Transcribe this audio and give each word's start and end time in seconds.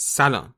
سلام. 0.00 0.54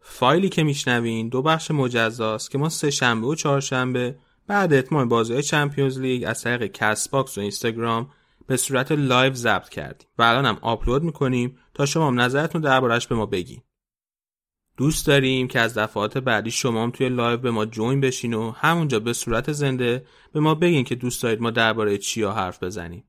فایلی 0.00 0.48
که 0.48 0.62
میشنوین 0.62 1.28
دو 1.28 1.42
بخش 1.42 1.70
مجزاست 1.70 2.50
که 2.50 2.58
ما 2.58 2.68
سه 2.68 2.90
شنبه 2.90 3.26
و 3.26 3.34
چهارشنبه 3.34 4.18
بعد 4.46 4.72
اتمام 4.72 5.08
بازی 5.08 5.42
Champions 5.42 5.98
League 5.98 6.24
از 6.26 6.42
طریق 6.42 6.72
Castbox 6.72 7.38
و 7.38 7.40
اینستاگرام 7.40 8.10
به 8.46 8.56
صورت 8.56 8.92
live 8.92 9.34
ضبط 9.34 9.68
کردیم 9.68 10.08
و 10.18 10.22
الان 10.22 10.46
هم 10.46 10.58
آپلود 10.62 11.02
می‌کنیم 11.02 11.58
تا 11.74 11.86
شما 11.86 12.06
هم 12.06 12.20
نظرتون 12.20 12.60
دربارش 12.60 13.06
به 13.06 13.14
ما 13.14 13.26
بگین. 13.26 13.62
دوست 14.76 15.06
داریم 15.06 15.48
که 15.48 15.60
از 15.60 15.78
دفعات 15.78 16.18
بعدی 16.18 16.50
شما 16.50 16.82
هم 16.82 16.90
توی 16.90 17.08
live 17.08 17.36
به 17.36 17.50
ما 17.50 17.66
join 17.66 18.00
بشین 18.00 18.34
و 18.34 18.50
همونجا 18.50 19.00
به 19.00 19.12
صورت 19.12 19.52
زنده 19.52 20.06
به 20.32 20.40
ما 20.40 20.54
بگین 20.54 20.84
که 20.84 20.94
دوست 20.94 21.22
دارید 21.22 21.40
ما 21.40 21.50
درباره 21.50 21.98
چیا 21.98 22.32
حرف 22.32 22.62
بزنیم. 22.62 23.07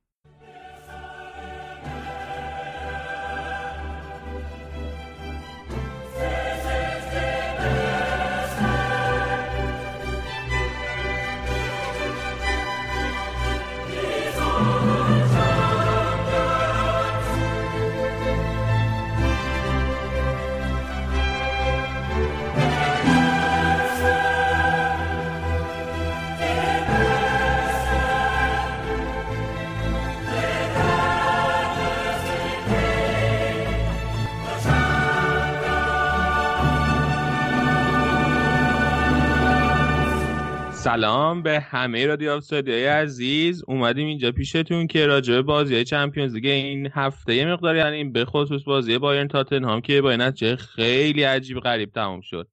سلام 40.89 41.43
به 41.43 41.59
همه 41.59 42.05
رادیو 42.05 42.31
آفسایدی 42.31 42.71
عزیز. 42.71 43.63
اومدیم 43.67 44.07
اینجا 44.07 44.31
پیشتون 44.31 44.87
که 44.87 45.05
راجع 45.05 45.33
به 45.33 45.41
بازی 45.41 45.83
چمپیونز 45.83 46.33
لیگ 46.33 46.45
این 46.45 46.89
هفته 46.93 47.35
یه 47.35 47.45
مقدار 47.45 47.75
یعنی 47.75 48.03
به 48.03 48.25
خصوص 48.25 48.63
بازی 48.63 48.97
بایرن 48.97 49.27
تاتنهام 49.27 49.81
که 49.81 50.01
با 50.01 50.15
نتیجه 50.15 50.55
خیلی 50.55 51.23
عجیب 51.23 51.59
غریب 51.59 51.91
تموم 51.91 52.21
شد. 52.21 52.47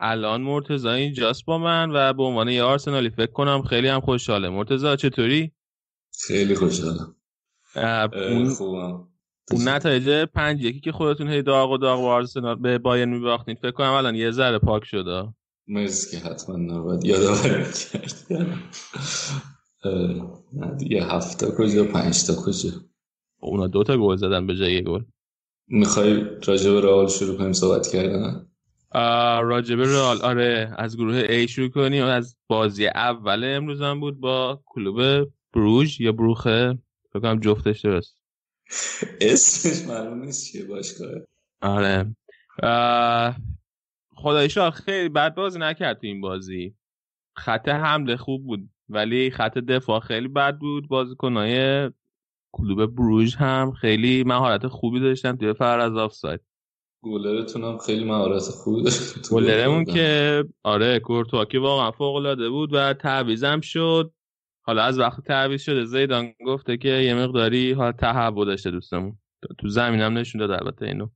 الان 0.00 0.42
مرتضی 0.42 0.88
اینجاست 0.88 1.44
با 1.44 1.58
من 1.58 1.90
و 1.94 2.12
به 2.12 2.22
عنوان 2.22 2.48
یه 2.48 2.62
آرسنالی 2.62 3.10
فکر 3.10 3.32
کنم 3.32 3.62
خیلی 3.62 3.88
هم 3.88 4.00
خوشحاله. 4.00 4.48
مرتضی 4.48 4.96
چطوری؟ 4.96 5.52
خیلی 6.26 6.54
خوشحالم. 6.54 7.16
اون 8.30 8.48
خوبم. 8.48 9.08
اون 9.52 9.68
نتایج 9.68 10.08
پنج 10.08 10.62
یکی 10.62 10.80
که 10.80 10.92
خودتون 10.92 11.28
هی 11.28 11.42
داغ 11.42 11.70
و 11.70 11.78
داغ 11.78 12.00
با 12.00 12.14
آرسنال 12.14 12.54
به 12.54 12.78
بایرن 12.78 13.08
میباختین 13.08 13.54
فکر 13.54 13.70
کنم 13.70 13.92
الان 13.92 14.14
یه 14.14 14.30
ذره 14.30 14.58
پاک 14.58 14.84
شده. 14.84 15.28
مرسی 15.68 16.16
که 16.16 16.26
حتما 16.26 16.56
نباید 16.56 17.04
یادآوری 17.04 17.64
کرد 17.92 18.26
نه 20.52 20.76
دیگه 20.78 21.04
هفته 21.04 21.46
کجا؟ 21.46 21.84
پنج 21.84 22.26
تا 22.26 22.34
کجا؟ 22.34 22.70
اونا 23.40 23.66
دو 23.66 23.84
تا 23.84 23.98
گل 23.98 24.16
زدن 24.16 24.46
به 24.46 24.56
جای 24.56 24.82
گل. 24.82 25.02
می‌خوای 25.68 26.24
راجع 26.46 26.70
به 26.70 26.80
رئال 26.80 27.08
شروع 27.08 27.38
کنیم 27.38 27.52
صحبت 27.52 27.88
کردن؟ 27.88 28.46
راجع 29.42 29.76
به 29.76 29.84
رئال 29.84 30.22
آره 30.22 30.74
از 30.78 30.96
گروه 30.96 31.26
A 31.26 31.48
شروع 31.48 31.68
کنیم. 31.68 32.04
از 32.04 32.36
بازی 32.46 32.86
اول 32.86 33.44
امروز 33.44 33.82
هم 33.82 34.00
بود 34.00 34.20
با 34.20 34.62
کلوب 34.66 35.28
بروژ 35.54 36.00
یا 36.00 36.12
بروخه 36.12 36.78
فکر 37.12 37.20
کنم 37.20 37.40
جفتش 37.40 37.80
درست. 37.80 38.16
اسمش 39.20 39.88
معلوم 39.88 40.22
نیست 40.22 40.52
چیه 40.52 40.64
باشگاه. 40.64 41.10
آره. 41.62 42.16
خدای 44.16 44.48
خیلی 44.84 45.08
بد 45.08 45.34
بازی 45.34 45.58
نکرد 45.58 46.00
تو 46.00 46.06
این 46.06 46.20
بازی. 46.20 46.74
خط 47.36 47.68
حمله 47.68 48.16
خوب 48.16 48.44
بود 48.44 48.68
ولی 48.88 49.30
خط 49.30 49.58
دفاع 49.58 50.00
خیلی 50.00 50.28
بد 50.28 50.58
بود. 50.58 50.88
بازیکنای 50.88 51.90
کلوب 52.52 52.94
بروژ 52.94 53.36
هم 53.36 53.72
خیلی 53.72 54.24
مهارت 54.24 54.66
خوبی 54.66 55.00
داشتن 55.00 55.36
توی 55.36 55.52
فر 55.52 55.78
از 55.78 55.96
آفساید. 55.96 56.40
گلرتون 57.02 57.64
هم 57.64 57.78
خیلی 57.78 58.04
مهارت 58.04 58.42
خوبی 58.42 58.82
داشت 58.82 59.14
گلرمون 59.32 59.84
که 59.84 60.44
آره 60.62 60.98
کورتوا 60.98 61.44
که 61.44 61.58
واقعا 61.58 61.90
فوق 61.90 62.14
العاده 62.14 62.48
بود 62.48 62.70
و 62.72 62.92
تعویزم 62.92 63.60
شد. 63.60 64.12
حالا 64.62 64.82
از 64.82 64.98
وقت 64.98 65.24
تعویض 65.24 65.62
شده 65.62 65.84
زیدان 65.84 66.32
گفته 66.46 66.76
که 66.76 66.88
یه 66.88 67.14
مقداری 67.14 67.72
حالا 67.72 67.92
تهوع 67.92 68.46
داشته 68.46 68.70
دوستمون. 68.70 69.18
تو 69.58 69.68
زمینم 69.68 70.18
نشون 70.18 70.38
داد 70.38 70.50
البته 70.50 70.86
اینو. 70.86 71.08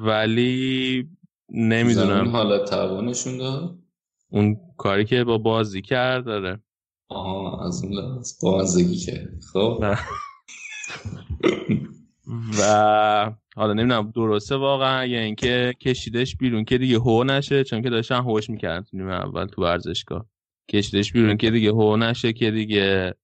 ولی 0.00 1.08
نمی‌دونم. 1.54 2.28
حالا 2.28 2.64
توانشون 2.64 3.38
داد 3.38 3.78
اون 4.30 4.56
کاری 4.78 5.04
که 5.04 5.24
با 5.24 5.38
بازی 5.38 5.82
کرد 5.82 6.24
داره 6.24 6.60
آها 7.08 7.66
از 7.66 7.84
اون 7.84 7.92
لحاظ 7.92 8.32
بازگی 8.42 8.96
کرد. 8.96 9.40
خب. 9.52 9.84
و 12.60 13.32
حالا 13.56 13.72
نمی‌دونم 13.72 14.10
درسته 14.10 14.56
واقعا 14.56 15.06
یا 15.06 15.20
اینکه 15.20 15.74
کشیدش 15.80 16.36
بیرون 16.36 16.64
که 16.64 16.78
دیگه 16.78 16.98
هو 16.98 17.24
نشه 17.24 17.64
چون 17.64 17.82
که 17.82 17.90
داشتن 17.90 18.16
هوش 18.16 18.50
می‌کردن 18.50 18.82
تو 18.82 18.96
اول 18.96 19.46
تو 19.46 19.62
ورزشگاه. 19.62 20.26
کشیدش 20.70 21.12
بیرون 21.12 21.36
که 21.36 21.50
دیگه 21.50 21.70
هو 21.70 21.96
نشه 21.96 22.32
که 22.32 22.50
دیگه 22.50 23.14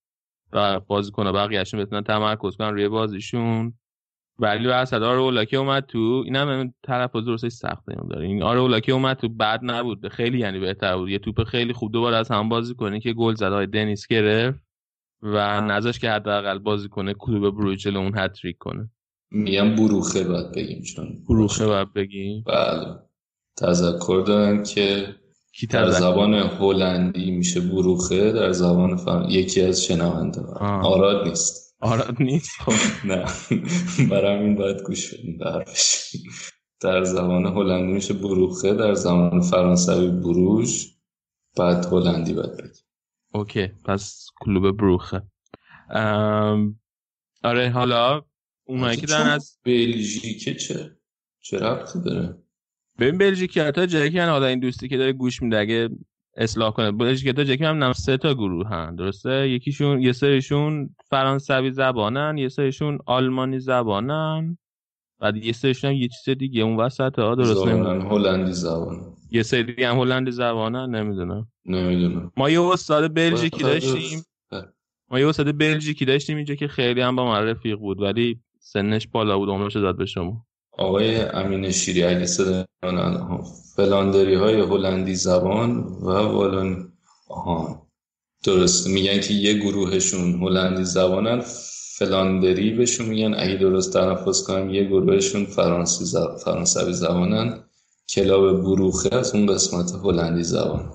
بازی 0.87 1.11
کنه 1.11 1.33
بقیهشون 1.33 1.81
بتونن 1.81 2.03
تمرکز 2.03 2.56
کنن 2.56 2.69
روی 2.69 2.88
بازیشون. 2.88 3.78
ولی 4.38 4.66
وسط 4.66 5.03
آره 5.03 5.19
اولاکی 5.19 5.56
اومد 5.56 5.87
تو 5.87 6.22
اینم 6.25 6.75
طرف 6.82 7.16
درستش 7.16 7.53
سخته 7.53 7.97
داره 8.10 8.26
این 8.26 8.43
آره 8.43 8.60
اولاکی 8.60 8.93
اومد 8.93 9.16
تو 9.16 9.28
بد 9.28 9.60
نبود. 9.62 10.09
خیلی 10.09 10.38
یعنی 10.38 10.59
بهتر 10.59 10.97
بود. 10.97 11.09
یه 11.09 11.19
توپ 11.19 11.44
خیلی 11.44 11.72
خوب 11.72 11.93
دوباره 11.93 12.16
از 12.16 12.31
هم 12.31 12.49
بازی 12.49 12.75
کنه 12.75 13.00
که 13.00 13.12
گل 13.12 13.34
زد. 13.34 13.53
های 13.53 13.66
دنیس 13.66 14.06
گرفت 14.06 14.59
و 15.22 15.60
نذاش 15.60 15.99
که 15.99 16.10
حداقل 16.10 16.59
بازی 16.59 16.88
کنه 16.88 17.15
کلوب 17.15 17.56
بروجل 17.56 17.97
اون 17.97 18.19
هتریک 18.19 18.59
کنه. 18.59 18.91
میگم 19.31 19.75
بروخه 19.75 20.25
باید 20.25 20.53
بگیم 20.53 20.82
چون 20.82 21.25
بروخه 21.28 21.66
باید 21.66 21.93
بگیم. 21.93 22.44
بله. 22.47 22.99
تذکر 23.56 24.25
دارن 24.26 24.62
که 24.62 25.15
در 25.70 25.91
زبان 25.91 26.34
هلندی 26.34 27.31
میشه 27.31 27.60
بروخه 27.60 28.32
در 28.32 28.53
زبان 28.53 28.97
فهم 28.97 29.26
یکی 29.28 29.62
از 29.62 29.84
شنونده. 29.84 30.41
آراد 30.82 31.28
نیست. 31.28 31.68
آراد 31.81 32.22
نیست. 32.22 32.50
نه. 33.05 33.25
برای 34.11 34.39
این 34.39 34.55
باید 34.55 34.83
گوش 34.83 35.15
بدیم 35.15 35.39
برش 35.39 36.16
در 36.81 37.05
زبان 37.05 37.47
هلندی 37.47 37.93
میشه 37.93 38.15
بروخه 38.15 38.75
در 38.75 38.94
زبان 38.94 39.41
فرانسوی 39.41 40.11
بروژ 40.11 40.87
بعد 41.56 41.87
هلندی 41.87 42.34
باید 42.34 42.53
بگیم 42.53 42.84
اوکی 43.33 43.67
پس 43.67 44.27
کلوب 44.41 44.77
بروخه. 44.77 45.22
آره 47.44 47.71
حالا 47.71 48.22
اونایی 48.65 48.97
که 48.97 49.06
دارن 49.06 49.27
از 49.27 49.59
بلژیکه 49.65 50.55
چه؟ 50.55 50.97
چه 51.41 51.59
ربطی 51.59 52.03
داره؟ 52.03 52.38
ببین 52.99 53.19
بلژیکی 53.19 53.61
حتی 53.61 53.87
جایی 53.87 54.11
که 54.11 54.25
حالا 54.25 54.47
این 54.47 54.61
دوستی 54.61 54.88
که 54.88 54.97
داره 54.97 55.12
گوش 55.12 55.43
میده 55.43 55.59
اگه 55.59 55.88
اصلاح 56.41 56.71
کنه. 56.71 56.91
بلژیک 56.91 57.37
تا 57.37 57.44
جکی 57.44 57.65
هم 57.65 57.93
سه 57.93 58.16
تا 58.16 58.34
گروه 58.34 58.69
هن. 58.69 58.94
درسته؟ 58.94 59.49
یکیشون 59.49 60.03
یه 60.03 60.12
سریشون 60.12 60.94
فرانسوی 61.10 61.71
زبانن 61.71 62.38
یه 62.38 62.49
سریشون 62.49 62.99
آلمانی 63.06 63.59
زبانن 63.59 64.59
بعد 65.21 65.37
یه 65.37 65.53
سریشون 65.53 65.91
هم 65.91 65.97
یه 65.97 66.09
چیز 66.09 66.38
دیگه. 66.38 66.62
اون 66.62 66.76
وسط 66.76 67.19
ها 67.19 67.34
درست 67.34 67.66
نمی‌دونم 67.66 68.09
هلندی 68.09 68.53
زبان. 68.53 68.97
یه 69.31 69.43
سری 69.43 69.84
هم 69.84 69.99
هلندی 69.99 70.31
زبانن؟ 70.31 70.94
نمی‌دونم. 70.94 71.49
نمی‌دونم. 71.66 72.32
ما 72.37 72.50
یه 72.50 72.62
استاد 72.62 73.15
بلژیکی 73.15 73.62
داشتیم. 73.62 74.22
ما 75.10 75.20
یه 75.20 75.28
استاد 75.28 75.59
بلژیکی 75.59 76.05
داشتیم 76.05 76.37
اینجا 76.37 76.55
که 76.55 76.69
خیلی 76.69 77.00
هم 77.00 77.16
با 77.16 77.26
من 77.26 77.47
رفیق 77.47 77.78
بود 77.78 78.00
ولی 78.00 78.41
سنش 78.60 79.09
بالا 79.09 79.38
بود 79.38 79.49
عمرش 79.49 79.76
داد 79.76 79.97
به 79.97 80.06
شما. 80.06 80.47
آقای 80.78 81.21
امین 81.21 81.71
شیری 81.71 82.03
اگه 82.05 82.27
صدا 82.27 82.65
فلاندری 83.76 84.35
های 84.35 84.61
هلندی 84.61 85.14
زبان 85.14 85.79
و 85.79 86.11
والون 86.11 86.93
آها 87.29 87.87
درست. 88.44 88.87
میگن 88.87 89.20
که 89.20 89.35
یه 89.35 89.55
گروهشون 89.55 90.43
هلندی 90.43 90.85
زبانن 90.85 91.43
فلاندری 91.99 92.70
بهشون 92.70 93.06
میگن. 93.06 93.35
اگه 93.35 93.55
درست 93.55 93.93
تلفظ 93.93 94.43
کنم 94.43 94.70
یه 94.70 94.85
گروهشون 94.85 95.44
فرانسی 95.44 96.05
زب... 96.05 96.37
فرانسوی 96.44 96.93
زبانن. 96.93 97.64
کلاب 98.08 98.62
بروخه 98.62 99.14
از 99.17 99.35
اون 99.35 99.47
قسمت 99.47 99.93
هلندی 100.05 100.43
زبان. 100.43 100.93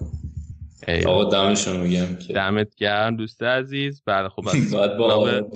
آقا 1.05 1.23
دمشون 1.23 1.77
میگم 1.77 2.15
که. 2.15 2.33
دمت 2.33 2.75
گرم 2.75 3.15
دوست 3.15 3.43
عزیز. 3.43 4.01
بله 4.05 4.29
خب 4.29 4.41
باید 4.71 4.97
با 4.97 5.41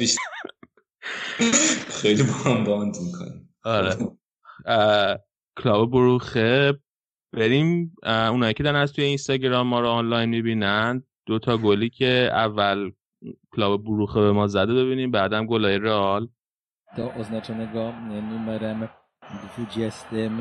خیلی 2.01 2.23
با 2.23 2.33
هم 2.33 2.63
باند 2.63 2.97
می‌کنیم. 3.05 3.46
آره. 3.67 3.95
کلاب 5.63 5.91
بروخه. 5.91 6.73
بریم 7.33 7.95
اونایی 8.03 8.53
که 8.53 8.63
دارن 8.63 8.79
از 8.79 8.93
توی 8.93 9.03
اینستاگرام 9.05 9.67
ما 9.67 9.79
رو 9.79 9.87
آنلاین 9.87 10.29
می‌بینن 10.29 11.03
دو 11.25 11.39
تا 11.39 11.57
گلی 11.57 11.89
که 11.89 12.29
اول 12.33 12.91
کلاب 13.55 13.83
بروخه 13.83 14.19
به 14.19 14.31
ما 14.31 14.47
زده 14.47 14.73
ببینیم 14.73 15.11
بعدم 15.11 15.45
گلای 15.45 15.77
رئال. 15.77 16.27
to 16.95 17.11
oznaczonego 17.21 17.93
numerem 18.29 18.87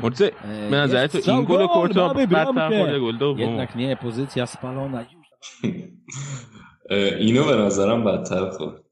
Morze, 0.01 0.31
به 0.69 0.75
نظر 0.75 1.07
تو 1.07 1.31
این 1.31 1.43
گل 1.43 1.67
کورتا 1.67 2.13
بدتر 2.13 2.69
خورده 2.69 2.99
گل 2.99 3.17
دوم. 3.17 3.67
اینو 7.19 7.45
به 7.45 7.55
نظرم 7.55 8.03
بدتر 8.03 8.49
خورد. 8.49 8.86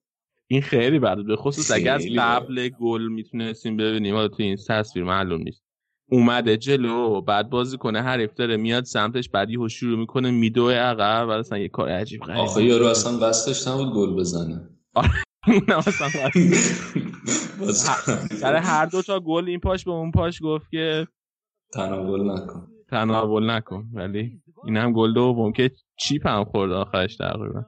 این 0.48 0.62
خیلی 0.62 1.00
بده 1.00 1.24
به 1.24 1.36
خصوص 1.36 1.72
اگر 1.72 1.96
از 1.96 2.06
قبل 2.18 2.70
گل 2.70 3.08
می‌تونستیم 3.08 3.78
ببینیم. 3.78 4.16
حالا 4.16 4.28
تو 4.28 4.44
این 4.44 4.58
تصویر 4.68 5.06
معلوم 5.06 5.42
نیست. 5.42 5.64
اومده 6.12 6.58
جلو 6.58 7.22
بعد 7.22 7.50
بازی 7.50 7.78
کنه 7.78 8.02
حریف 8.02 8.34
داره 8.34 8.58
میاد 8.58 8.84
سمتش 8.84 9.30
بعد 9.30 9.50
یهو 9.50 9.68
شروع 9.68 10.00
می‌کنه 10.00 10.32
میدوه 10.32 10.74
عقب 10.74 11.28
و 11.28 11.32
اصلا 11.32 11.58
یه 11.58 11.70
کار 11.70 11.90
عجیب 11.90 12.22
غریبه 12.22 12.42
آخه 12.42 12.64
یارو 12.64 12.86
اصلا 12.86 13.18
قصدش 13.18 13.68
نبود 13.68 13.94
گل 13.94 14.16
بزنه. 14.16 14.70
نه 15.68 15.78
اصلا 15.78 16.10
سر 18.32 18.56
هر 18.56 18.86
دو 18.86 19.02
تا 19.02 19.20
گل 19.20 19.48
این 19.48 19.60
پاش 19.60 19.86
به 19.86 19.92
اون 19.92 20.12
پاش 20.12 20.40
گفت 20.44 20.70
که 20.72 21.08
تناول 21.74 22.32
نکن. 22.32 22.68
تناول 22.90 23.50
نکن. 23.50 23.90
ولی 23.94 24.42
این 24.66 24.78
هم 24.78 24.94
گل 24.94 25.14
دوم 25.14 25.54
که 25.54 25.72
چیپ 26.00 26.28
هم 26.28 26.44
خورد 26.44 26.72
آخرش 26.72 27.16
تقریبا. 27.16 27.66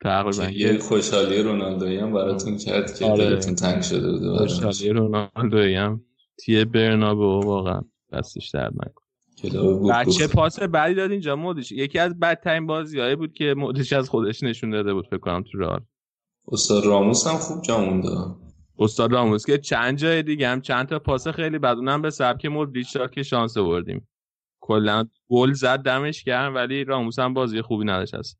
تقریبا 0.00 0.44
یه 0.44 0.78
خوشحالی 0.78 1.42
رونالدویی 1.42 1.98
هم 1.98 2.12
براتون 2.12 2.56
کرد 2.56 2.98
که 2.98 3.04
آره. 3.04 3.24
دلتون 3.24 3.54
تنگ 3.54 3.82
شده 3.82 4.12
بود 4.12 4.38
خوشحالی 4.38 4.88
رونالدویی 4.88 5.74
هم. 5.74 6.00
تیه 6.38 6.64
برنابو 6.64 7.40
واقعا 7.46 7.80
دستش 8.12 8.50
درد 8.50 8.72
نکن 8.72 9.06
بچه 9.90 10.26
پاس 10.26 10.60
بعدی 10.60 10.94
داد 10.94 11.10
اینجا 11.10 11.36
مودش 11.36 11.72
یکی 11.72 11.98
از 11.98 12.18
بدترین 12.18 12.66
بازیهایی 12.66 13.16
بود 13.16 13.32
که 13.32 13.54
مودش 13.56 13.92
از 13.92 14.08
خودش 14.08 14.42
نشون 14.42 14.70
داده 14.70 14.94
بود 14.94 15.06
فکر 15.06 15.18
کنم 15.18 15.44
تو 15.52 15.58
رال 15.58 15.80
استاد 16.48 16.84
راموس 16.84 17.26
هم 17.26 17.36
خوب 17.36 17.62
جا 17.62 17.80
مونده. 17.80 18.10
استاد 18.78 19.12
راموس 19.12 19.46
که 19.46 19.58
چند 19.58 19.98
جای 19.98 20.22
دیگه 20.22 20.48
هم 20.48 20.60
چند 20.60 20.86
تا 20.86 20.98
پاس 20.98 21.28
خیلی 21.28 21.58
بد. 21.58 21.76
اونم 21.76 22.02
به 22.02 22.10
سبک 22.10 22.46
مودریچ 22.46 22.96
که 23.12 23.22
شانس 23.22 23.56
آوردیم. 23.56 24.08
کلا 24.60 25.04
گل 25.28 25.52
زد 25.52 25.78
دمش 25.78 26.24
گرم 26.24 26.54
ولی 26.54 26.84
راموس 26.84 27.18
هم 27.18 27.34
بازی 27.34 27.62
خوبی 27.62 27.84
نداشت. 27.84 28.36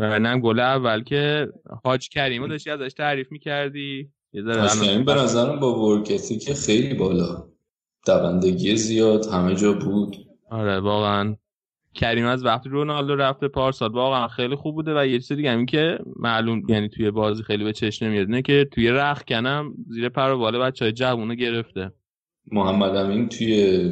و 0.00 0.18
نم 0.18 0.40
گل 0.40 0.60
اول 0.60 1.02
که 1.02 1.48
حاج 1.84 2.08
کریمو 2.08 2.48
داشتی 2.48 2.70
ازش 2.70 2.92
تعریف 2.92 3.32
می‌کردی. 3.32 4.10
حاج 4.46 4.80
کریم 4.80 5.04
به 5.04 5.14
نظرم 5.14 5.60
با 5.60 5.78
ورکتی 5.84 6.38
که 6.38 6.54
خیلی 6.54 6.94
بالا. 6.94 7.48
دوندگی 8.06 8.76
زیاد 8.76 9.26
همه 9.26 9.54
جا 9.54 9.72
بود. 9.72 10.16
آره 10.50 10.80
واقعا. 10.80 11.36
کریم 11.94 12.26
از 12.26 12.44
وقتی 12.44 12.68
رونالدو 12.68 13.16
رفته 13.16 13.48
پارسال 13.48 13.92
واقعا 13.92 14.28
خیلی 14.28 14.56
خوب 14.56 14.74
بوده 14.74 15.00
و 15.00 15.06
یه 15.06 15.18
چیز 15.18 15.32
دیگه 15.32 15.50
همین 15.50 15.66
که 15.66 15.98
معلوم 16.16 16.62
یعنی 16.68 16.88
توی 16.88 17.10
بازی 17.10 17.42
خیلی 17.42 17.64
به 17.64 17.72
چشم 17.72 18.06
نمیاد 18.06 18.28
نه 18.28 18.42
که 18.42 18.68
توی 18.72 18.88
رخ 18.88 19.22
کنم 19.28 19.74
زیر 19.88 20.08
پر 20.08 20.30
و 20.30 20.38
باله 20.38 20.58
بچهای 20.58 20.92
جوونو 20.92 21.34
گرفته. 21.34 21.92
محمد 22.52 22.96
امین 22.96 23.28
توی 23.28 23.90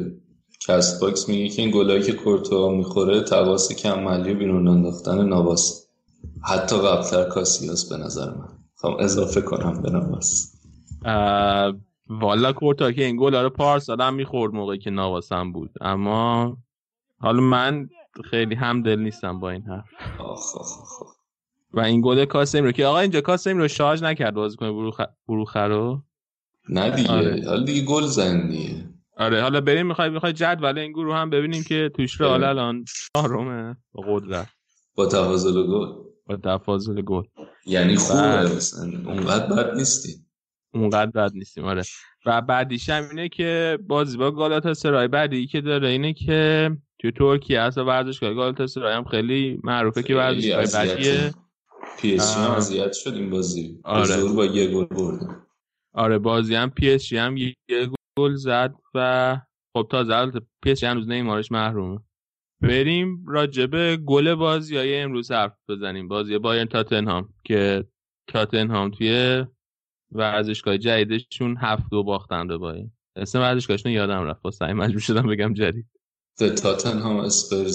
Castbox 0.67 1.29
میگه 1.29 1.49
که 1.49 1.61
این 1.61 1.71
گلایی 1.71 2.01
که 2.01 2.13
کورتوا 2.13 2.71
می‌خوره 2.71 3.21
تقاص 3.21 3.75
کم 3.75 3.99
محلی 3.99 4.31
و 4.31 4.35
بیرون 4.35 4.67
انداختن 4.67 5.25
نواس 5.25 5.88
حتی 6.43 6.75
قبلتر 6.77 7.23
کاسیاس 7.23 7.89
به 7.89 7.97
نظر 7.97 8.29
من. 8.29 8.49
خواهم 8.75 8.97
اضافه 8.99 9.41
کنم 9.41 9.81
به 9.81 9.89
نواس 9.89 10.55
والا 12.09 12.53
کورتوا 12.53 12.91
که 12.91 13.05
این 13.05 13.17
گل 13.19 13.35
رو 13.35 13.49
پارسال 13.49 14.01
هم 14.01 14.13
می‌خورد 14.13 14.53
موقعی 14.53 14.77
که 14.77 14.89
نواسم 14.89 15.51
بود. 15.51 15.71
اما 15.81 16.57
حالا 17.19 17.41
من 17.41 17.89
خیلی 18.31 18.55
همدل 18.55 18.99
نیستم 18.99 19.39
با 19.39 19.49
این 19.49 19.61
حرف. 19.61 19.85
و 21.73 21.79
این 21.79 22.01
گل 22.01 22.25
کاسم 22.25 22.63
رو 22.63 22.71
که 22.71 22.85
آقا 22.85 22.99
اینجا 22.99 23.21
کاسم 23.21 23.57
رو 23.57 23.67
شارژ 23.67 24.03
نکرد 24.03 24.33
بازی 24.33 24.57
کنه 24.57 24.71
بروخ... 24.71 25.01
بروخه 25.27 25.59
رو؟ 25.59 26.01
نه 26.69 26.89
دیگه. 26.89 27.11
آره. 27.11 27.43
حالا 27.47 27.63
دیگه 27.63 27.85
گل 27.85 28.03
زندیه 28.03 28.89
آره 29.17 29.41
حالا 29.41 29.61
بریم 29.61 29.87
می‌خوای 29.87 30.09
می‌خوای 30.09 30.33
ولی 30.61 30.79
این 30.79 30.91
گروه 30.91 31.15
هم 31.15 31.29
ببینیم 31.29 31.63
که 31.63 31.91
توش 31.95 32.21
رو 32.21 32.27
حالا 32.27 32.49
الان 32.49 32.85
چهارمه 33.13 33.77
با 33.91 34.03
قدرت. 34.07 34.47
با 34.95 35.05
تفاضل 35.05 35.67
گل. 35.67 36.08
با 36.29 36.37
تفاضل 36.37 37.01
گل. 37.01 37.23
یعنی 37.65 37.95
خوبه 37.95 38.49
اونقدر 39.05 39.55
بد 39.55 39.75
نیستی. 39.75 40.15
اونقدر 40.73 41.11
بد 41.11 41.31
نیستیم 41.33 41.65
آره. 41.65 41.83
و 42.25 42.41
بعدیش 42.41 42.89
هم 42.89 43.09
اینه 43.09 43.29
که 43.29 43.79
بازی 43.87 44.17
با 44.17 44.31
گالاتا 44.31 44.73
سرای 44.73 45.07
بعدی 45.07 45.47
که 45.47 45.61
داره 45.61 45.87
اینه 45.87 46.13
که 46.13 46.71
توی 46.99 47.11
ترکیه 47.11 47.69
و 47.77 47.81
ورزشگاه 47.81 48.33
گالاتا 48.33 48.67
سرای 48.67 48.93
هم 48.93 49.03
خیلی 49.03 49.59
معروفه 49.63 50.03
که 50.03 50.15
ورزشگاه 50.15 50.65
بعدیه 50.85 51.33
پی 51.99 52.15
اس 52.15 52.37
هم 52.37 52.51
اذیت 52.51 52.93
شد 52.93 53.13
این 53.13 53.29
بازی. 53.29 53.79
آره. 53.83 54.23
با 54.23 54.45
یه 54.45 54.67
گل 54.67 54.85
برده. 54.85 55.27
آره 55.93 56.17
بازی 56.17 56.55
هم 56.55 56.69
پی 56.69 56.91
اس 56.91 57.13
هم 57.13 57.37
یه 57.37 57.55
گل 58.17 58.35
زد 58.35 58.75
و 58.93 59.37
خب 59.73 59.87
تا 59.91 60.03
زد 60.03 60.31
پی 60.63 60.71
اس 60.71 60.83
هنوز 60.83 61.07
نیمارش 61.07 61.51
محرومه. 61.51 61.99
بریم 62.61 63.25
راجبه 63.27 63.97
گل 63.97 64.35
بازی 64.35 64.77
های 64.77 64.99
امروز 64.99 65.31
حرف 65.31 65.57
بزنیم. 65.67 66.07
بازی 66.07 66.37
بایرن 66.37 66.65
تاتنهام 66.65 67.33
که 67.43 67.85
تاتنهام 68.27 68.91
توی 68.91 69.45
ورزشگاه 70.11 70.77
جدیدشون 70.77 71.57
هفت 71.57 71.83
دو 71.91 72.03
باختن 72.03 72.47
به 72.47 72.57
بایر 72.57 72.87
اسم 73.15 73.39
ورزشگاهشون 73.39 73.91
یادم 73.91 74.23
رفت. 74.23 74.41
با 74.41 74.51
سعی 74.51 74.73
مجبور 74.73 74.99
شدم 74.99 75.27
بگم 75.27 75.53
جدید. 75.53 75.85
The 76.39 76.57
Tottenham 76.57 77.25
اسپرز 77.25 77.73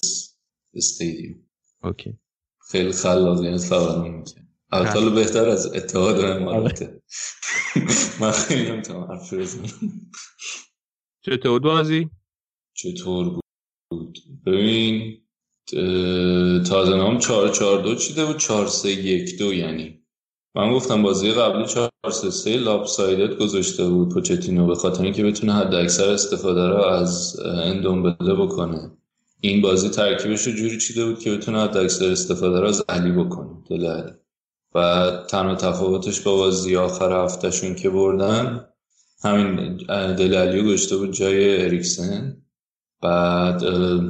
استادیوم 0.75 1.35
اوکی. 1.83 2.19
خیلی 2.71 2.93
خلاقیت 2.93 3.61
فراهم 3.61 4.15
می‌کنه 4.15 4.49
البته 4.73 5.11
بهتر 5.11 5.49
از 5.49 5.75
اتحاد 5.75 6.25
اماراته 6.25 7.03
من 8.21 8.31
خیلی 8.31 8.81
تا 8.81 9.07
حرف 9.07 9.35
چطور 11.21 11.61
بازی؟ 11.61 12.11
چطور 12.75 13.41
بود؟ 13.91 14.19
ببین 14.47 15.19
تاتنهام 16.65 17.19
4 17.19 17.49
4 17.49 17.83
2 17.83 17.95
چیده 17.95 18.25
بود؟ 18.25 18.37
4 18.37 18.67
3 18.67 18.89
1 18.89 19.39
2 19.39 19.55
یعنی. 19.55 20.01
من 20.55 20.73
گفتم 20.73 21.03
بازی 21.03 21.33
قبلی 21.33 21.67
4 21.67 21.91
3 22.13 22.31
3 22.31 22.57
لاپسایدت 22.57 23.37
گذاشته 23.37 23.89
بود 23.89 24.09
پوچتینو 24.09 24.67
به 24.67 24.75
خاطر 24.75 25.03
اینکه 25.03 25.25
بتونه 25.25 25.55
حد 25.55 25.75
اکثر 25.75 26.11
استفاده 26.11 26.69
رو 26.69 26.83
از 26.85 27.41
اندومبله 27.41 28.35
بکنه. 28.35 28.91
این 29.41 29.63
بازی 29.63 29.89
ترکیبش 29.89 30.47
رو 30.47 30.53
جوری 30.53 30.79
چیده 30.79 31.05
بود 31.05 31.19
که 31.19 31.37
بتونه 31.37 31.63
حد 31.63 31.77
اکثر 31.77 32.11
استفاده 32.11 32.61
رو 32.61 32.67
از 32.67 32.85
علی 32.89 33.13
بکنه. 33.13 33.51
دل 33.71 33.87
علی 33.87 34.13
و 34.75 35.11
تنها 35.29 35.55
تفاوتش 35.55 36.21
با 36.21 36.37
بازی 36.37 36.77
آخر 36.77 37.25
هفتهشون 37.25 37.75
که 37.75 37.91
بردن 37.91 38.69
همین 39.25 39.77
دل 40.15 40.35
علی 40.35 40.63
گذاشته 40.63 40.97
بود 40.97 41.13
جای 41.13 41.65
اریکسن. 41.65 42.44
بعد 43.05 43.63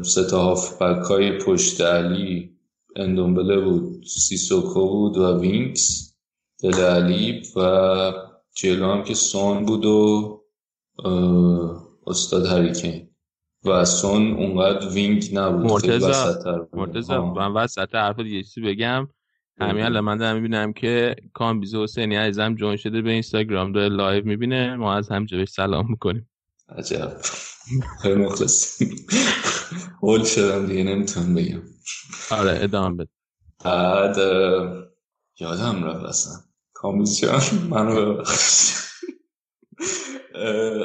سه 0.03 0.25
تا 0.25 0.43
هافبک 0.43 1.05
های 1.05 1.39
پشت 1.39 1.81
علی 1.81 2.51
اندومبله 2.97 3.61
بود. 3.61 4.05
سیسوکو 4.07 4.89
بود 4.89 5.17
و 5.17 5.41
وینکس 5.41 6.17
دل 6.63 6.75
علی 6.75 7.43
و 7.57 8.13
جلو 8.57 8.87
هم 8.87 9.05
که 9.05 9.15
سون 9.15 9.65
بود 9.65 9.85
و 9.85 10.41
استاد 12.07 12.47
هریکین. 12.47 13.09
و 13.65 13.85
سون 13.85 14.33
اونقدر 14.33 14.89
wing 14.89 15.25
نبود. 15.33 15.71
مرتضی 15.71 16.67
مرتضی 16.73 17.25
من 17.25 17.53
وسط 17.53 17.95
حرف 17.95 18.21
دیگه 18.21 18.43
چیزی 18.43 18.61
بگم. 18.61 19.09
همین 19.61 19.85
الان 19.85 20.05
من 20.05 20.17
دارم 20.17 20.37
می‌بینم 20.37 20.73
که 20.73 21.17
کامبیز 21.33 21.75
حسینی 21.75 22.17
عزیزم 22.17 22.55
join 22.55 22.77
شده 22.77 23.03
به 23.03 23.11
اینستاگرام 23.11 23.73
داره 23.73 23.89
live 23.89 24.25
می‌بینه. 24.25 24.77
ما 24.77 24.95
از 24.95 25.09
همینجا 25.09 25.39
بهش 25.39 25.49
سلام 25.49 25.87
می‌کنیم. 25.91 26.29
عجب. 26.69 27.17
خیلی 28.03 28.15
مخلص 28.15 28.83
هول 30.03 30.25
شدم 30.25 30.67
دیگه 30.67 30.85
نمی‌تونم 30.85 31.35
بگم. 31.35 31.63
آره 32.31 32.59
ادامه 32.63 32.97
بده. 32.97 33.11
بعد 33.65 34.17
یادم 35.41 35.85
رفت 35.85 36.05
اصلا. 36.05 36.33
کامیسیون 36.73 37.41
منو 37.71 38.15
ببخش 38.15 38.71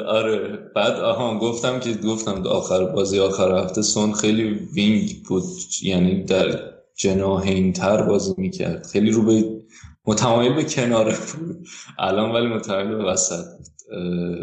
آره. 0.06 0.58
بعد 0.76 0.92
آها 0.92 1.38
گفتم 1.38 1.80
که 1.80 1.94
گفتم 1.94 2.46
آخر 2.46 2.84
بازی 2.84 3.18
آخر 3.18 3.64
هفته 3.64 3.82
سون 3.82 4.12
خیلی 4.12 4.44
وینگ 4.74 5.22
بود. 5.28 5.44
یعنی 5.82 6.24
در 6.24 6.70
جناهین 6.96 7.72
تر 7.72 8.02
بازی 8.02 8.34
می‌کرد. 8.36 8.86
خیلی 8.86 9.10
رو 9.10 9.22
به 9.22 9.60
متمایل 10.06 10.54
به 10.54 10.64
کناره 10.64 11.16
بود. 11.18 11.66
الان 11.98 12.32
ولی 12.32 12.46
متمایل 12.46 12.88
به 12.88 13.04
وسط 13.04 13.44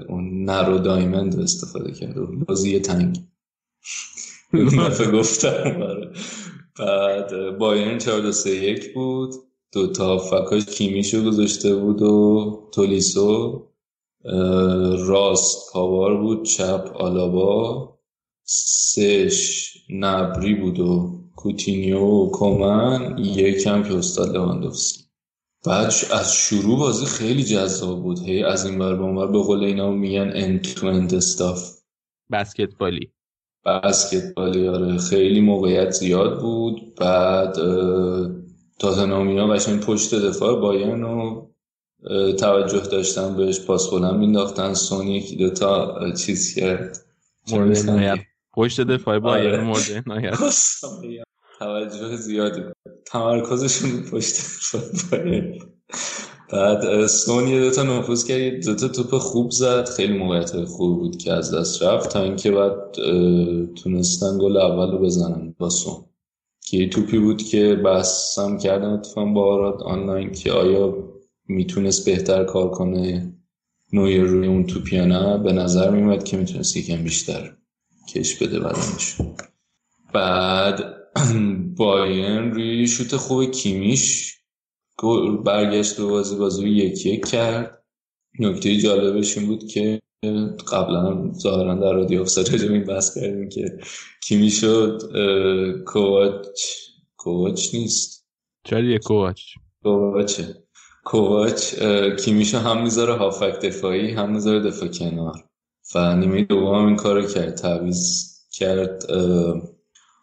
اون 0.10 0.44
نرو 0.44 0.78
دایمند 0.78 1.40
استفاده 1.40 1.92
کرده 1.92 2.22
بازی 2.22 2.80
تنگ. 2.80 3.18
گفتم 5.14 5.82
آره. 5.82 6.12
بعد 6.80 7.58
بایرن 7.58 7.98
4 7.98 8.32
3 8.32 8.50
1 8.50 8.94
بود. 8.94 9.34
دو 9.74 9.88
تا 9.88 10.18
فکاش 10.18 10.66
کیمیشو 10.66 11.24
گذاشته 11.24 11.76
بود 11.76 12.02
و 12.02 12.70
تولیسو. 12.74 13.64
راست 14.98 15.74
پاوار 15.74 16.18
بود 16.22 16.46
چپ 16.46 16.92
آلابا. 16.96 17.94
سش 18.44 19.74
نبری 19.90 20.56
بود 20.56 20.80
و 20.80 21.22
کوتینیو 21.36 22.00
و 22.00 22.30
کومن 22.32 23.18
یکم 23.18 23.84
که 23.84 23.98
استاد 23.98 24.36
لواندوفسکی. 24.36 25.07
بعد 25.66 25.94
از 26.12 26.34
شروع 26.34 26.80
بازی 26.80 27.06
خیلی 27.06 27.44
جذاب 27.44 28.04
بود. 28.04 28.20
هی 28.20 28.44
از 28.44 28.66
این 28.66 28.80
بر 28.80 28.96
به 28.96 29.04
اونور 29.04 29.28
به 29.28 29.38
قول 29.38 29.64
اینا 29.64 29.92
میگن 29.92 30.32
end 30.32 30.66
to 30.66 30.80
end 30.80 31.14
استاف 31.14 31.78
بسکتبالی. 32.32 33.12
بسکتبالی 33.66 34.68
آره. 34.68 34.98
خیلی 34.98 35.42
موقعیت 35.42 35.92
زیاد 35.92 36.42
بود. 36.42 36.96
بعد 36.96 37.54
تاتنامی 38.80 39.38
ها 39.38 39.48
قشنگ 39.48 39.80
پشت 39.80 40.16
دفاع 40.16 40.60
بایرن 40.60 41.04
و 41.04 41.48
توجه 42.40 42.80
داشتن 42.80 43.38
بهش 43.38 43.60
پاس 43.60 43.92
بلند 43.92 44.16
مینداختن 44.16 44.74
سونی 44.74 45.18
یکی 45.18 45.36
دوتا 45.36 45.98
چیز 46.12 46.56
کرد. 46.56 46.98
مورد 47.52 48.20
پشت 48.54 48.82
دفاع 48.82 49.20
بایرن 49.20 49.70
آره. 49.70 50.02
مورد 50.02 50.34
توجه 51.60 52.16
زیادی. 52.16 52.62
تمرکزشون 53.06 54.04
پشت 54.12 54.36
بایرن 55.12 55.60
بعد 56.54 57.08
سون 57.08 57.48
یه 57.48 57.60
دوتا 57.60 57.84
نفوذ 57.84 58.26
کرد 58.26 58.40
یه 58.40 58.60
دوتا 58.60 58.88
توپ 58.88 59.18
خوب 59.18 59.52
زد. 59.52 59.90
خیلی 59.90 60.18
موقعیت 60.18 60.66
خوب 60.66 61.00
بود 61.00 61.18
که 61.18 61.34
از 61.34 61.54
دست 61.54 61.84
رفت 61.84 62.10
تا 62.10 62.24
اینکه 62.24 62.52
بعد 62.52 62.92
تونستن 63.84 64.38
گل 64.38 64.58
اول 64.58 64.92
رو 64.92 65.00
بزنن 65.00 65.56
با 65.58 65.70
سون. 65.70 66.06
که 66.62 66.90
توپی 66.90 67.20
بود 67.20 67.42
که 67.44 67.76
بحثم 67.76 68.58
کردم 68.58 68.94
اتفاقا 68.94 69.32
با 69.32 69.54
آراد 69.54 69.84
آنلاین 69.84 70.32
که 70.32 70.52
آیا 70.52 70.94
می‌تونست 71.48 72.06
بهتر 72.06 72.44
کار 72.44 72.70
کنه 72.70 73.34
نویر 73.94 74.24
روی 74.24 74.48
اون 74.48 74.66
توپ 74.66 74.94
یا 74.94 75.06
نه 75.06 75.38
به 75.38 75.52
نظر 75.52 75.90
میومد 75.90 76.24
که 76.24 76.38
می‌تونست 76.38 76.78
یکم 76.78 77.04
بیشتر 77.04 77.56
کش 78.14 78.36
بده 78.36 78.60
بدنش. 78.60 79.18
بعد 80.14 80.84
بایرن 81.78 82.52
روی 82.52 82.88
شوت 82.88 83.16
خوب 83.16 83.52
کیمیش 83.52 84.34
برگشت 85.46 86.00
و 86.00 86.10
بازی 86.10 86.36
بازی 86.36 86.70
یک 86.70 87.06
یک 87.06 87.26
کرد. 87.26 87.84
نکته 88.40 88.78
جالبش 88.78 89.38
این 89.38 89.48
بود 89.48 89.68
که 89.68 90.02
قبلا 90.72 91.32
ظاهرا 91.34 91.76
در 91.76 91.94
رادیو 91.94 92.22
افساد 92.22 92.50
راجع 92.50 92.72
این 92.72 92.84
بحث 92.84 93.18
کردیم 93.18 93.50
که 93.50 93.78
کیمی 94.24 94.50
شد 94.50 95.02
کوواچ 95.86 96.62
کوواچ 97.18 97.76
نیست. 97.76 98.26
چرا 98.64 98.80
یه 98.80 99.00
کوواچ؟ 99.00 99.42
کوواچه. 99.84 100.64
کوواچ 101.04 101.76
کیمیشو 102.26 102.58
هم 102.58 102.84
می‌ذاره 102.84 103.14
هافک 103.14 103.60
دفاعی 103.60 104.12
هم 104.12 104.34
می‌ذاره 104.34 104.60
دفاع 104.60 104.90
کنار. 104.90 105.44
و 105.96 106.16
نیمه 106.16 106.44
دوم 106.44 106.86
این 106.86 106.96
کارو 106.96 107.28
کرد 107.28 107.56
تعویز 107.56 108.34
کرد 108.52 109.04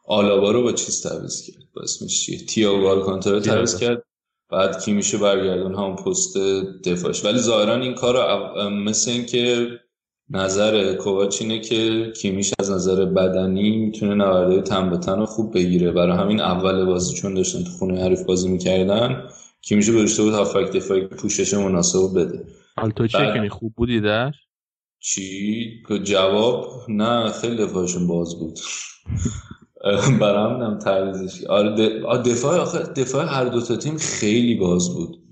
آلابا 0.04 0.50
رو 0.50 0.62
با 0.62 0.72
چیز 0.72 1.02
تعویز 1.02 1.46
کرد؟ 1.46 1.64
با 1.74 1.82
اسمش 1.82 2.26
چیه؟ 2.26 2.38
تیاگو 2.38 2.88
آلکانتارا 2.88 3.40
تعویز 3.40 3.76
کرد. 3.76 4.04
بعد 4.50 4.84
کیمیشو 4.84 5.18
برگردون؟ 5.18 5.74
هم 5.74 5.96
پست 5.96 6.36
دفاعش. 6.84 7.24
ولی 7.24 7.38
ظاهرا 7.38 7.74
این 7.74 7.94
کار 7.94 8.18
مثل 8.70 9.10
این 9.10 9.26
که 9.26 9.68
نظر 10.30 10.94
کوواچ 10.94 11.42
اینه 11.42 11.60
که 11.60 12.12
کیمیش 12.16 12.52
از 12.58 12.70
نظر 12.70 13.04
بدنی 13.04 13.76
می‌تونه 13.76 14.14
نورده 14.14 14.62
تن 14.62 14.90
به 14.90 14.96
تن 14.96 15.18
رو 15.18 15.26
خوب 15.26 15.54
بگیره. 15.54 15.92
برای 15.92 16.18
همین 16.18 16.40
اول 16.40 16.84
بازی 16.84 17.14
چون 17.14 17.34
داشتن 17.34 17.64
تو 17.64 17.70
خونه 17.70 18.02
حریف 18.02 18.22
بازی 18.22 18.48
می‌کردن 18.48 19.28
کیمیشو 19.62 19.92
گذاشته 19.92 20.22
بود 20.22 20.32
هافک 20.32 20.72
دفاعی 20.72 21.06
پوشش 21.06 21.54
مناسب 21.54 21.98
بده. 22.16 22.46
چه 23.08 23.32
کنی 23.34 23.48
خوب 23.48 23.72
بودی 23.76 24.00
در 24.00 24.32
چی؟ 25.00 25.82
جواب؟ 26.02 26.66
نه 26.88 27.32
خیلی 27.32 27.56
دفاعشون 27.56 28.06
باز 28.06 28.38
بود. 28.38 28.58
برام 30.20 30.62
نم 30.62 30.78
تعویزش 30.78 31.44
آره 31.44 32.00
دفاع 32.22 32.58
آخه 32.58 32.78
دفاع 32.78 33.24
هر 33.24 33.44
دو 33.44 33.60
تا 33.60 33.76
تیم 33.76 33.98
خیلی 33.98 34.54
باز 34.54 34.94
بود. 34.94 35.24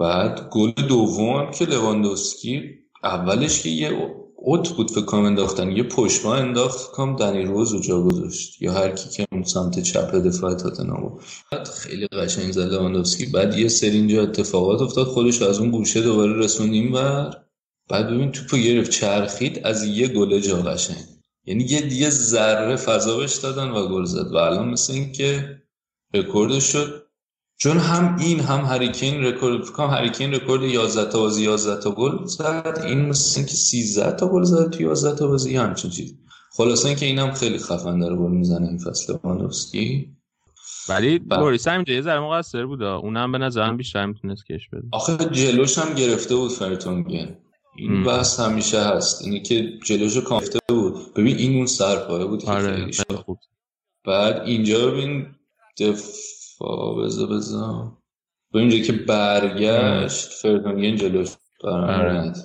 بعد 0.00 0.48
گل 0.50 0.70
دوم 0.70 1.50
که 1.50 1.64
لواندوسکی 1.64 2.62
اولش 3.04 3.62
که 3.62 3.68
یه 3.68 3.90
اوت 4.36 4.68
بود 4.68 4.90
فکر 4.90 5.04
کنم 5.04 5.24
انداختن 5.24 5.70
یه 5.70 5.82
پشما 5.82 6.34
انداخت 6.34 6.92
کومان 6.92 7.16
دنی 7.16 7.42
روز 7.42 7.72
رو 7.72 7.80
جا 7.80 8.02
گذاشت 8.02 8.62
یا 8.62 8.72
هر 8.72 8.90
کی 8.90 9.08
که 9.08 9.26
اون 9.32 9.42
سمت 9.42 9.80
چپ 9.82 10.14
دفاع 10.14 10.54
تاتنهام 10.54 11.18
بعد 11.52 11.68
خیلی 11.68 12.06
قشنگ 12.06 12.52
زد 12.52 12.72
لواندوفسکی. 12.72 13.26
بعد 13.26 13.58
یه 13.58 13.68
سری 13.68 13.96
اینجا 13.96 14.22
اتفاقات 14.22 14.82
افتاد 14.82 15.06
خودش 15.06 15.42
از 15.42 15.58
اون 15.58 15.70
گوشه 15.70 16.00
دوباره 16.02 16.38
رسوندیم 16.38 16.92
بر 16.92 17.34
بعد 17.90 18.06
ببین 18.06 18.32
توپو 18.32 18.56
گرفت 18.56 18.90
چرخید 18.90 19.60
از 19.64 19.84
یه 19.84 20.08
گل 20.08 20.40
جا 20.40 20.56
قشنگ. 20.56 21.13
یعنی 21.46 21.64
یه 21.64 21.80
دیگه 21.80 22.10
ذره 22.10 22.76
فضا 22.76 23.16
بهش 23.16 23.36
دادن 23.36 23.70
و 23.70 23.88
گل 23.88 24.04
زد. 24.04 24.32
و 24.32 24.36
الان 24.36 24.68
مثل 24.68 24.92
این 24.92 25.12
که 25.12 25.58
رکوردش 26.14 26.64
شد. 26.64 27.04
چون 27.56 27.76
هم 27.78 28.16
این 28.20 28.40
هم 28.40 28.60
هریکین 28.60 29.24
رکورد 29.24 29.64
فکر 29.64 29.86
هریکین 29.86 30.34
رکورد 30.34 30.62
11 30.62 31.10
تا 31.10 31.18
بازی 31.18 31.44
11 31.44 31.82
تا 31.82 31.90
گل 31.90 32.24
زد. 32.24 32.82
این 32.86 33.00
مثل 33.00 33.38
اینکه 33.40 33.54
13 33.54 34.12
تا 34.12 34.28
گل 34.28 34.42
زد 34.42 34.70
تو 34.70 34.82
11 34.82 35.16
تا 35.16 35.26
بازی 35.26 35.56
همچین 35.56 35.90
چیز. 35.90 36.14
خلاصه 36.56 36.88
اینکه 36.88 37.06
اینم 37.06 37.32
خیلی 37.32 37.58
خفن 37.58 37.98
داره 37.98 38.16
گل 38.16 38.30
می‌زنه 38.30 38.68
این 38.68 38.78
فصل 38.78 39.12
لواندوفسکی. 39.12 40.16
ولی 40.88 41.18
لوریس 41.18 41.68
هم 41.68 41.84
یه 41.88 42.02
ذره 42.02 42.20
مقصر 42.20 42.66
بود 42.66 42.82
اونم 42.82 43.32
به 43.32 43.38
نظرم 43.38 43.76
بیشتر 43.76 44.06
می‌تونست 44.06 44.46
کش 44.46 44.68
بده. 44.68 44.82
آخه 44.92 45.16
جلوش 45.16 45.78
هم 45.78 45.94
گرفته 45.94 46.36
بود 46.36 46.50
فرتونگن 46.50 47.36
این 47.76 48.04
بحث 48.04 48.40
همیشه 48.40 48.80
هست. 48.80 49.22
اینی 49.22 49.42
که 49.42 49.68
جلوشو 49.84 50.20
گرفته 50.20 50.58
بود. 50.68 50.83
ببین 51.16 51.36
این 51.36 51.56
اون 51.56 51.66
سرپایه 51.66 52.24
بود 52.24 52.44
که 52.44 52.50
آره 52.50 52.76
خیلی. 52.76 53.16
خوب. 53.16 53.38
بعد 54.04 54.42
اینجا 54.42 54.90
ببین 54.90 55.26
دفاع 55.78 57.04
بزا 57.04 57.26
بزا 57.26 57.98
به 58.52 58.60
اینجا 58.60 58.78
که 58.78 58.92
برگشت 58.92 60.28
فرتونگن 60.28 60.96
جلوش 60.96 61.28
برآمد 61.64 62.36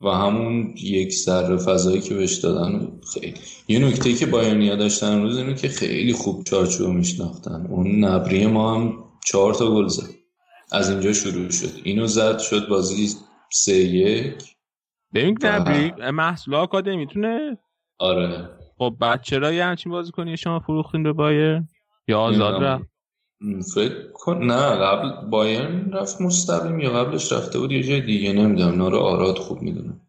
و 0.00 0.08
همون 0.08 0.74
یک 0.82 1.12
سر 1.12 1.56
فضایی 1.56 2.00
که 2.00 2.14
بهش 2.14 2.34
دادن 2.34 3.00
خیلی. 3.14 3.34
یه 3.68 3.78
نکته 3.78 4.12
که 4.12 4.26
بایرنیا 4.26 4.76
داشتن 4.76 5.22
روز 5.22 5.38
اینو 5.38 5.54
که 5.54 5.68
خیلی 5.68 6.12
خوب 6.12 6.44
چارچوب 6.44 6.88
میشناختن. 6.90 7.66
اون 7.66 8.04
نبری 8.04 8.46
ما 8.46 8.74
هم 8.74 9.04
چهار 9.24 9.54
تا 9.54 9.74
گل 9.74 9.88
زد. 9.88 10.10
از 10.72 10.90
اینجا 10.90 11.12
شروع 11.12 11.50
شد. 11.50 11.70
اینو 11.84 12.06
زد 12.06 12.38
شد 12.38 12.68
بازی 12.68 13.08
سه 13.52 13.76
یک. 13.76 14.34
ببین 15.14 15.38
نبری 15.42 16.10
محصول 16.10 16.54
آکادمی 16.54 16.96
می‌تونه 16.96 17.58
آره. 18.04 18.48
خب 18.78 18.96
بعد 19.00 19.22
چرا 19.22 19.52
یه 19.52 19.64
همچین 19.64 19.92
بازی 19.92 20.12
کنی 20.12 20.36
شما 20.36 20.60
فروختین 20.60 21.02
به 21.02 21.12
بایر؟ 21.12 21.62
یا 22.08 22.20
آزاد 22.20 22.62
رفت؟ 22.62 22.84
فکر 23.74 24.12
کن 24.14 24.38
نه 24.38 24.76
قبل 24.76 25.30
بایرن 25.30 25.92
رفت 25.92 26.20
مستقیم 26.20 26.80
یا 26.80 26.92
قبلش 26.92 27.32
رفته 27.32 27.58
بود 27.58 27.72
یه 27.72 27.82
جای 27.82 28.00
دیگه 28.00 28.32
نمی‌دونم. 28.32 28.74
نارو 28.74 28.98
آراد 28.98 29.38
خوب 29.38 29.62
می‌دونم 29.62 30.00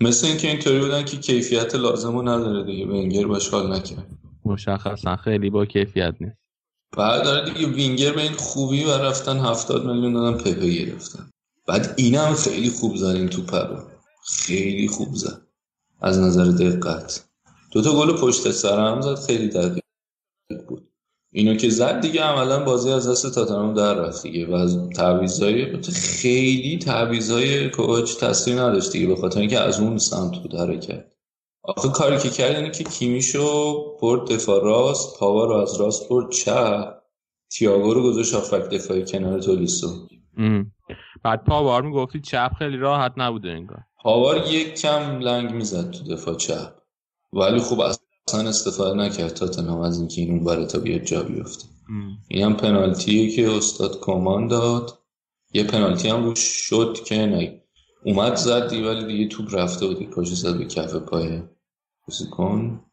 مثل 0.00 0.26
اینکه 0.26 0.48
اینطوری 0.48 0.80
بودن 0.80 1.04
که 1.04 1.16
کیفیت 1.16 1.74
لازم 1.74 2.16
رو 2.16 2.22
نداره 2.22 2.64
دیگه. 2.64 2.86
ونگر 2.86 3.26
باش 3.26 3.48
حال 3.48 3.72
نکرد. 3.72 4.06
مشخصا 4.44 5.16
خیلی 5.16 5.50
با 5.50 5.66
کیفیت 5.66 6.14
نیست. 6.20 6.36
بعد 6.96 7.24
داره 7.24 7.50
دیگه 7.50 7.66
وینگر 7.66 8.12
به 8.12 8.22
این 8.22 8.32
خوبی 8.32 8.84
و 8.84 8.98
رفتن 8.98 9.38
هفتاد 9.38 9.86
میلیون 9.86 10.12
دادن 10.12 10.38
پپه 10.38 10.70
گرفتن. 10.70 11.30
بعد 11.68 11.94
اینم 11.96 12.34
خیلی 12.34 12.70
خوب 12.70 12.96
زد 12.96 13.16
این 13.16 13.28
توپ 13.28 13.54
رو 13.54 13.76
خیلی 14.26 14.88
خوب 14.88 15.14
زد. 15.14 15.42
از 16.00 16.20
نظر 16.20 16.44
دقت. 16.44 17.28
دوتا 17.72 17.92
گل 17.92 18.12
پشت 18.12 18.50
سر 18.50 18.80
هم 18.80 19.00
زد 19.00 19.14
خیلی 19.14 19.48
دقیق 19.48 19.82
بود. 20.68 20.88
اینو 21.34 21.54
که 21.54 21.70
زد 21.70 22.00
دیگه 22.00 22.22
عملا 22.22 22.64
بازی 22.64 22.90
از 22.90 23.10
دست 23.10 23.34
تاتنهام 23.34 23.74
در 23.74 23.94
رفت 23.94 24.22
دیگه 24.22 24.46
و 24.46 24.54
از 24.54 24.88
تعویضای 24.88 25.82
خیلی 25.92 26.78
تعویضای 26.78 27.70
کوچ 27.70 28.16
تاثیر 28.16 28.60
نداشت 28.60 28.92
دیگه 28.92 29.06
به 29.06 29.16
خاطر 29.16 29.40
اینکه 29.40 29.58
از 29.58 29.80
اون 29.80 29.98
سمت 29.98 30.42
بود 30.42 30.54
حرکت. 30.54 31.04
آخه 31.62 31.88
کاری 31.88 32.18
که 32.18 32.30
کرد 32.30 32.56
اینه 32.56 32.70
که 32.70 32.84
کیمیشو 32.84 33.74
برد 34.02 34.32
دفاع 34.32 34.64
راست 34.64 35.18
پاور 35.18 35.48
رو 35.48 35.54
از 35.54 35.80
راست 35.80 36.08
برد 36.08 36.30
چپ. 36.30 37.02
تییاگو 37.50 37.94
رو 37.94 38.02
گذاشت 38.02 38.34
هافک 38.34 38.70
دفاعی 38.70 39.04
کنار 39.04 39.40
تولیسو. 39.40 40.08
بعد 41.24 41.44
پاور 41.44 41.82
می‌گفتی 41.82 42.20
چپ 42.20 42.50
خیلی 42.58 42.76
راحت 42.76 43.12
نبوده 43.16 43.50
انگار. 43.50 43.80
پاور 44.02 44.46
یک 44.46 44.74
کم 44.74 45.18
لنگ 45.18 45.50
می‌زد 45.50 45.90
تو 45.90 46.04
دفاع 46.04 46.34
چپ. 46.34 46.81
ولی 47.32 47.60
خوب 47.60 47.80
اصلا 47.80 48.48
استفاده 48.48 48.94
نکرد 48.94 49.34
تاتنهام 49.34 49.80
از 49.80 49.98
اینکه 49.98 50.20
این 50.20 50.30
اون 50.30 50.44
بره 50.44 50.66
تا 50.66 50.78
بیاد 50.78 51.00
جا 51.00 51.22
بیفته. 51.22 51.64
این 52.28 52.44
هم 52.44 52.56
پنالتیه 52.56 53.36
که 53.36 53.50
استاد 53.50 54.00
کمان 54.00 54.48
داد. 54.48 54.98
یه 55.52 55.64
پنالتی 55.64 56.08
هم 56.08 56.24
روش 56.24 56.40
شد 56.40 56.98
که 57.06 57.16
نه. 57.16 57.62
اومد 58.04 58.36
زد 58.36 58.70
دی 58.70 58.82
ولی 58.82 59.06
دیگه 59.06 59.28
توپ 59.28 59.54
رفته 59.54 59.86
بود. 59.86 60.10
پاش 60.10 60.28
زد 60.28 60.58
به 60.58 60.64
کف 60.64 60.94
پای 60.94 61.42
کن 62.30 62.84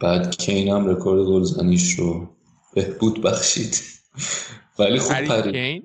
بعد 0.00 0.36
کین 0.36 0.68
هم 0.68 0.86
رکورد 0.86 1.26
گلزنیش 1.26 1.92
رو 1.92 2.28
بهبود 2.74 3.22
بخشید. 3.22 3.80
ولی 4.78 4.98
خوب 4.98 5.16
پرید. 5.16 5.84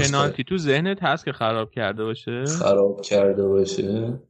پنالتی 0.00 0.44
تو 0.44 0.58
ذهنت 0.58 1.02
هست 1.02 1.24
که 1.24 1.32
خراب 1.32 1.70
کرده 1.70 2.04
باشه؟ 2.04 2.44
خراب 2.46 3.00
کرده 3.00 3.48
باشه. 3.48 4.20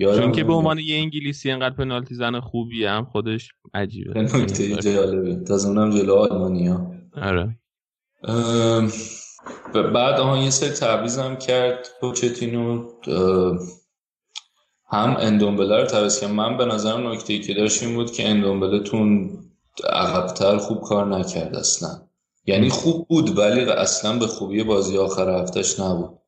چون 0.00 0.32
که 0.32 0.44
به 0.44 0.52
عنوان 0.52 0.78
یه 0.78 0.96
انگلیسی 0.96 1.50
انقدر 1.50 1.74
پنالتی 1.74 2.14
زن 2.14 2.40
خوبی 2.40 2.84
هم 2.84 3.04
خودش 3.04 3.52
عجیبه. 3.74 4.22
نکته 4.22 4.76
جالبه. 4.76 5.36
تازه 5.44 5.68
اونم 5.68 5.90
جلو 5.90 6.14
آلمانیا. 6.14 6.90
آره. 7.16 7.58
بعد 9.74 10.20
آها 10.20 10.38
یه 10.38 10.50
سری 10.50 10.70
تعویض 10.70 11.18
هم 11.18 11.36
کرد 11.36 11.88
پوچتینو 12.00 12.88
هم 14.90 15.16
اندومبله 15.18 15.76
رو 15.76 15.86
تعویض 15.86 16.20
کرد. 16.20 16.30
من 16.30 16.56
به 16.56 16.64
نظرم 16.64 17.12
نکته 17.12 17.38
که 17.38 17.54
داشت 17.54 17.82
این 17.82 17.94
بود 17.94 18.12
که 18.12 18.28
اندومبله 18.28 18.82
تون 18.82 19.38
عقبتر 19.92 20.56
خوب 20.56 20.80
کار 20.80 21.06
نکرد 21.06 21.56
اصلا. 21.56 21.88
یعنی 22.46 22.68
خوب 22.68 23.08
بود 23.08 23.38
ولی 23.38 23.60
اصلا 23.60 24.18
به 24.18 24.26
خوبی 24.26 24.62
بازی 24.62 24.98
آخر 24.98 25.42
هفتش 25.42 25.80
نبود. 25.80 26.18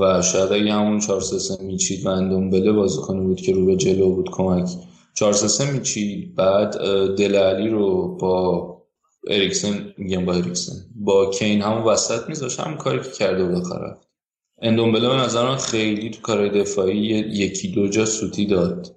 و 0.00 0.22
شاید 0.22 0.52
اگه 0.52 0.72
همون 0.72 1.00
4 1.00 1.20
3 1.20 1.62
میچید 1.64 2.06
و 2.06 2.08
اندومبله 2.08 2.72
بازی 2.72 2.98
کنه 2.98 3.20
بود 3.20 3.40
که 3.40 3.52
رو 3.52 3.66
به 3.66 3.76
جلو 3.76 4.14
بود 4.14 4.30
کمک. 4.30 4.68
4 5.14 5.32
3 5.32 5.70
میچید 5.70 6.34
بعد 6.34 6.76
دل 7.14 7.34
علی 7.36 7.68
رو 7.68 8.16
با 8.16 8.68
اریکسن 9.28 9.94
میگم 9.98 10.24
با 10.24 10.32
اریکسن 10.32 10.72
با 10.94 11.30
کین 11.30 11.62
همون 11.62 11.82
وسط 11.82 12.28
میذاش 12.28 12.60
هم 12.60 12.76
کاری 12.76 12.98
که 12.98 13.10
کرده 13.10 13.44
بود 13.44 13.54
آخر 13.54 13.96
اندومبله 14.62 15.08
به 15.08 15.14
نظر 15.14 15.56
خیلی 15.56 16.10
تو 16.10 16.20
کار 16.20 16.48
دفاعی 16.48 16.98
یکی 16.98 17.68
دو 17.68 17.88
جا 17.88 18.04
سوتی 18.04 18.46
داد. 18.46 18.96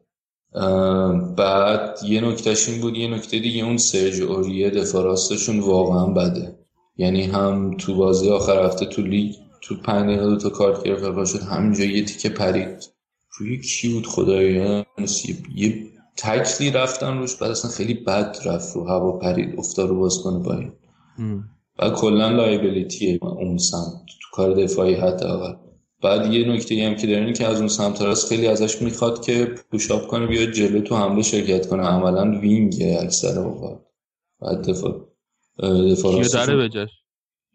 بعد 1.38 2.00
یه 2.04 2.22
نکتهش 2.22 2.70
این 2.70 2.82
بود 2.82 2.98
یه 2.98 3.08
نکته 3.08 3.40
دیگه 3.40 3.64
اون 3.64 3.78
سرج 3.78 4.22
اوریه 4.22 4.70
دفاع 4.70 5.04
راستشون 5.04 5.60
واقعا 5.60 6.06
بده. 6.06 6.60
یعنی 6.98 7.24
هم 7.24 7.78
تو 7.78 7.96
بازی 7.96 8.30
آخر 8.30 8.66
هفته 8.66 8.86
تو 8.86 9.02
لیگ 9.02 9.36
تو 9.68 9.76
پنج 9.76 10.06
دقیقه 10.06 10.26
دو 10.26 10.38
تا 10.38 10.50
کارت 10.50 10.84
گرفت 10.84 11.26
شد 11.26 11.42
همینجا 11.42 11.84
یه 11.84 12.06
تیکه 12.06 12.30
پرید. 12.30 12.84
روی 13.38 13.62
کی 13.62 13.94
بود 13.94 14.08
خدایی 14.08 14.86
یه 15.56 15.86
تکلی 16.18 16.72
رفتن 16.72 17.18
روش 17.18 17.36
بعد 17.36 17.52
اصلا 17.52 17.72
خیلی 17.72 17.94
بد 17.94 18.38
رفت 18.46 18.76
رو 18.76 18.88
هوا 18.88 19.12
پرید 19.12 19.60
افتاد 19.60 19.90
رو 19.90 20.00
باز 20.00 20.22
کنه 20.24 20.44
پایین. 20.44 20.72
و 21.80 21.90
کلا 21.90 22.30
liability 22.30 23.11
ه 23.11 23.20
اون 23.22 23.58
سمت. 23.58 24.06
تو 24.22 24.28
کار 24.32 24.54
دفاعی 24.54 24.94
حداقل. 24.94 25.54
بعد 26.04 26.34
یه 26.34 26.48
نکته 26.48 26.86
هم 26.86 26.96
که 26.96 27.08
دارین 27.08 27.34
که 27.34 27.46
از 27.46 27.60
اون 27.60 27.68
سمت 27.68 28.02
راست 28.02 28.30
خیلی 28.30 28.48
ازش 28.48 28.82
می‌خواد 28.82 29.26
که 29.26 29.56
push 29.72 29.96
up 29.96 30.08
کنه 30.08 30.28
بیاد 30.28 30.52
جلو 30.52 30.82
تو 30.82 30.96
حمله 30.96 31.22
شرکت 31.22 31.68
کنه. 31.68 31.84
عملا 31.84 32.40
wing 32.40 32.76
اکثر 33.02 33.40
اوقات. 33.40 33.82
بعد 34.42 34.70
دفاع 34.70 35.08
دفاع 35.92 36.24
داره 36.24 36.58
بجاش 36.58 36.90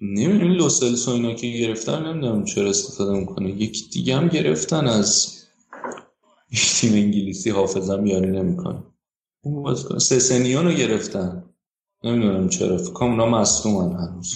نمی‌دونم 0.00 0.52
لو 0.52 0.71
سلسو 0.71 1.08
و 1.08 1.10
اینا 1.10 1.34
که 1.34 1.46
گرفتن 1.46 2.06
نمی‌دونم 2.06 2.44
چرا 2.44 2.68
استفاده 2.68 3.12
می‌کنه. 3.12 3.50
یکی 3.50 3.88
دیگه 3.92 4.16
هم 4.16 4.28
گرفتن 4.28 4.86
از 4.86 5.36
تیم 6.74 6.92
انگلیسی 6.92 7.50
حافظم 7.50 8.06
یاری 8.06 8.30
نمی‌کنه. 8.30 8.82
اون 9.44 9.62
بازیکن 9.62 9.98
سسنیون 9.98 10.64
رو 10.64 10.72
گرفتن. 10.72 11.44
نمی‌دونم 12.04 12.48
چرا. 12.48 12.78
فکر 12.78 12.92
کنم 12.92 13.10
اونا 13.10 13.26
مصدومن 13.26 13.92
هنوز. 13.92 14.34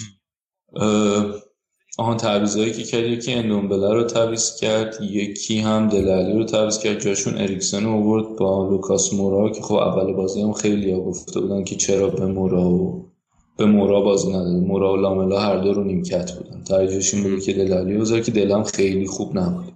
آهان 1.97 2.17
تعویضایی 2.17 2.71
که 2.71 2.83
کرد. 2.83 3.03
یکی 3.05 3.33
اندونبله 3.33 3.93
رو 3.93 4.03
تعویض 4.03 4.55
کرد. 4.55 5.01
یکی 5.01 5.59
هم 5.59 5.89
دل 5.89 6.07
علی 6.07 6.33
رو 6.33 6.43
تعویض 6.43 6.79
کرد. 6.79 6.99
جاشون 6.99 7.37
اریکسن 7.37 7.83
رو 7.83 7.91
آورد 7.91 8.37
با 8.37 8.69
لوکاس 8.69 9.13
مورا 9.13 9.49
که 9.49 9.61
خب 9.61 9.75
اول 9.75 10.13
بازی 10.13 10.41
هم 10.41 10.53
خیلی 10.53 10.91
ها 10.91 10.99
گفته 10.99 11.39
بودن 11.39 11.63
که 11.63 11.75
چرا 11.75 12.09
به 12.09 12.25
مورا 12.25 12.69
و 12.69 13.11
به 13.57 13.65
مورا 13.65 14.01
بازی 14.01 14.29
نداده 14.29 14.59
مورا 14.59 14.93
و 14.93 14.95
لاملا 14.95 15.39
هر 15.39 15.57
دو 15.57 15.73
رو 15.73 15.83
نیمکت 15.83 16.31
بودن. 16.31 16.63
ترجیحش 16.63 17.13
این 17.13 17.23
بود 17.23 17.43
که 17.43 17.53
دل 17.53 17.71
علی 17.71 17.97
بذاره 17.97 18.21
که 18.21 18.31
دلم 18.31 18.63
خیلی 18.63 19.07
خوب 19.07 19.37
نبود. 19.37 19.75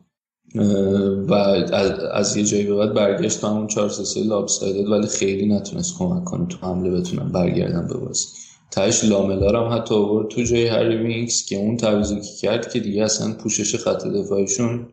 و 1.27 1.33
از, 1.33 1.99
از 1.99 2.37
یه 2.37 2.43
جایی 2.43 2.63
به 2.63 2.75
بعد 2.75 2.93
برگشت 2.93 3.43
همون 3.43 3.67
4 3.67 3.89
3 3.89 4.23
lopsided 4.23 4.89
ولی 4.89 5.07
خیلی 5.07 5.45
نتونست 5.45 5.97
کمک 5.97 6.23
کنه 6.23 6.45
تو 6.45 6.57
حمله 6.67 6.91
بتونن 6.91 7.31
برگردن 7.31 7.87
به 7.87 7.97
بازی. 7.97 8.25
تهش 8.71 9.03
لاملا 9.03 9.65
هم 9.65 9.77
حتی 9.77 9.95
آورد 9.95 10.27
تو 10.27 10.43
جای 10.43 10.67
هری 10.67 10.97
وینکس 10.97 11.45
که 11.45 11.55
اون 11.55 11.77
تعویضی 11.77 12.15
که 12.15 12.35
کرد 12.41 12.73
که 12.73 12.79
دیگه 12.79 13.03
اصلا 13.03 13.33
پوشش 13.33 13.75
خط 13.75 14.07
دفاعشون 14.07 14.87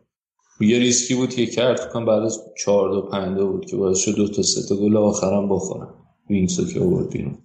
یه 0.61 0.79
ریسکی 0.79 1.15
بود 1.15 1.29
که 1.29 1.45
کرد. 1.45 1.79
فکر 1.79 2.05
بعد 2.05 2.23
از 2.23 2.39
4 2.65 2.89
دو 2.89 3.01
5 3.01 3.39
بود 3.39 3.65
که 3.65 3.77
باعث 3.77 3.97
شد 3.97 4.15
دو 4.15 4.27
تا 4.27 4.41
سه 4.41 4.67
تا 4.69 4.75
گل 4.75 4.97
آخرام 4.97 5.49
بخورن. 5.49 5.87
وینکس 6.29 6.59
رو 6.59 6.65
که 6.65 6.79
آورد 6.79 7.09
بیرون. 7.09 7.37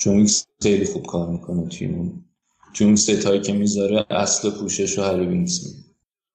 چون 0.00 0.26
خیلی 0.62 0.84
خوب 0.84 1.06
کار 1.06 1.28
می‌کنه 1.28 1.68
تیم 1.68 2.24
چون 2.72 2.96
سه 2.96 3.14
تایی 3.14 3.40
که 3.40 3.52
می‌ذاره 3.52 4.06
اصل 4.10 4.50
پوشش 4.50 4.98
رو 4.98 5.04
هری 5.04 5.26
وینکس 5.26 5.86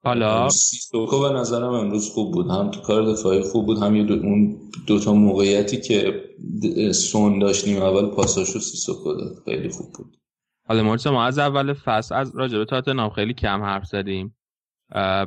حالا؟ 0.03 0.49
سیسوکو 0.49 1.19
به 1.19 1.29
نظرم 1.29 1.73
امروز 1.73 2.09
خوب 2.09 2.33
بود. 2.33 2.49
هم 2.49 2.71
تو 2.71 2.81
کار 2.81 3.11
دفاعی 3.11 3.41
خوب 3.41 3.65
بود 3.65 3.77
هم 3.77 3.95
یه 3.95 4.03
دو 4.03 4.13
اون 4.13 4.57
دوتا 4.87 5.13
موقعیتی 5.13 5.81
که 5.81 6.23
سون 6.93 7.39
داشتیم 7.39 7.81
اول 7.81 8.05
پاساشو 8.05 8.59
سیسوکو 8.59 9.13
داد. 9.13 9.43
خیلی 9.45 9.69
خوب 9.69 9.87
بود. 9.97 10.17
حالا 10.67 10.83
مرسا 10.83 11.11
ما 11.11 11.25
از 11.25 11.39
اول 11.39 11.73
فصل 11.73 12.15
از 12.15 12.35
راجبه 12.35 12.65
تاتنام 12.65 13.09
خیلی 13.09 13.33
کم 13.33 13.63
حرف 13.63 13.85
زدیم. 13.85 14.37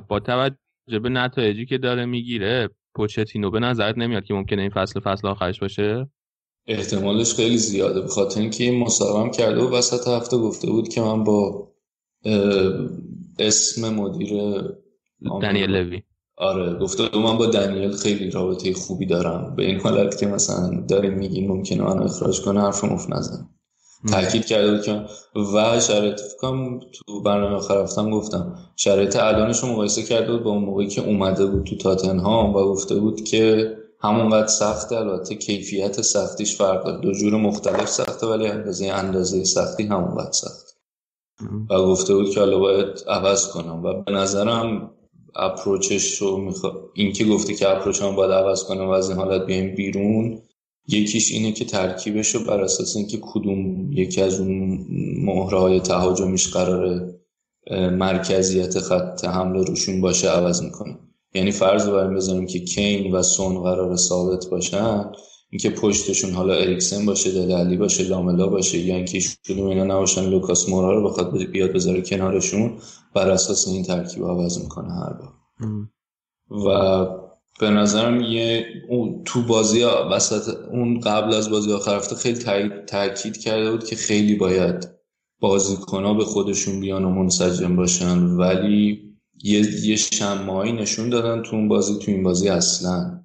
با 0.09 0.20
توجه 0.20 0.98
به 1.03 1.09
نتایجی 1.09 1.66
که 1.66 1.79
داره 1.79 2.05
می‌گیره 2.05 2.70
پوچتینو 2.94 3.51
به 3.51 3.61
نظرت 3.61 3.98
نمیاد 3.98 4.24
که 4.24 4.35
ممکنه 4.35 4.62
این 4.62 4.70
فصل 4.70 5.01
فصل 5.01 5.29
آخرش 5.29 5.61
باشه؟ 5.61 6.09
احتمالش 6.68 7.35
خیلی 7.35 7.59
زیاده. 7.59 8.00
به 8.00 8.09
خاطر 8.09 8.40
اینکه 8.40 8.64
این 8.64 8.78
مصاحبه 8.78 9.31
کرده 9.31 9.61
و 9.61 9.74
وسط 9.74 10.09
هفته 10.09 10.37
گفته 10.37 10.70
بود 10.70 10.88
که 10.88 11.00
من 11.00 11.24
با 11.24 11.68
اسم 13.38 13.94
مدیر 13.94 14.62
دنیل 15.42 15.70
لوی. 15.70 16.02
آره 16.37 16.78
گفته 16.78 17.18
من 17.18 17.38
با 17.38 17.46
دنیل 17.46 17.92
خیلی 17.92 18.31
رابطه 18.31 18.72
خوبی 18.72 19.07
دارم. 19.07 19.54
به 19.57 19.66
این 19.66 19.81
حالت 19.81 20.18
که 20.18 20.26
مثلا 20.26 20.85
داریم 20.88 21.14
میگیم 21.14 21.48
ممکنه 21.48 21.83
من 21.83 22.02
اخراج 22.02 22.40
کنه 22.40 22.61
حرف 22.61 22.85
مفت 22.85 23.11
نزن. 23.11 23.48
تاکید 24.12 24.46
کرده 24.46 24.70
بود 24.70 24.83
که 24.83 25.04
و 25.54 25.81
شرایط 25.81 26.20
فکرم 26.20 26.81
تو 26.81 27.22
برنامه 27.22 27.57
آخر 27.57 27.83
رفتم 27.83 28.11
گفتم. 28.11 28.54
شرایط 28.76 29.16
الانش 29.16 29.61
رو 29.61 29.68
مقایسه 29.68 30.02
کرده 30.02 30.33
بود 30.33 30.42
با 30.42 30.50
اون 30.50 30.64
موقعی 30.64 30.88
که 30.88 31.07
اومده 31.07 31.46
بود 31.46 31.64
تو 31.66 31.76
تاتنهام 31.76 32.54
و 32.54 32.64
گفته 32.64 32.94
بود 32.94 33.24
که 33.24 33.72
همونقدر 34.01 34.47
سخته 34.47 34.97
البته 34.97 35.35
کیفیت 35.35 36.01
سختیش 36.03 36.57
فرق 36.57 36.85
داره. 36.85 37.01
دو 37.01 37.13
جور 37.13 37.37
مختلف 37.37 37.89
سخته 37.89 38.27
ولی 38.27 38.47
اندازه 38.47 38.87
اندازه 38.87 39.45
سختی 39.45 39.83
همونقدر 39.83 40.33
سخت 40.33 40.69
و 41.71 41.79
گفته 41.79 42.15
بود 42.15 42.31
که 42.31 42.41
حالا 42.41 42.59
باید 42.59 43.05
عوض 43.09 43.49
کنم. 43.49 43.85
و 43.85 44.03
به 44.03 44.13
نظرم 44.13 44.91
اپروچش 45.37 46.19
رو 46.19 46.37
میخوا... 46.37 46.73
این 46.95 47.13
که 47.13 47.25
گفته 47.25 47.55
که 47.55 47.71
اپروچ 47.71 48.03
هم 48.03 48.17
باید 48.17 48.33
عوض 48.33 48.65
کنم 48.65 48.87
و 48.87 48.91
از 48.91 49.09
این 49.09 49.19
حالت 49.19 49.47
بیایم 49.47 49.75
بیرون 49.75 50.43
یکیش 50.89 51.33
اینه 51.33 51.53
که 51.53 51.65
ترکیبش 51.65 52.35
رو 52.35 52.45
بر 52.45 52.61
اساس 52.61 52.97
اینکه 52.97 53.19
کدوم 53.23 53.93
یکی 53.93 54.23
از 54.23 54.41
اون 54.41 54.87
مهره 55.25 55.59
های 55.59 55.81
تهاجمیش 55.81 56.49
قرار 56.49 57.11
مرکزیت 57.91 58.79
خط 58.79 59.25
حمله 59.25 59.65
روشون 59.65 60.01
باشه 60.01 60.29
عوض 60.29 60.63
می‌کنه 60.63 60.99
یعنی 61.35 61.51
فرض 61.51 61.88
رو 61.88 62.14
بذاریم 62.14 62.47
که 62.47 62.59
کین 62.59 63.14
و 63.14 63.23
سون 63.23 63.62
قرار 63.62 63.97
ثابت 63.97 64.47
باشن 64.47 65.12
اینکه 65.51 65.71
پشتشون 65.71 66.31
حالا 66.31 66.55
اریکسن 66.55 67.07
باشه 67.07 67.33
دلالی 67.33 67.77
باشه 67.77 68.05
لاملا 68.05 68.47
باشه 68.47 68.79
یا 68.79 68.97
اینکه 68.97 69.21
کدوم 69.49 69.67
اینا 69.67 69.85
نباشن 69.85 70.31
لوکاس 70.31 70.69
مورا 70.69 70.93
رو 70.93 71.09
بخواد 71.09 71.43
بیاد 71.45 71.73
بذاره 71.73 72.03
کنارشون 72.03 72.79
بر 73.14 73.31
اساس 73.31 73.69
این 73.69 73.83
ترکیب 73.83 74.25
عوض 74.25 74.59
می‌کنه 74.59 74.93
هر 74.93 75.12
بار. 75.12 75.33
و 76.67 77.07
به 77.61 77.71
نظرم 77.71 78.21
یه 78.21 78.67
اون 78.88 79.23
تو 79.25 79.43
بازی 79.43 79.83
وسط 79.85 80.55
اون 80.73 81.01
قبل 81.01 81.35
از 81.35 81.51
بازی 81.51 81.73
آخر 81.73 81.97
هفته 81.97 82.17
خیلی 82.17 82.38
تاکید 82.87 83.37
کرده 83.37 83.71
بود 83.71 83.85
که 83.85 83.97
خیلی 83.97 84.35
باید 84.35 84.88
بازیکنها 85.41 86.14
به 86.14 86.25
خودشون 86.25 86.81
بیان 86.81 87.05
و 87.05 87.11
منسجم 87.11 87.77
باشن 87.77 88.19
ولی 88.19 89.09
یه, 89.42 89.87
یه 89.87 89.96
شمایی 89.96 90.72
نشون 90.72 91.11
دادن 91.11 91.42
تو 91.42 91.57
اون 91.57 91.68
بازی 91.68 91.98
تو 91.98 92.11
این 92.11 92.22
بازی 92.22 92.48
اصلا. 92.48 93.20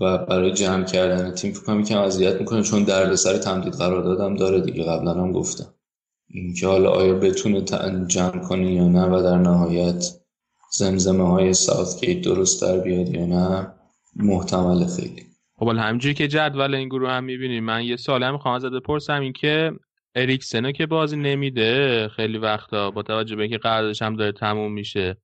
و 0.00 0.18
برای 0.18 0.52
جمع 0.52 0.84
کردن 0.84 1.30
تیم 1.30 1.52
فکر 1.52 1.64
کنم 1.64 1.80
یکم 1.80 1.98
اذیت 1.98 2.40
می‌کنه 2.40 2.62
چون 2.62 2.84
دردسر 2.84 3.38
تمدید 3.38 3.72
قرار 3.72 4.02
دادم 4.02 4.36
داره 4.36 4.60
دیگه. 4.60 4.84
قبلا 4.84 5.14
هم 5.14 5.32
گفتم. 5.32 5.66
اینکه 6.28 6.66
حالا 6.66 6.90
آیا 6.90 7.14
بتونه 7.14 7.60
جمع 8.06 8.38
کنه 8.48 8.72
یا 8.72 8.88
نه 8.88 9.04
و 9.04 9.22
در 9.22 9.38
نهایت 9.38 10.04
زمزمه 10.72 11.28
های 11.28 11.54
ساوت 11.54 12.20
درست 12.20 12.62
در 12.62 12.78
بیاد 12.78 13.14
یا 13.14 13.26
نه 13.26 13.72
محتمل 14.16 14.86
خیلی. 14.86 15.22
خب 15.58 15.68
همجوری 15.68 16.14
که 16.14 16.28
جدول 16.28 16.74
این 16.74 16.88
گروه 16.88 17.10
هم 17.10 17.24
می‌بینیم 17.24 17.64
من 17.64 17.84
یه 17.84 17.96
سال 17.96 18.22
هم 18.22 18.38
خواهم 18.38 18.58
زده 18.58 18.80
پرسم 18.80 19.20
این 19.20 19.32
که 19.32 19.72
اریکسنو 20.14 20.72
که 20.72 20.86
بازی 20.86 21.16
نمیده 21.16 22.08
خیلی 22.08 22.38
وقتا 22.38 22.90
با 22.90 23.02
توجه 23.02 23.36
به 23.36 23.42
اینکه 23.42 23.58
قراردادش 23.58 24.02
هم 24.02 24.16
داره 24.16 24.32
تموم 24.32 24.72
میشه 24.72 25.16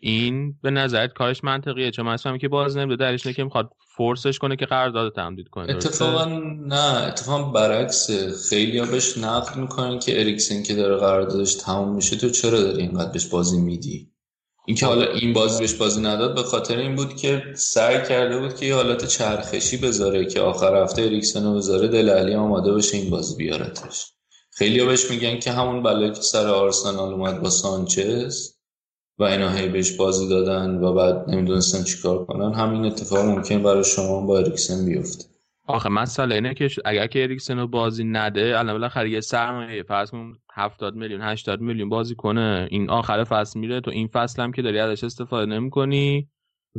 این 0.00 0.54
به 0.62 0.70
نظرت 0.70 1.12
کارش 1.12 1.44
منطقیه؟ 1.44 1.90
چون 1.90 2.06
مثلا 2.06 2.38
که 2.38 2.48
باز 2.48 2.76
نمیده 2.76 2.96
درش 2.96 3.26
که 3.26 3.44
می‌خواد 3.44 3.70
فورسش 3.96 4.38
کنه 4.38 4.56
که 4.56 4.66
قرارداد 4.66 5.14
تمدید 5.14 5.48
کنه 5.48 5.72
اتفاقا 5.72 6.24
نه 6.66 7.02
اتفاقا 7.08 7.42
برعکس 7.42 8.10
خیلی 8.48 8.78
ها 8.78 8.86
بهش 8.86 9.18
نقد 9.18 9.56
می‌کنن 9.56 9.98
که 9.98 10.20
اریکسن 10.20 10.62
که 10.62 10.74
داره 10.74 10.96
قراردادش 10.96 11.54
تموم 11.54 11.94
میشه 11.94 12.16
تو 12.16 12.30
چرا 12.30 12.60
داری 12.60 12.82
اینقدر 12.82 13.12
بهش 13.12 13.26
بازی 13.26 13.58
میدی؟ 13.58 14.10
اینکه 14.66 14.86
حالا 14.86 15.12
این 15.12 15.32
بازی 15.32 15.58
بهش 15.58 15.74
بازی 15.74 16.00
نداد 16.00 16.34
به 16.34 16.42
خاطر 16.42 16.76
این 16.76 16.96
بود 16.96 17.16
که 17.16 17.42
سعی 17.54 18.08
کرده 18.08 18.38
بود 18.38 18.56
که 18.56 18.66
یه 18.66 18.74
حالت 18.74 19.04
چرخشی 19.04 19.76
بذاره 19.76 20.26
که 20.26 20.40
آخر 20.40 20.82
هفته 20.82 21.02
اریکسن 21.02 21.44
رو 21.44 21.54
بذاره 21.54 21.88
دل 21.88 22.08
علی 22.08 22.34
آماده 22.34 22.72
بشه 22.72 22.96
این 22.96 23.10
بازی 23.10 23.36
بیارتش. 23.36 24.12
خیلی 24.50 24.84
بهش 24.84 25.10
میگن 25.10 25.38
که 25.38 25.52
همون 25.52 25.82
بلایی 25.82 26.12
که 26.12 26.20
سر 26.20 26.46
آرسنال 26.46 27.12
اومد 27.12 27.42
با 27.42 27.50
سانچز 27.50 28.59
و 29.20 29.24
اینا 29.24 29.50
هی 29.50 29.68
بهش 29.68 29.96
بازی 29.96 30.28
دادن 30.28 30.78
و 30.78 30.92
بعد 30.92 31.30
نمی‌دونستن 31.30 31.84
چیکار 31.84 32.24
کنن. 32.24 32.54
همین 32.54 32.84
اتفاق 32.84 33.26
ممکن 33.26 33.62
برای 33.62 33.84
شما 33.84 34.26
با 34.26 34.38
اریکسن 34.38 34.86
بیفته. 34.86 35.24
آخه 35.66 35.88
مسئله 35.88 36.34
اینه 36.34 36.54
که 36.54 36.70
اگر 36.84 37.06
که 37.06 37.22
اریکسن 37.22 37.58
رو 37.58 37.66
بازی 37.66 38.04
نده 38.04 38.58
الان 38.58 38.72
بالاخره 38.72 39.10
یه 39.10 39.20
سرمایه 39.20 39.82
فرض 39.82 40.10
کن 40.10 40.38
70 40.54 40.94
میلیون 40.94 41.20
80 41.20 41.60
میلیون 41.60 41.88
بازی 41.88 42.14
کنه. 42.14 42.68
این 42.70 42.90
آخر 42.90 43.24
فصل 43.24 43.60
میره. 43.60 43.80
تو 43.80 43.90
این 43.90 44.06
فصل 44.06 44.42
هم 44.42 44.52
که 44.52 44.62
داری 44.62 44.78
ازش 44.78 45.04
استفاده 45.04 45.46
نمی‌کنی 45.46 46.28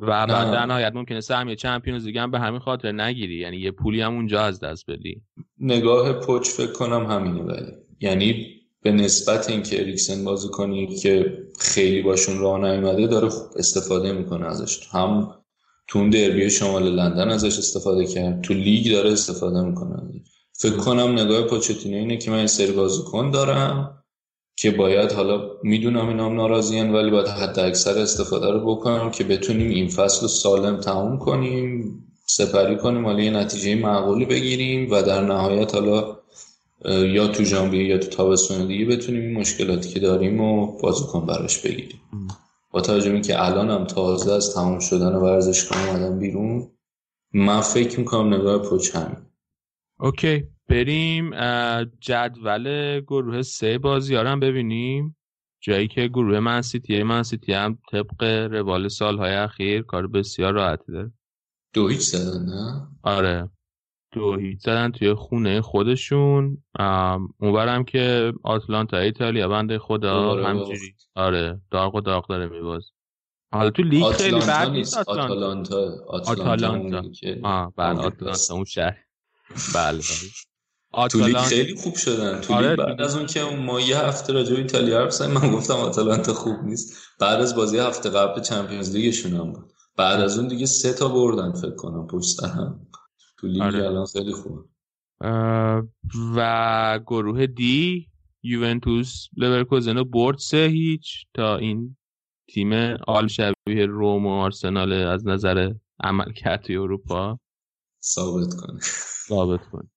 و 0.02 0.06
بعد 0.06 0.30
در 0.30 0.66
نهایت 0.66 0.92
ممکنه 0.96 1.22
سهمیه 1.22 1.56
چمپیونز 1.56 2.06
لیگ 2.06 2.18
هم 2.18 2.32
به 2.32 2.40
همین 2.40 2.60
خاطر 2.60 2.92
نگیری. 2.92 3.36
یعنی 3.36 3.58
یه 3.58 3.72
پولی 3.72 4.02
هم 4.02 4.14
اونجا 4.14 4.42
از 4.42 4.60
دست 4.60 4.92
بدی. 4.92 5.22
نگاه 5.60 6.14
پوچ 6.14 6.48
فکر 6.48 6.72
کنم 6.72 7.06
همینه 7.06 7.42
ولی. 7.42 7.72
یعنی 8.00 8.46
به 8.84 8.92
نسبت 8.92 9.50
اینکه 9.50 9.82
اریکسن 9.82 10.24
بازی 10.24 10.48
کنی 10.48 10.96
که 10.96 11.38
خیلی 11.60 12.02
باشون 12.02 12.40
راه 12.40 12.60
نیومده 12.60 13.08
داره 13.08 13.30
خوب 13.30 13.50
استفاده 13.56 14.12
می‌کنه 14.12 14.46
ازش. 14.46 14.88
هم 14.92 15.36
تو 15.88 16.00
اون 16.00 16.10
دربی 16.10 16.50
شمال 16.50 16.96
لندن 16.96 17.30
ازش 17.30 17.58
استفاده 17.58 18.06
کرد 18.06 18.42
تو 18.42 18.54
لیگ 18.54 18.92
داره 18.92 19.12
استفاده 19.12 19.62
می‌کنه. 19.62 20.24
فکر 20.54 20.78
کنم 20.78 21.20
نگاه 21.20 21.48
پوچتینو 21.48 21.98
اینه 21.98 22.18
که 22.18 22.32
من 22.32 22.48
سری 22.48 22.72
بازیکن 22.72 23.32
دارم 23.32 24.04
که 24.56 24.72
باید 24.72 25.12
حالا 25.12 25.50
می‌دونم 25.64 26.08
اینا 26.08 26.26
هم 26.26 26.36
ناراضیان 26.36 26.94
ولی 26.94 27.12
باید 27.12 27.28
حد 27.28 27.60
اکثر 27.60 28.00
استفاده 28.00 28.52
رو 28.52 28.76
بکنم 28.76 29.12
که 29.12 29.24
بتونیم 29.24 29.70
این 29.70 29.88
فصل 29.88 30.28
سالم 30.28 30.80
تموم 30.80 31.20
کنیم 31.20 31.98
سپری 32.28 32.78
کنیم 32.78 33.06
حالا 33.06 33.24
یه 33.24 33.32
نتیجه 33.32 33.76
معقولی 33.76 34.26
بگیریم 34.26 34.92
و 34.92 35.02
در 35.02 35.22
نهایت 35.22 35.76
حالا 35.76 36.21
یا 36.86 37.28
تو 37.28 37.44
ژانویه 37.44 37.84
یا 37.84 37.98
تو 37.98 38.08
تابستون 38.08 38.68
دیگه 38.68 38.86
بتونیم 38.86 39.22
این 39.22 39.34
مشکلاتی 39.34 39.90
که 39.90 40.00
داریم 40.00 40.42
و 40.42 40.78
بازیکن 40.80 41.26
براش 41.26 41.62
بگیریم. 41.62 42.02
با 42.72 42.82
توجه 42.82 43.22
که 43.22 43.46
الان 43.46 43.70
هم 43.70 43.86
تازه 43.86 44.32
از 44.32 44.56
تمام 44.56 44.80
شدن 44.80 45.16
ورزشگاه 45.16 45.90
اومدم 45.90 46.20
بیرون 46.20 46.72
من 47.34 47.62
فکر 47.62 48.00
می‌کنم 48.00 48.34
نگاه 48.34 48.70
پوچ 48.70 48.96
همین. 48.96 49.18
اوکی 50.00 50.44
بریم 50.70 51.32
جدول 52.00 53.00
گروه 53.02 53.42
سه 53.42 53.78
بازی 53.78 54.16
هم 54.16 54.40
ببینیم. 54.40 55.18
جایی 55.64 55.88
که 55.88 56.08
گروه 56.08 56.40
من 56.40 56.62
سیتی 56.62 57.04
من 57.04 57.24
سیتی 57.24 57.54
هم 57.54 57.78
طبق 57.92 58.24
روال 58.52 58.88
سالهای 58.88 59.34
اخیر 59.34 59.82
کار 59.82 60.08
بسیار 60.08 60.54
راحتی 60.54 60.92
داره. 60.92 61.12
دو 61.74 61.88
هیچ 61.88 62.02
زدن 62.02 62.46
نه؟ 62.46 62.88
آره. 63.04 63.50
دو 64.12 64.38
هیچ 64.38 64.60
زدن 64.62 64.92
توی 64.92 65.14
خونه 65.14 65.62
خودشون. 65.62 66.64
اونورم 67.40 67.84
که 67.84 68.34
آتلانتا 68.44 68.98
ایتالیا 68.98 69.48
بنده 69.48 69.80
خدا 69.80 70.48
همجوری 70.48 70.96
آره 71.16 71.62
داغ 71.72 71.96
و 71.96 72.02
داغ 72.02 72.28
داره 72.28 72.48
میبازه 72.48 72.92
حالا 73.54 73.70
تو 73.70 73.84
لیگ 73.84 74.06
خیلی 74.06 74.40
بد 74.40 74.70
نیست 74.70 74.98
آتالانتا 74.98 75.92
آتالانتا. 76.08 77.04
آه 77.44 77.74
بعد 77.76 77.98
آتلانتا 77.98 78.54
اون 78.54 78.66
شهر. 78.66 78.98
بله 79.76 79.98
بله. 79.98 81.08
تو 81.10 81.20
لیگ 81.20 81.38
خیلی 81.38 81.76
خوب 81.76 81.96
شدن 81.96 82.42
تو 82.42 82.54
آره 82.54 82.76
بعد 82.76 83.02
از 83.02 83.16
اون 83.16 83.26
که 83.26 83.44
ما 83.44 83.82
یه 83.82 83.98
هفته 83.98 84.34
راجع 84.34 84.54
به 84.54 84.62
ایتالیا 84.62 85.00
حرف 85.00 85.22
من 85.22 85.52
گفتم 85.52 85.74
آتالانتا 85.74 86.34
خوب 86.34 86.64
نیست. 86.64 86.98
بعد 87.20 87.42
از 87.42 87.56
بازی 87.56 87.78
هفته 87.78 88.10
قبل 88.10 88.42
Champions 88.42 88.96
League 88.96 89.19
شون 89.19 89.34
هم 89.34 89.54
بود. 89.54 89.74
بعد 89.98 90.22
از 90.22 90.40
اون 90.40 90.48
دیگه 90.48 90.66
سه 90.66 90.94
تا 90.94 91.08
بردن 91.08 91.52
فکر 91.52 91.76
کنم 91.76 92.08
پشت 92.08 92.44
هم. 92.44 92.88
تو 93.42 93.48
لیگ 93.48 93.62
آره. 93.62 93.86
الان 93.86 94.06
خیلی 94.06 94.32
خوبه. 94.32 94.62
و 96.36 97.00
گروه 97.08 97.46
D 97.46 98.08
یوونتوس 98.44 99.28
لورکوزن 99.38 99.98
رو 99.98 100.06
برد 100.06 100.38
سه 100.38 100.58
هیچ 100.58 101.26
تا 101.34 101.58
این 101.58 101.98
تیم 102.50 102.74
آل 103.08 103.28
شبیه 103.28 103.86
روم 103.86 104.26
و 104.26 104.30
آرسنال 104.30 104.94
از 104.94 105.28
نظر 105.28 105.74
عمل 106.04 106.32
کرد 106.34 106.62
توی 106.62 106.78
اروپا. 106.78 107.40
ثابت 108.04 108.54
کنه. 108.54 108.80
ثابت 109.28 109.70
کنه. 109.72 109.90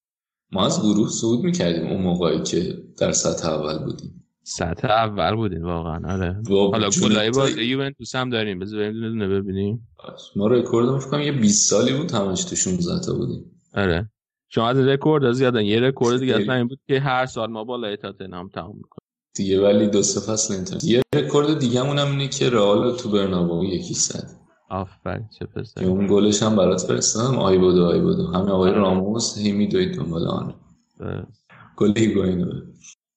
ما 0.53 0.67
از 0.67 0.81
گروه 0.83 1.09
صعود 1.09 1.45
می‌کردیم 1.45 1.87
اون 1.87 2.03
موقعی 2.03 2.43
که 2.43 2.85
در 2.99 3.13
سطح 3.13 3.49
اول 3.49 3.85
بودیم. 3.85 4.24
سطح 4.47 4.89
اول 4.89 5.35
بودیم 5.35 5.65
واقعا 5.65 6.13
آره. 6.13 6.43
حالا 6.51 6.91
گلای 7.03 7.31
با 7.31 7.49
یوونتوس 7.49 8.15
هم 8.15 8.31
داریم 8.31 8.59
بذار 8.59 8.79
بریم 8.81 8.93
دونه 8.93 9.09
دونه 9.09 9.29
ببینیم. 9.29 9.89
ما 10.37 10.47
رکورد 10.47 10.99
فکر 10.99 11.21
یه 11.21 11.33
20 11.33 11.71
سالی 11.71 11.93
بود 11.93 12.11
همش 12.11 12.45
تو 12.45 12.57
16 12.57 13.01
تا 13.01 13.15
بودیم. 13.15 13.45
آره. 13.75 14.11
شما 14.49 14.69
از 14.69 14.79
رکورد 14.79 15.25
از 15.25 15.41
یادن 15.41 15.65
یه 15.65 15.81
رکورد 15.81 16.21
دیگه 16.21 16.37
اصلا 16.37 16.55
این 16.55 16.69
بود 16.69 16.79
که 16.87 17.01
هر 17.01 17.27
سال 17.27 17.51
ما 17.51 17.65
بالای 17.65 17.97
تاتنهام 17.97 18.49
تموم 18.49 18.77
می‌کنیم. 18.77 19.09
دیگه 19.35 19.63
ولی 19.63 19.87
دو 19.87 20.03
سه 20.03 20.21
فصل 20.33 20.55
اینتر 20.55 20.79
یه 20.83 21.03
رکورد 21.15 21.59
دیگه 21.59 21.81
هم 21.81 22.11
اینه 22.11 22.29
که 22.29 22.51
رئال 22.51 22.97
تو 22.97 23.11
برنابو 23.11 23.65
یکی 23.65 23.95
زد 23.95 24.31
آفرین 24.71 25.29
چه 25.39 25.47
پسر. 25.47 25.85
اون 25.85 26.07
گلش 26.07 26.43
هم 26.43 26.57
برات 26.57 26.81
فرستادم 26.81 27.39
آی 27.39 27.59
بودو 27.59 27.85
آی 27.85 28.01
بودو 28.01 28.27
همین 28.27 28.49
آقای 28.49 28.71
آره. 28.71 28.81
راموس 28.81 29.39
هی 29.39 29.53
میدوید 29.53 29.97
دنبال 29.97 30.27
آن. 30.27 30.55
گل 31.77 31.93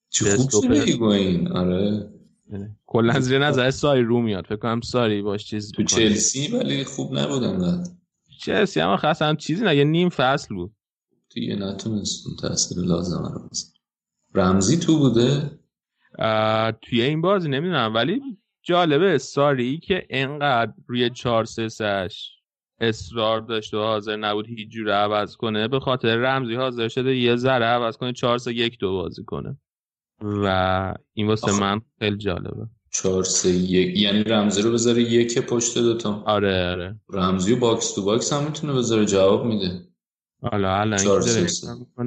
چه 0.10 0.38
خوب 0.38 0.72
هیگوین 0.72 1.48
آره. 1.48 2.10
کلا 2.86 3.20
زیر 3.20 3.40
نظر 3.40 3.72
ساری 3.72 4.04
رو 4.04 4.22
میاد. 4.22 4.46
فکر 4.46 4.56
کنم 4.56 4.82
ساری 4.82 5.22
باش 5.22 5.46
چیز 5.46 5.72
تو 5.72 5.84
چلسی 5.84 6.48
ولی 6.48 6.84
خوب 6.84 7.18
نبود 7.18 7.44
انقدر. 7.44 7.92
چلسی 8.40 8.80
هم 8.80 8.98
خاصا 8.98 9.36
چیزی 9.36 9.66
نه 9.66 9.76
یه 9.76 9.84
نیم 9.84 10.10
فصل 10.10 10.56
بود. 10.56 10.74
دیگه 11.30 11.56
نتونست 11.56 12.26
تاثیر 12.40 12.78
لازم 12.84 13.24
رو 13.24 13.50
رمزی 14.36 14.78
تو 14.78 14.98
بوده؟ 14.98 15.52
توی 16.82 17.02
این 17.02 17.22
بازی 17.22 17.50
نمی‌دونم 17.50 17.94
ولی 17.96 18.22
جالبه 18.64 19.18
ساری 19.18 19.78
که 19.78 20.08
انقدر 20.10 20.74
روی 20.88 21.10
4 21.10 21.46
3 21.46 22.08
اصرار 22.80 23.42
داشت 23.42 23.74
و 23.74 23.78
حاضر 23.78 24.16
نبود 24.16 24.48
هیچ 24.48 24.70
جوره 24.70 24.94
عوض 24.94 25.36
کنه 25.36 25.68
به 25.68 25.80
خاطر 25.80 26.16
رمزی 26.16 26.56
حاضر 26.56 26.88
شده 26.88 27.16
یه 27.16 27.36
ذره 27.36 27.66
عوض 27.66 27.98
کنه 27.98 28.14
4 28.14 28.38
3 28.38 28.54
1 28.54 28.80
2 28.80 28.92
بازی 28.92 29.24
کنه. 29.24 29.58
و 30.22 30.94
این 31.14 31.28
واسه 31.28 31.60
من 31.60 31.82
خیلی 32.00 32.18
جالبه. 32.18 32.68
4 32.92 33.24
3 33.24 33.50
1 33.50 33.98
یعنی 33.98 34.24
رمزی 34.24 34.62
رو 34.62 34.72
بذاره 34.72 35.02
یک 35.02 35.40
پشت 35.40 35.78
دوتا 35.78 36.24
آره 36.26 36.72
آره. 36.72 37.00
رمزی 37.10 37.54
و 37.54 37.60
box 37.60 37.96
to 37.96 38.04
box 38.04 38.34
هم 38.34 38.44
می‌تونه 38.44 38.74
بذاره 38.74 39.06
جواب 39.06 39.46
میده. 39.46 39.88
حالا 40.42 40.80
الان 40.80 41.00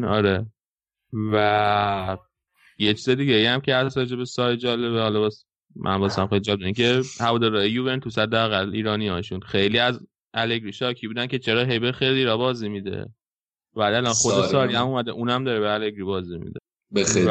آره. 0.04 0.46
و 1.32 2.16
یه 2.78 2.94
چیز 2.94 3.08
دیگه 3.08 3.50
هم 3.50 3.60
که 3.60 3.74
از 3.74 3.94
به 3.94 4.24
سای 4.24 4.56
جالبه. 4.56 5.00
حالا 5.00 5.26
بس 5.26 5.44
من 5.76 5.96
واسم 5.96 6.26
خیلی 6.26 6.40
جالب 6.40 6.72
که 6.72 7.02
هوادارهای 7.20 7.70
یوونتوس 7.70 8.18
حداقل 8.18 8.70
ایرانی 8.72 9.08
هاشون 9.08 9.40
خیلی 9.40 9.78
از 9.78 10.00
الگری 10.34 10.72
شاکی 10.72 11.06
بودن 11.06 11.26
که 11.26 11.38
چرا 11.38 11.64
هیبه 11.64 11.92
خیلی 11.92 12.24
را 12.24 12.36
بازی 12.36 12.68
میده. 12.68 13.06
و 13.74 13.80
الان 13.80 14.12
خود 14.12 14.46
ساری. 14.46 14.74
هم 14.74 14.86
اومده 14.86 15.10
اونم 15.10 15.44
داره 15.44 15.60
به 15.60 15.72
الگری 15.72 16.04
بازی 16.04 16.38
میده. 16.38 16.60
به 16.90 17.04
خیلی 17.04 17.26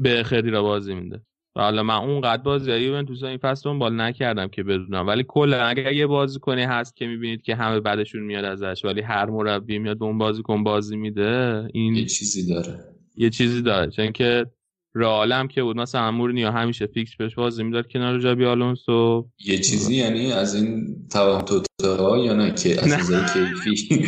به 0.00 0.22
خیلی 0.22 0.50
را 0.50 0.62
بازی 0.62 0.94
میده. 0.94 1.20
حالا 1.54 1.82
من 1.82 1.94
اونقدر 1.94 2.42
بازی 2.42 2.72
یوونتوس 2.72 3.22
این 3.22 3.38
فصل 3.38 3.78
بال 3.78 4.00
نکردم 4.00 4.48
که 4.48 4.62
بدونم. 4.62 5.06
ولی 5.06 5.24
کلا 5.28 5.64
اگر 5.64 5.92
یه 5.92 6.06
بازیکنی 6.06 6.62
هست 6.62 6.96
که 6.96 7.06
می‌بینید 7.06 7.42
که 7.42 7.54
همه 7.54 7.80
بعدشون 7.80 8.22
میاد 8.22 8.44
ازش 8.44 8.84
ولی 8.84 9.00
هر 9.00 9.26
مربی 9.26 9.78
میاد 9.78 9.98
به 9.98 10.04
اون 10.04 10.18
بازیکن 10.18 10.64
بازی 10.64 10.96
میده 10.96 11.68
این 11.72 11.94
یه 11.94 12.06
چیزی 12.06 12.54
داره. 12.54 12.84
یه 13.16 13.30
چیزی 13.30 13.62
داره. 13.62 13.90
چون 13.90 14.12
که 14.12 14.46
رئال 14.94 15.46
که 15.46 15.62
بود 15.62 15.76
مثلا 15.76 16.10
مورینیو 16.10 16.50
همیشه 16.50 16.86
فیکس 16.86 17.16
بهش 17.16 17.34
بازی 17.34 17.62
می‌داد 17.62 17.88
کنار 17.88 18.18
جابی 18.18 18.44
آلونسو. 18.44 19.28
یه 19.46 19.58
چیزی 19.58 19.94
یعنی 19.94 20.32
از 20.32 20.54
این 20.54 20.96
ها 21.80 22.18
یا 22.18 22.34
نه 22.34 22.54
که 22.54 22.80
از 22.82 22.88
نظر 22.88 23.26
کیفی؟ 23.32 24.04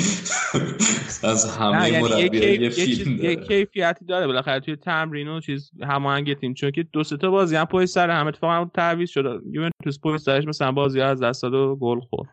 از 1.23 1.57
همه 1.57 1.91
یعنی 1.91 2.03
مربی 2.03 2.71
فیلم 2.71 3.17
داره. 3.17 3.31
یه 3.31 3.37
کیفیتی 3.37 4.05
داره. 4.05 4.27
بالاخره 4.27 4.61
توی 4.61 4.77
تمرین 4.77 5.29
و 5.29 5.41
چیز 5.41 5.71
هماهنگ 5.83 6.35
تیم 6.35 6.55
چون 6.55 6.71
که 6.71 6.83
دو 6.93 7.05
سه 7.05 7.17
تا 7.17 7.31
بازی 7.31 7.57
هم 7.57 7.65
پای 7.65 7.87
سر 7.87 8.11
هم 8.11 8.27
اتفاقا 8.27 8.71
تعویض 8.75 9.11
شد. 9.11 9.43
یوونتوس 9.51 9.99
پای 10.03 10.19
سرش 10.19 10.45
مثلا 10.45 10.73
بازی 10.73 11.01
از 11.01 11.23
دست 11.23 11.43
داد 11.43 11.55
و 11.55 11.77
گل 11.77 12.01
خورد. 12.01 12.29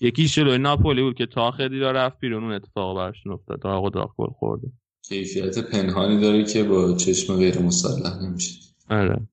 یکی 0.00 0.28
شلوی 0.28 0.58
ناپولی 0.58 1.02
بود 1.02 1.14
که 1.14 1.26
تا 1.26 1.50
خیلی 1.50 1.80
رفت 1.80 2.18
بیرون 2.18 2.44
اون 2.44 2.52
اتفاق 2.52 2.96
براشون 2.96 3.32
افتاد 3.32 3.60
داغ 3.62 3.84
و 3.84 3.90
داغ 3.90 4.14
گل 4.16 4.30
خورده. 4.38 4.68
کیفیت 5.08 5.58
پنهانی 5.58 6.20
داره 6.20 6.44
که 6.44 6.64
با 6.64 6.96
چشم 6.96 7.36
غیر 7.36 7.58
مسلح 7.58 8.22
نمیشه. 8.22 8.60
آره. 8.90 9.28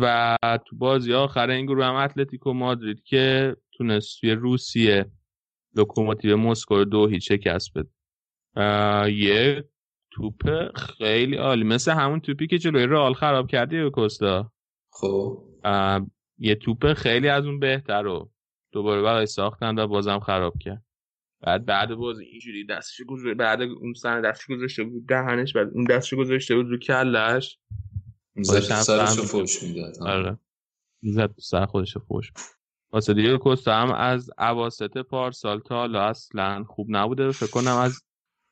و 0.00 0.38
تو 0.66 0.76
بازی 0.76 1.14
آخر 1.14 1.50
این 1.50 1.66
گروه 1.66 1.84
هم 1.84 1.94
اتلتیکو 1.94 2.52
مادرید 2.52 3.02
که 3.02 3.56
تونست 3.72 4.20
توی 4.20 4.30
روسیه 4.30 5.10
لوکوموتیو 5.76 6.36
مسکو 6.36 6.74
رو 6.74 6.84
دو 6.84 7.06
هیچ 7.06 7.28
شکست 7.32 7.70
بده. 7.74 7.88
یه 9.12 9.64
توپ 10.10 10.68
خیلی 10.76 11.36
عالی. 11.36 11.64
مثل 11.64 11.92
همون 11.92 12.20
توپی 12.20 12.46
که 12.46 12.58
جلوی 12.58 12.86
رئال 12.86 13.14
خراب 13.14 13.46
کردی 13.46 13.82
به 13.82 13.90
کوستا. 13.90 14.52
خب. 14.92 15.44
یه 16.38 16.54
توپ 16.54 16.92
خیلی 16.92 17.28
از 17.28 17.44
اون 17.44 17.58
بهتر 17.58 18.02
رو 18.02 18.30
دوباره 18.72 19.02
برای 19.02 19.26
ساختن 19.26 19.78
و 19.78 19.86
بازم 19.86 20.18
خراب 20.18 20.58
کرد. 20.58 20.84
بعد 21.40 21.64
بعد 21.64 21.94
باز 21.94 22.18
اینجوری 22.18 22.66
دستش 22.66 23.00
گذاشته 23.08 23.34
بعد 23.34 23.62
اون 23.62 23.94
سن 23.94 24.20
دستش 24.20 24.46
گذاشته 24.46 24.84
بود 24.84 25.06
دهنش 25.06 25.52
بعد 25.52 25.68
اون 25.74 25.84
دستش 25.84 26.14
گذاشته 26.14 26.56
بود 26.56 26.66
رو 26.66 26.78
کلش 26.78 27.58
زد 28.36 28.60
سرشو 28.60 29.22
فوش 29.22 29.62
می‌داد. 29.62 30.02
آره. 30.02 30.38
زد 31.02 31.34
سر 31.38 31.66
خودش 31.66 31.98
فوش. 31.98 32.32
واسه 32.92 33.14
دیگه 33.14 33.38
کوستا 33.38 33.74
هم 33.74 33.92
از 33.92 34.30
اواسط 34.38 34.98
پارسال 34.98 35.60
تا 35.60 35.74
حالا 35.74 36.02
اصلا 36.02 36.64
خوب 36.64 36.86
نبوده 36.90 37.30
فکر 37.30 37.50
کنم 37.50 37.76
از 37.76 38.02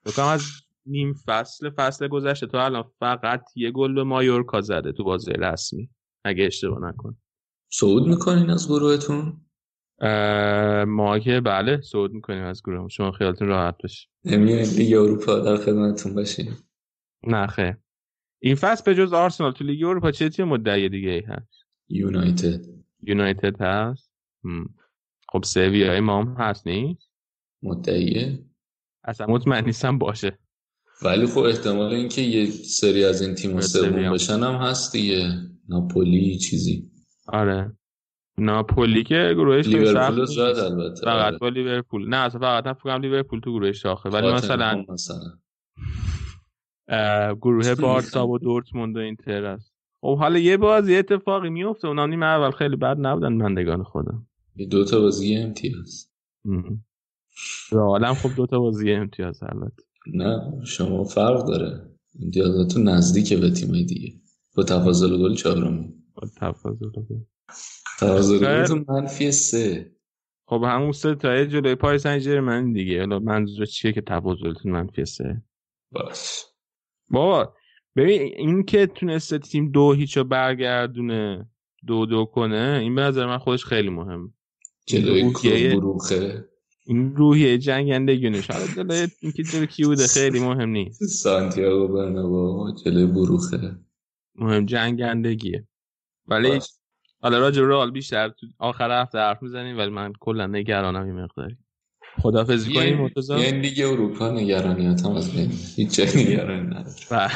فکر 0.04 0.16
کنم 0.16 0.26
از 0.26 0.42
نیم 0.86 1.14
فصل 1.26 1.70
فصل 1.70 2.08
گذشته 2.08 2.46
تا 2.46 2.64
الان 2.64 2.84
فقط 2.98 3.44
یه 3.56 3.70
گل 3.70 3.94
به 3.94 4.04
مایورکا 4.04 4.60
زده 4.60 4.92
تو 4.92 5.04
بازی 5.04 5.32
رسمی. 5.32 5.90
اگه 6.24 6.44
اشتباه 6.44 6.88
نکن 6.88 7.16
صعود 7.72 8.08
می‌کنین 8.08 8.50
از 8.50 8.68
گروهتون؟ 8.68 9.45
ما 10.88 11.18
که 11.18 11.40
بله 11.40 11.80
صعود 11.80 12.12
می‌کنیم 12.12 12.44
از 12.44 12.62
گروه 12.62 12.88
شما 12.88 13.12
خیالتون 13.12 13.48
راحت 13.48 13.74
باشه. 13.82 14.08
لیگ 14.78 14.94
اروپا 14.94 15.38
در 15.38 15.56
خدمتتون 15.56 16.14
باشیم. 16.14 16.56
نه 17.26 17.46
خیر. 17.46 17.76
این 18.38 18.54
فصل 18.54 18.84
به 18.84 18.94
جز 18.94 19.12
آرسنال 19.12 19.52
تو 19.52 19.64
لیگ 19.64 19.84
اروپا 19.84 20.10
چه 20.10 20.28
تیم 20.28 20.48
مدعی 20.48 20.88
دیگه 20.88 21.10
ای 21.10 21.20
هست؟ 21.20 21.58
یونایتد. 21.88 22.60
یونایتد 23.02 23.60
هست؟ 23.60 24.12
خب 25.28 25.42
سویای 25.44 26.00
ما 26.00 26.22
هم 26.22 26.36
هست 26.38 26.66
نیست؟ 26.66 27.10
مدعیه. 27.62 28.38
اصلا 29.04 29.26
مطمئن 29.26 29.64
نیستم 29.64 29.98
باشه. 29.98 30.38
ولی 31.02 31.26
خب 31.26 31.38
احتمال 31.38 31.92
اینکه 31.92 32.22
یه 32.22 32.50
سری 32.50 33.04
از 33.04 33.22
این 33.22 33.34
تیم 33.34 33.60
سوم 33.60 34.12
بشن 34.12 34.42
هم 34.42 34.54
هست 34.54 34.92
دیگه. 34.92 35.28
ناپولی 35.68 36.38
چیزی. 36.38 36.90
آره. 37.26 37.76
ناپولی 38.38 39.04
که 39.04 39.32
گروهش 39.36 39.66
لیورپول 39.66 40.24
زد 40.24 40.40
البته 40.40 41.04
فقط 41.04 41.38
با 41.38 41.48
لیورپول. 41.48 42.08
نه 42.08 42.16
اصلا 42.16 42.40
فقط 42.40 42.66
هم 42.66 42.72
فکرم 42.74 43.00
لیورپول 43.00 43.40
تو 43.40 43.52
گروهش 43.52 43.82
شاخه 43.82 44.08
ولی 44.08 44.32
مثلا 44.32 44.84
مثلا. 44.88 45.38
گروه 47.34 47.74
بارسا 47.82 48.28
و 48.28 48.38
دورتموند 48.38 48.96
و 48.96 49.00
اینتر 49.00 49.44
است. 49.44 49.72
خب 50.00 50.18
حالا 50.18 50.38
یه 50.38 50.56
بازی 50.56 50.96
اتفاقی 50.96 51.50
میفته 51.50 51.88
اونا 51.88 52.06
نیم 52.06 52.22
اول 52.22 52.50
خیلی 52.50 52.76
بد 52.76 52.96
نبودن 53.00 53.32
مندگان 53.32 53.82
خودم. 53.82 54.26
دو 54.70 54.84
تا 54.84 55.00
بازی 55.00 55.36
امتیاز. 55.36 56.10
عالم 57.72 58.14
خب 58.14 58.30
دو 58.36 58.46
تا 58.46 58.58
بازی 58.58 58.92
امتیاز 58.92 59.42
البته. 59.42 59.82
نه 60.14 60.60
شما 60.64 61.04
فرق 61.04 61.46
داره. 61.46 61.90
امتیازاتون 62.22 62.88
نزدیکه 62.88 63.36
به 63.36 63.50
تیمای 63.50 63.84
دیگه. 63.84 64.12
با 64.56 64.62
تفاضل 64.62 65.18
گل 65.18 65.34
چهارمی 65.34 65.94
با 66.14 66.28
تفاضل 66.36 66.86
گل. 66.88 67.16
تفاضل 67.98 68.38
گلتون 68.38 68.84
منفی 68.88 69.32
سه. 69.32 69.92
خب 70.48 70.62
همون 70.66 70.92
سه 70.92 71.14
تا 71.14 71.44
جلوی 71.44 71.74
پای 71.74 71.98
سن 71.98 72.18
ژرمن 72.18 72.72
دیگه. 72.72 72.98
حالا 72.98 73.18
منظور 73.18 73.66
چیه 73.66 73.92
که 73.92 74.00
تفاضلتون 74.00 74.72
منفی 74.72 75.04
سه؟ 75.04 75.42
باش. 75.92 76.44
بابا 77.10 77.54
ببین 77.96 78.22
این 78.22 78.62
که 78.62 78.86
تونسته 78.86 79.38
تیم 79.38 79.70
دو 79.70 79.92
هیچو 79.92 80.24
برگردونه 80.24 81.50
دو 81.86 82.06
دو 82.06 82.24
کنه 82.24 82.78
این 82.82 82.94
به 82.94 83.00
نظر 83.00 83.26
من 83.26 83.38
خودش 83.38 83.64
خیلی 83.64 83.88
مهم. 83.88 84.34
جلوی 84.86 85.74
بروخه 85.74 86.48
این 86.86 87.16
روحیه 87.16 87.58
جنگندگیونش 87.58 88.50
حالا 88.50 88.66
جلوی 88.66 89.08
اینکه 89.20 89.42
جلوی 89.42 89.66
کی 89.66 89.84
بوده 89.84 90.06
خیلی 90.06 90.40
مهم 90.40 90.68
نیست. 90.68 91.04
سانتیاگو 91.04 91.94
برنابا 91.94 92.74
جلوی 92.84 93.06
بروخه 93.06 93.76
مهم 94.34 94.66
جنگندگیه. 94.66 95.68
ولی 96.26 96.60
حالا 97.26 97.38
راجع 97.38 97.62
رئال 97.62 97.90
بیشتر 97.90 98.28
تو 98.28 98.46
آخر 98.58 99.02
هفته 99.02 99.18
حرف 99.18 99.42
می‌زنیم 99.42 99.78
ولی 99.78 99.90
من 99.90 100.12
کلا 100.20 100.46
نگرانم 100.46 101.04
این 101.04 101.20
مقداری. 101.20 101.56
خدافظی 102.22 102.74
کنیم 102.74 102.98
مرتضی؟ 102.98 103.34
یه 103.34 103.60
دیگه 103.60 103.88
اروپا 103.88 104.30
نگرانیاتم 104.30 105.10
از 105.10 105.32
بین 105.32 105.52
هیچ 105.76 106.00
نگرانی 106.00 106.66
نداره 106.66 107.30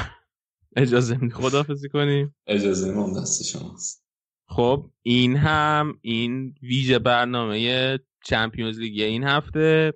اجازه 0.76 1.16
میدی 1.16 1.34
خدافظی 1.34 1.88
کنیم. 1.88 2.36
اجازه 2.46 2.92
ما 2.92 3.20
دست 3.20 3.42
شماست. 3.44 4.04
خب 4.46 4.90
این 5.02 5.36
هم 5.36 5.98
این 6.00 6.54
ویژه 6.62 6.98
برنامه 6.98 7.98
چمپیونز 8.24 8.78
لیگ 8.78 9.00
این 9.00 9.24
هفته. 9.24 9.92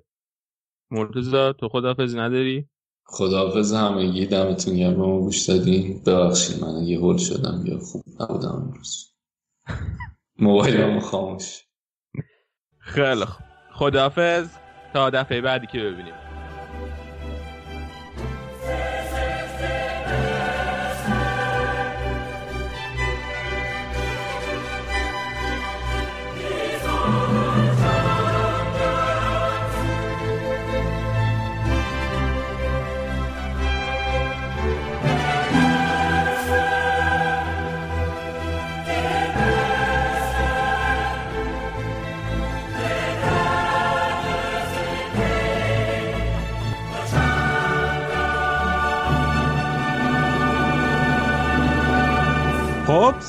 مرتضی 0.91 1.31
تو 1.31 1.69
خدافظی 1.69 2.17
نداری؟ 2.17 2.65
خداحافظ 3.03 3.73
همگی 3.73 4.25
دمتون 4.25 4.75
گرم. 4.75 4.93
ما 4.93 5.19
گوش 5.19 5.45
دادین 5.45 6.01
ببخشید 6.05 6.61
من 6.61 6.75
اگه 6.75 6.97
هول 6.97 7.17
شدم. 7.17 7.63
یا 7.65 7.79
خوب 7.79 8.03
نبودم 8.19 8.49
امروز. 8.49 9.14
موبایلم 10.39 10.99
خاموش. 10.99 11.63
خیلی 12.79 13.25
خوب. 13.25 13.45
خداحافظ. 13.71 14.49
تا 14.93 15.09
دفعه 15.09 15.41
بعدی 15.41 15.67
که 15.67 15.79
ببینیم. 15.79 16.13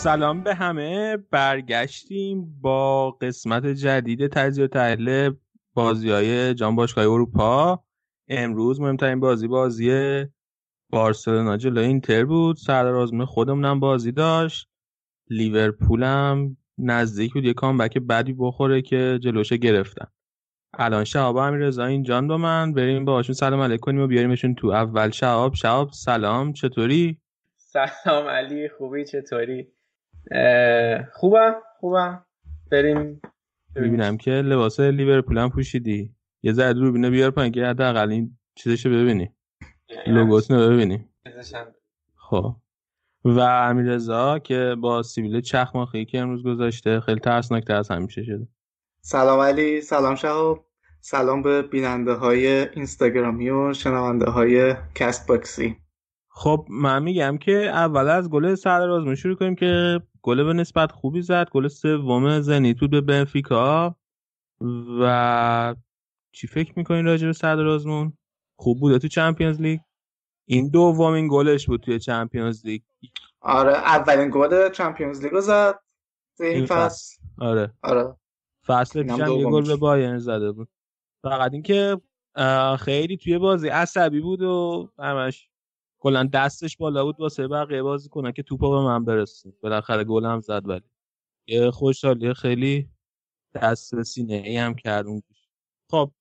سلام 0.06 0.42
به 0.42 0.54
همه. 0.54 1.16
برگشتیم 1.16 2.60
با 2.60 3.10
قسمت 3.10 3.66
جدید 3.66 4.26
تجزیه 4.26 4.64
و 4.64 4.68
تحلیل 4.68 5.34
بازی 5.74 6.10
های 6.10 6.54
جام 6.54 6.76
باشگاه 6.76 7.04
اروپا. 7.04 7.84
امروز 8.28 8.80
مهمترین 8.80 9.20
بازی 9.20 9.48
بازی 9.48 9.90
بارسلونا 10.90 11.56
جلوی 11.56 11.84
اینتر 11.84 12.24
بود. 12.24 12.56
سردار 12.56 12.94
آزمون 12.94 13.26
خودمونم 13.26 13.80
بازی 13.80 14.12
داشت. 14.12 14.68
لیورپولم 15.30 16.56
نزدیک 16.78 17.32
بود. 17.32 17.44
یه 17.44 17.54
کامبک 17.54 17.98
بدی 17.98 18.34
بخوره 18.38 18.82
که 18.82 19.18
جلوش 19.22 19.52
گرفتن. 19.52 20.06
الان 20.74 21.04
شهاب 21.04 21.36
امیر 21.36 21.60
رضا 21.60 21.84
اینجان 21.84 22.28
با 22.28 22.36
من. 22.36 22.72
بریم 22.72 23.04
باهاشون 23.04 23.34
سلام 23.34 23.60
علیک 23.60 23.80
کنیم 23.80 24.00
و 24.00 24.06
بیاریمشون 24.06 24.54
تو 24.54 24.68
اول. 24.68 25.10
شهاب 25.10 25.54
شهاب 25.54 25.90
سلام. 25.92 26.52
چطوری؟ 26.52 27.20
سلام 27.56 28.26
علی 28.26 28.68
خوبی؟ 28.68 29.04
چطوری؟ 29.04 29.75
خوبم 31.12 31.54
خوبم 31.80 32.24
بریم. 32.70 33.20
می‌بینم 33.76 34.16
که 34.16 34.30
لباس 34.30 34.80
لیورپول 34.80 35.38
هم 35.38 35.50
پوشیدی. 35.50 36.14
یه 36.42 36.52
ذره 36.52 36.72
دوربینو 36.72 37.10
بیار 37.10 37.30
پایین 37.30 37.52
که 37.52 37.66
حداقل 37.66 38.10
این 38.10 38.38
چیزشو 38.54 38.90
ببینی. 38.90 39.30
لوگوتونو 40.06 40.68
ببینی. 40.70 41.08
خب. 42.16 42.56
و 43.24 43.40
امیررضا 43.40 44.38
که 44.38 44.76
با 44.80 45.02
سیبیل 45.02 45.40
چخماخی 45.40 46.04
که 46.04 46.18
امروز 46.18 46.42
گذاشته. 46.42 47.00
خیلی 47.00 47.20
ترسناکتر 47.20 47.74
از 47.74 47.90
همیشه 47.90 48.24
شده. 48.24 48.48
سلام 49.00 49.40
علی 49.40 49.80
سلام 49.80 50.14
شهاب. 50.14 50.66
سلام 51.00 51.42
به 51.42 51.62
بیننده 51.62 52.12
های 52.12 52.46
اینستاگرامی 52.68 53.50
و 53.50 53.72
شنونده 53.72 54.30
های 54.30 54.74
CastBox 54.94 55.28
ی 55.28 55.76
خب 56.38 56.66
من 56.70 57.02
میگم 57.02 57.38
که 57.38 57.52
اول 57.52 58.08
از 58.08 58.30
گل 58.30 58.54
سردار 58.54 59.14
شروع 59.14 59.34
کنیم 59.34 59.54
که 59.54 60.00
گل 60.22 60.44
به 60.44 60.52
نسبت 60.52 60.92
خوبی 60.92 61.22
زد. 61.22 61.48
گل 61.50 61.68
سوم 61.68 62.40
زنیت 62.40 62.69
بود 62.69 62.90
به 62.90 63.00
بنفیکا. 63.00 63.96
و 65.00 65.74
چی 66.32 66.46
فکر 66.46 66.72
می‌کنین 66.76 67.04
راجع 67.04 67.26
به 67.26 67.32
سردار 67.32 67.68
آزمون؟ 67.68 68.12
خوب 68.56 68.80
بوده 68.80 68.98
تو 68.98 69.08
Champions 69.08 69.60
League؟ 69.60 69.80
این 70.48 70.68
دومین 70.68 71.28
گلش 71.30 71.66
بود 71.66 71.80
توی 71.80 71.98
Champions 71.98 72.66
League. 72.66 72.82
آره 73.40 73.72
اولین 73.72 74.30
گل 74.32 74.70
Champions 74.70 75.22
League 75.22 75.32
رو 75.32 75.40
زد 75.40 75.80
این 76.40 76.66
فصل. 76.66 77.16
آره. 77.38 77.72
آره. 77.82 78.16
فصل 78.66 79.02
پیشم 79.02 79.32
یه 79.32 79.44
گل 79.44 79.66
به 79.66 79.76
بایرن 79.76 80.18
زده 80.18 80.52
بود. 80.52 80.68
فقط 81.22 81.52
اینکه 81.52 82.00
خیلی 82.78 83.16
توی 83.16 83.38
بازی 83.38 83.68
عصبی 83.68 84.20
بود 84.20 84.42
و 84.42 84.88
همش 84.98 85.50
کلا 86.06 86.28
دستش 86.34 86.76
بالا 86.76 87.04
بود 87.04 87.20
واسه 87.20 87.48
بقیه 87.48 87.82
بازی 87.82 88.08
کنن 88.08 88.32
که 88.32 88.42
توپا 88.42 88.70
به 88.70 88.86
من 88.86 89.04
برسه 89.04 89.52
بالاخره 89.62 90.04
گل 90.04 90.24
هم 90.24 90.40
زد 90.40 90.68
ولی. 90.68 90.84
یه 91.46 91.70
خوشحالی 91.70 92.34
خیلی 92.34 92.90
دست 93.54 94.02
سینه 94.02 94.34
ای 94.34 94.56
هم 94.56 94.74
کرد 94.74 95.06
اون 95.06 95.22
خب 95.90 96.12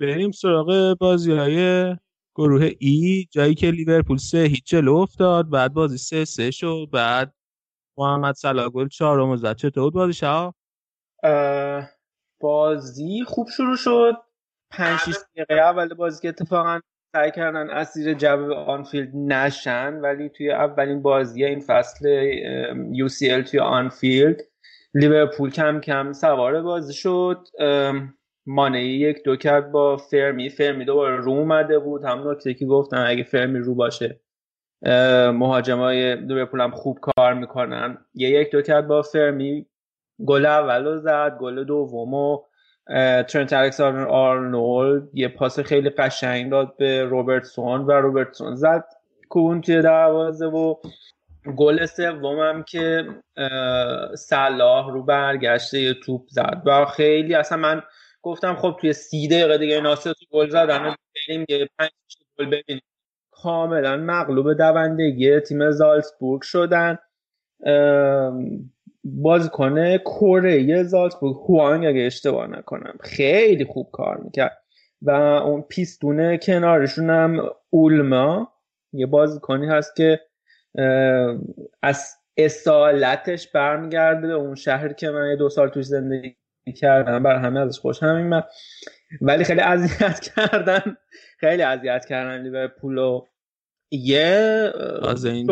بریم 0.00 0.30
سراغ 0.30 0.96
بازی 1.00 1.32
های 1.32 1.96
گروه 2.34 2.70
ای 2.80 3.28
جایی 3.30 3.54
که 3.54 3.70
لیورپول 3.70 4.16
سه 4.16 4.38
هیچ 4.38 4.64
جلو 4.66 4.94
افتاد 4.94 5.50
بعد 5.50 5.74
بازی 5.74 5.98
سه 5.98 6.24
سه 6.24 6.50
شد 6.50 6.88
بعد 6.92 7.34
محمد 7.98 8.34
صلاح 8.34 8.68
گل 8.68 8.88
چهارم 8.88 9.36
زد. 9.36 9.56
چطور 9.56 9.84
بود 9.84 9.94
بازی 9.94 10.12
شا 10.12 10.54
بازی 12.40 13.24
خوب 13.26 13.48
شروع 13.48 13.76
شد. 13.76 14.12
5 14.70 15.00
6 15.00 15.14
دقیقه 15.36 15.54
اول 15.54 15.94
بازی 15.94 16.22
که 16.22 16.28
اتفاقا 16.28 16.80
سعی 17.16 17.30
کردن 17.30 17.70
اسیر 17.70 18.14
جو 18.14 18.54
آنفیلد 18.54 19.16
نشن 19.16 19.94
ولی 19.94 20.28
توی 20.28 20.50
اولین 20.50 21.02
بازی 21.02 21.44
این 21.44 21.60
فصل 21.60 22.06
UCL 22.92 23.50
توی 23.50 23.60
آنفیلد 23.60 24.40
لیورپول 24.94 25.50
کم 25.50 25.80
کم 25.80 26.12
سوار 26.12 26.62
بازی 26.62 26.92
شد. 26.92 27.48
مانه 28.46 28.84
یک 28.84 29.22
دو 29.24 29.36
کرد 29.36 29.72
با 29.72 29.96
فرمی. 29.96 30.48
فرمی 30.48 30.84
دوباره 30.84 31.16
رو 31.16 31.32
اومده 31.32 31.78
بود. 31.78 32.04
هم 32.04 32.30
نکته 32.30 32.54
که 32.54 32.66
گفتم 32.66 33.04
اگه 33.06 33.22
فرمی 33.22 33.58
رو 33.58 33.74
باشه 33.74 34.20
مهاجمای 35.32 36.16
لیورپول 36.16 36.60
هم 36.60 36.70
خوب 36.70 36.98
کار 37.00 37.34
می‌کنن. 37.34 37.98
یه 38.14 38.30
یک 38.30 38.50
دو 38.50 38.62
کرد 38.62 38.88
با 38.88 39.02
فرمی. 39.02 39.66
گل 40.26 40.46
اول 40.46 40.98
زد 40.98 41.36
گل 41.40 41.64
دومو. 41.64 42.38
ترنت 43.28 43.52
الکساندر 43.52 44.08
آرنولد 44.08 45.08
یه 45.14 45.28
پاس 45.28 45.60
خیلی 45.60 45.90
قشنگ 45.90 46.50
داد 46.50 46.76
به 46.76 47.04
روبرتسون 47.04 47.80
و 47.80 47.90
روبرتسون 47.90 48.54
زد 48.54 48.84
کون 49.28 49.60
توی 49.60 49.82
دروازه 49.82 50.46
و 50.46 50.74
گل 51.56 51.86
سومم 51.86 52.62
که 52.62 53.06
صلاح 54.14 54.92
رو 54.92 55.02
برگشته 55.02 55.80
یه 55.80 55.94
توپ 55.94 56.22
زد 56.28 56.62
و 56.66 56.84
خیلی 56.84 57.34
اصلا 57.34 57.58
من 57.58 57.82
گفتم 58.22 58.56
خب 58.56 58.76
توی 58.80 58.92
سی 58.92 59.28
دقیقه 59.28 59.58
دیگه 59.58 59.80
ناصر 59.80 60.12
تو 60.12 60.24
گل 60.30 60.48
زدن 60.48 60.94
بریم 61.28 61.44
یه 61.48 61.68
پنج 61.78 61.90
گل 62.38 62.46
ببینیم. 62.46 62.82
کاملا 63.30 63.96
مغلوب 63.96 64.52
دوندگی 64.52 65.40
تیم 65.40 65.70
زالسبورگ 65.70 66.42
شدن. 66.42 66.98
بازیکن 69.04 69.96
کره 69.98 70.82
زالسبورگ 70.82 71.36
هوانگ 71.48 71.86
اگه 71.86 72.00
اشتباه 72.00 72.46
نکنم. 72.46 72.94
خیلی 73.00 73.64
خوب 73.64 73.90
کار 73.92 74.16
می‌کرد. 74.16 74.58
و 75.02 75.10
اون 75.10 75.62
پیستونه 75.62 76.38
کنارشون 76.38 77.10
هم 77.10 77.40
اولما. 77.70 78.52
یه 78.92 79.06
بازیکنی 79.06 79.66
هست 79.66 79.96
که 79.96 80.20
از 81.82 82.14
اصالتش 82.36 83.48
برمیگرده 83.48 84.26
به 84.26 84.32
اون 84.32 84.54
شهر 84.54 84.92
که 84.92 85.10
من 85.10 85.30
یه 85.30 85.36
دو 85.36 85.48
سال 85.48 85.68
توش 85.68 85.84
زندگی 85.84 86.36
کردم. 86.76 87.22
بر 87.22 87.36
همه 87.36 87.60
ازش 87.60 87.78
خوش 87.78 88.02
همین 88.02 88.26
من. 88.26 88.42
ولی 89.20 89.44
خیلی 89.44 89.60
اذیت 89.60 90.20
کردن. 90.36 90.96
خیلی 91.38 91.62
اذیت 91.62 92.04
کردن 92.04 92.42
لیورپول 92.42 92.98
و 92.98 93.24
یه 93.90 94.72
از 95.08 95.24
این 95.24 95.46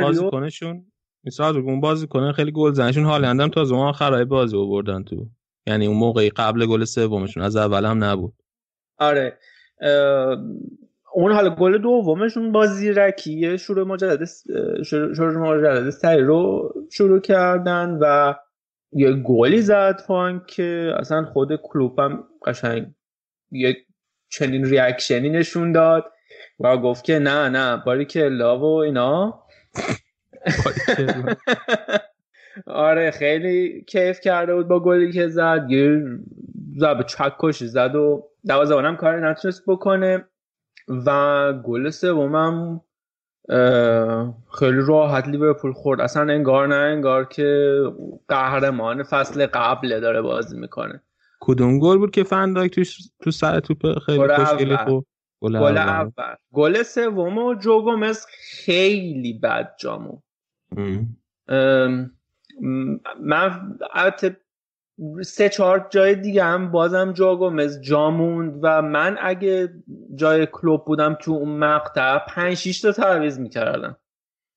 بازیکنشون 0.00 0.89
مثال 1.24 1.56
اون 1.56 1.80
بازی 1.80 2.06
کنه 2.06 2.32
خیلی 2.32 2.52
گل 2.52 2.72
زنشون 2.72 3.04
حال 3.04 3.24
اندم 3.24 3.48
تا 3.48 3.64
زمان 3.64 3.88
آخرای 3.88 4.24
بازی 4.24 4.56
بردن 4.56 5.02
تو. 5.02 5.26
یعنی 5.66 5.86
اون 5.86 5.96
موقعی 5.96 6.30
قبل 6.30 6.66
گل 6.66 6.84
سومشون 6.84 7.42
از 7.42 7.56
اول 7.56 7.84
هم 7.84 8.04
نبود. 8.04 8.34
آره. 8.98 9.38
اون 11.14 11.32
حالا 11.32 11.54
گل 11.54 11.78
دومشون 11.78 12.52
با 12.52 12.66
زیرکی 12.66 13.58
شروع 13.58 13.86
مجدد 13.86 14.24
شروع 14.86 15.36
مجدد 15.36 15.90
سری 15.90 16.22
رو 16.22 16.72
شروع 16.92 17.20
کردن 17.20 17.98
و 18.00 18.34
یه 18.92 19.12
گلی 19.12 19.62
زد 19.62 20.02
فانک 20.06 20.46
که 20.46 20.92
اصلا 20.98 21.24
خود 21.24 21.56
کلوب 21.56 22.00
هم 22.00 22.24
قشنگ 22.46 22.86
یه 23.50 23.76
چنین 24.28 24.64
ریاکشنی 24.64 25.28
نشون 25.28 25.72
داد 25.72 26.04
و 26.60 26.76
گفت 26.76 27.04
که 27.04 27.18
نه 27.18 27.48
نه 27.48 27.82
باری 27.86 28.04
که 28.04 28.28
لا 28.28 28.58
و 28.58 28.64
اینا. 28.64 29.42
آره 32.66 33.10
خیلی 33.10 33.84
کیف 33.88 34.20
کرده 34.20 34.54
بود 34.54 34.68
با 34.68 34.80
گلی 34.80 35.12
که 35.12 35.28
زد. 35.28 35.66
یه 35.68 36.02
زب 36.76 37.06
چکش 37.06 37.64
زد 37.64 37.94
و 37.94 38.28
دوازه 38.46 38.96
کار 39.00 39.30
نتونست 39.30 39.62
بکنه 39.66 40.24
و 41.06 41.52
گل 41.64 41.90
سومم 41.90 42.80
خیلی 44.58 44.80
راحت 44.88 45.28
لیورپول 45.28 45.72
خورد. 45.72 46.00
اصلا 46.00 46.32
انگار 46.32 46.68
نه 46.68 46.74
انگار 46.74 47.24
که 47.24 47.80
قهرمان 48.28 49.02
فصل 49.02 49.46
قبل 49.46 50.00
داره 50.00 50.22
بازی 50.22 50.58
می‌کنه. 50.58 51.02
کدوم 51.40 51.78
گل 51.78 51.98
بود 51.98 52.10
که 52.10 52.24
فنداک 52.24 52.70
تو 52.70 52.82
تو 53.20 53.30
سر 53.30 53.60
توپ 53.60 53.98
خیلی 54.06 54.28
خوشگلی 54.28 54.76
خوب 54.76 55.06
گل 55.42 55.56
اول. 55.56 56.10
گل 56.52 56.82
سوم 56.82 57.54
جو 57.54 57.82
گومز 57.82 58.26
خیلی 58.64 59.38
بد 59.38 59.70
جامو. 59.80 60.18
من 63.20 63.76
سه 65.22 65.48
چهار 65.48 65.86
جای 65.90 66.14
دیگه 66.14 66.44
هم 66.44 66.70
بازم 66.70 67.12
جا 67.12 67.36
گومز 67.36 67.80
جا 67.80 68.10
موند 68.10 68.60
و 68.62 68.82
من 68.82 69.16
اگه 69.20 69.68
جای 70.14 70.46
کلوب 70.52 70.84
بودم 70.84 71.16
تو 71.20 71.32
اون 71.32 71.58
مقطع 71.58 72.18
پنج 72.18 72.54
شیش 72.54 72.80
تا 72.80 72.92
تعویض 72.92 73.38
می‌کردم. 73.38 73.96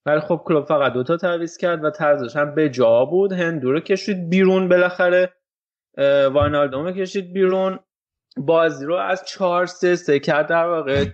ولی 0.06 0.20
خب 0.20 0.42
کلوب 0.46 0.66
فقط 0.66 0.94
دوتا 0.94 1.18
تعویض 1.18 1.58
کرد 1.58 1.84
و 1.84 1.90
طرزش 1.90 2.36
هم 2.36 2.56
به 2.56 2.70
جا 2.70 3.06
بود. 3.06 3.32
هندو 3.32 3.72
رو 3.72 3.80
کشید 3.80 4.30
بیرون 4.30 4.70
بالاخره 4.70 5.34
واینالدوم 6.34 6.92
کشید 6.92 7.34
بیرون. 7.34 7.80
بازی 8.38 8.86
رو 8.86 8.96
از 8.96 9.26
چهار 9.26 9.66
سه 9.66 9.96
سه 9.96 10.20
کرد 10.20 10.48
در 10.48 10.66
واقع 10.66 11.06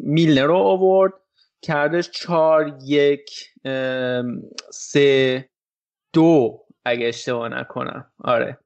میلنر 0.00 0.46
رو 0.46 0.56
آورد. 0.56 1.12
کردش 1.62 2.10
چهار 2.10 2.78
یک 2.84 3.30
سه 4.70 5.48
دو 6.12 6.64
اگه 6.84 7.08
اشتباه 7.08 7.48
نکنم. 7.48 8.12
آره. 8.18 8.58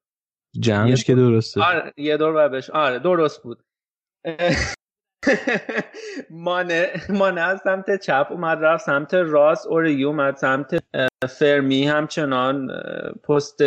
جمعش 0.60 1.04
که 1.04 1.14
درسته. 1.14 1.62
آره 1.62 1.92
یه 1.96 2.16
دور 2.16 2.48
بهش. 2.48 2.70
آره 2.70 2.98
درست 2.98 3.42
بود. 3.42 3.64
مانه 6.30 6.90
مانه 7.08 7.40
از 7.40 7.60
سمت 7.64 8.00
چپ 8.00 8.26
اومد 8.30 8.58
رفت 8.60 8.84
سمت 8.84 9.14
راست 9.14 9.66
اوریو 9.66 10.08
اومد 10.08 10.36
سمت 10.36 10.84
فرمی. 11.28 11.86
همچنان 11.86 12.68
پست 13.28 13.62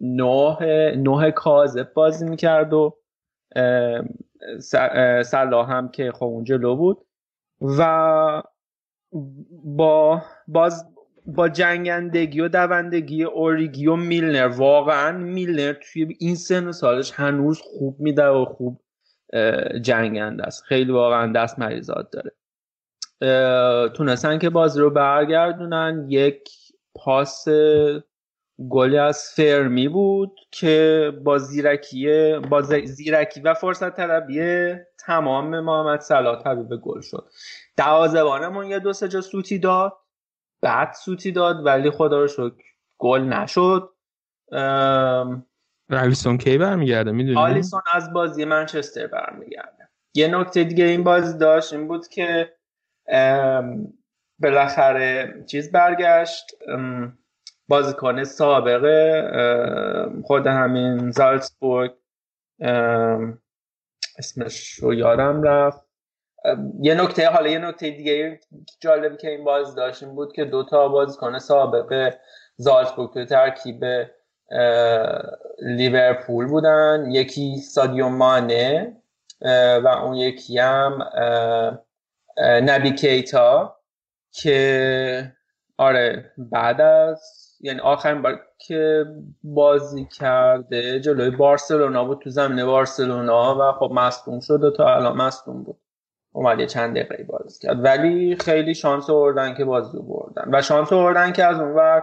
نه 0.00 0.58
نه 0.96 1.30
کاذب 1.30 1.92
بازی 1.92 2.24
می‌کرد 2.28 2.72
و 2.72 2.98
صلاح 5.24 5.70
هم 5.70 5.88
که 5.88 6.12
خب 6.12 6.24
اونجا 6.24 6.56
لو 6.56 6.76
بود. 6.76 7.05
و 7.78 8.42
با 9.64 10.22
باز 10.48 10.84
با 11.26 11.48
جنگندگی 11.48 12.40
و 12.40 12.48
دوندگی 12.48 13.24
اوریگی 13.24 13.86
و 13.86 13.96
میلنر. 13.96 14.46
واقعا 14.46 15.18
میلنر 15.18 15.72
توی 15.72 16.16
این 16.18 16.34
سن 16.34 16.72
سالش 16.72 17.12
هنوز 17.12 17.60
خوب 17.60 18.00
میده 18.00 18.26
و 18.26 18.44
خوب 18.44 18.80
جنگنده 19.82 20.42
است. 20.42 20.62
خیلی 20.62 20.92
واقعا 20.92 21.32
دست 21.32 21.58
مریضات 21.58 22.08
داره. 22.10 22.32
تونستن 23.88 24.38
که 24.38 24.50
بازی 24.50 24.80
رو 24.80 24.90
برگردونن. 24.90 26.06
یک 26.08 26.48
پاس 26.94 27.44
گلی 28.70 28.98
از 28.98 29.32
فرمی 29.34 29.88
بود 29.88 30.32
که 30.50 31.12
با 31.24 31.38
زیرکی 31.38 32.32
با 32.50 32.62
زیرکی 32.84 33.40
و 33.40 33.54
فرصت 33.54 33.96
طلبی 33.96 34.74
تمام 34.98 35.60
محمد 35.60 36.00
صلاح 36.00 36.42
تبدیل 36.42 36.80
گل 36.80 37.00
شد. 37.00 37.30
دوازه‌بانمون 37.76 38.66
یه 38.66 38.78
دو 38.78 38.92
سه 38.92 39.08
جا 39.08 39.20
سوتی 39.20 39.58
داد. 39.58 39.92
بعد 40.60 40.92
سوتی 40.92 41.32
داد 41.32 41.66
ولی 41.66 41.90
خدا 41.90 42.20
رو 42.20 42.28
شکر 42.28 42.64
گل 42.98 43.20
نشد. 43.20 43.90
آلیسون 45.90 46.38
کی 46.38 46.58
برمیگرده؟ 46.58 47.10
می‌دونی؟ 47.12 47.38
آلیسون 47.38 47.80
از 47.92 48.12
بازی 48.12 48.44
منچستر 48.44 49.06
برمیگرده. 49.06 49.88
یه 50.14 50.28
نکته 50.28 50.64
دیگه 50.64 50.84
این 50.84 51.04
بازی 51.04 51.38
داشت 51.38 51.72
این 51.72 51.88
بود 51.88 52.08
که 52.08 52.52
بالاخره 54.38 55.34
چیز 55.46 55.72
برگشت. 55.72 56.44
بازیکن 57.68 58.24
سابقه 58.24 59.22
خود 60.24 60.46
همین 60.46 61.10
زالتسبورگ 61.10 61.92
اسمش 64.18 64.70
رو 64.70 64.94
یادم 64.94 65.42
رفت. 65.42 65.86
یه 66.80 66.94
نکته 66.94 67.28
حالا 67.28 67.48
یه 67.48 67.58
نکته 67.58 67.90
دیگه 67.90 68.40
جالبی 68.80 69.16
که 69.16 69.30
این 69.30 69.44
باز 69.44 69.74
داشتیم 69.74 70.14
بود 70.14 70.32
که 70.32 70.44
دوتا 70.44 70.88
بازیکن 70.88 71.38
سابقه 71.38 72.20
زالتسبورگ 72.56 73.12
تو 73.12 73.24
ترکیب 73.24 73.84
لیورپول 75.62 76.46
بودن. 76.46 77.06
یکی 77.10 77.56
سادیو 77.56 78.08
مانه 78.08 78.96
و 79.84 79.88
اون 80.02 80.14
یکی 80.14 80.58
هم 80.58 81.08
نبی 82.38 82.94
کیتا 82.94 83.76
که 84.32 85.32
آره 85.78 86.32
بعد 86.38 86.80
از 86.80 87.45
یعنی 87.60 87.80
آخرین 87.80 88.22
بار 88.22 88.40
که 88.58 89.04
بازی 89.42 90.04
کرده 90.04 91.00
جلوی 91.00 91.30
بارسلونا 91.30 92.04
بود 92.04 92.18
تو 92.18 92.30
زمین 92.30 92.66
بارسلونا 92.66 93.56
و 93.60 93.72
خب 93.72 93.92
مصدوم 93.94 94.40
شد 94.40 94.64
و 94.64 94.70
تا 94.70 94.94
الان 94.96 95.16
مصدوم 95.16 95.62
بود. 95.62 95.76
اومد 96.32 96.60
یه 96.60 96.66
چند 96.66 96.96
دقیقه 96.96 97.24
بازی 97.24 97.58
کرد. 97.60 97.84
ولی 97.84 98.36
خیلی 98.36 98.74
شانس 98.74 99.10
آوردن 99.10 99.54
که 99.54 99.64
بازی 99.64 99.98
بردن. 99.98 100.54
و 100.54 100.62
شانس 100.62 100.92
آوردن 100.92 101.32
که 101.32 101.44
از 101.44 101.60
اون 101.60 101.72
ور 101.72 102.02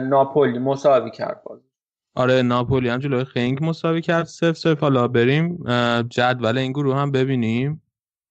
ناپولی 0.00 0.58
مساوی 0.58 1.10
کرد 1.10 1.42
بازی. 1.44 1.68
آره 2.16 2.42
ناپولی 2.42 2.88
هم 2.88 2.98
جلوی 2.98 3.24
خنگ 3.24 3.58
مساوی 3.64 4.00
کرد. 4.00 4.24
سف 4.24 4.56
سف 4.56 4.80
حالا 4.80 5.08
بریم. 5.08 5.64
جدول 6.02 6.58
این 6.58 6.72
گروه 6.72 6.96
هم 6.96 7.10
ببینیم 7.10 7.82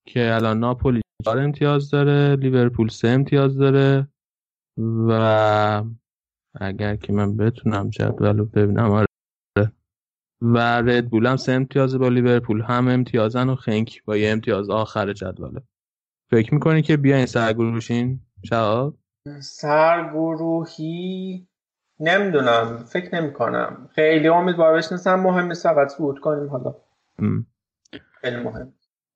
که 0.08 0.34
الان 0.34 0.60
ناپولی 0.60 1.02
4 1.26 1.40
امتیاز 1.40 1.90
داره 1.90 2.36
لیورپول 2.36 2.90
3 2.90 3.08
امتیاز 3.08 3.58
داره 3.58 4.08
و 5.08 5.84
اگر 6.56 6.96
که 6.96 7.14
من 7.14 7.38
بتونم 7.38 7.90
جدول 7.90 8.38
رو 8.38 8.46
ببینم 8.46 8.92
آره. 8.92 9.08
و 10.42 10.58
ردبول 10.58 11.26
هم 11.26 11.36
سه 11.36 11.52
امتیاز 11.52 11.96
با 11.96 12.08
لیورپول. 12.08 12.62
هم 12.62 12.88
امتیازن 12.88 13.50
و 13.50 13.56
خنک 13.56 14.04
با 14.06 14.18
یه 14.18 14.32
امتیاز 14.32 14.70
آخر 14.70 15.14
جدوله. 15.14 15.62
فکر 16.32 16.54
می‌کنی 16.54 16.82
که 16.82 16.98
بیاین 16.98 17.26
سرگروشین؟ 17.26 18.20
شهاب؟ 18.46 18.98
سرگروهی؟ 19.42 21.48
نمی‌دونم. 22.00 22.78
فکر 22.78 23.16
نمی 23.16 23.34
کنم 23.34 23.90
خیلی 23.96 24.28
امیدوار 24.28 24.74
بهش 24.74 24.92
نیستم 24.92 25.20
مهم 25.20 25.46
نیست. 25.46 25.64
فقط 25.64 25.88
صعود 25.88 26.20
کنیم 26.20 26.50
حالا. 26.50 26.76
خیلی 28.22 28.36
مهم. 28.36 28.74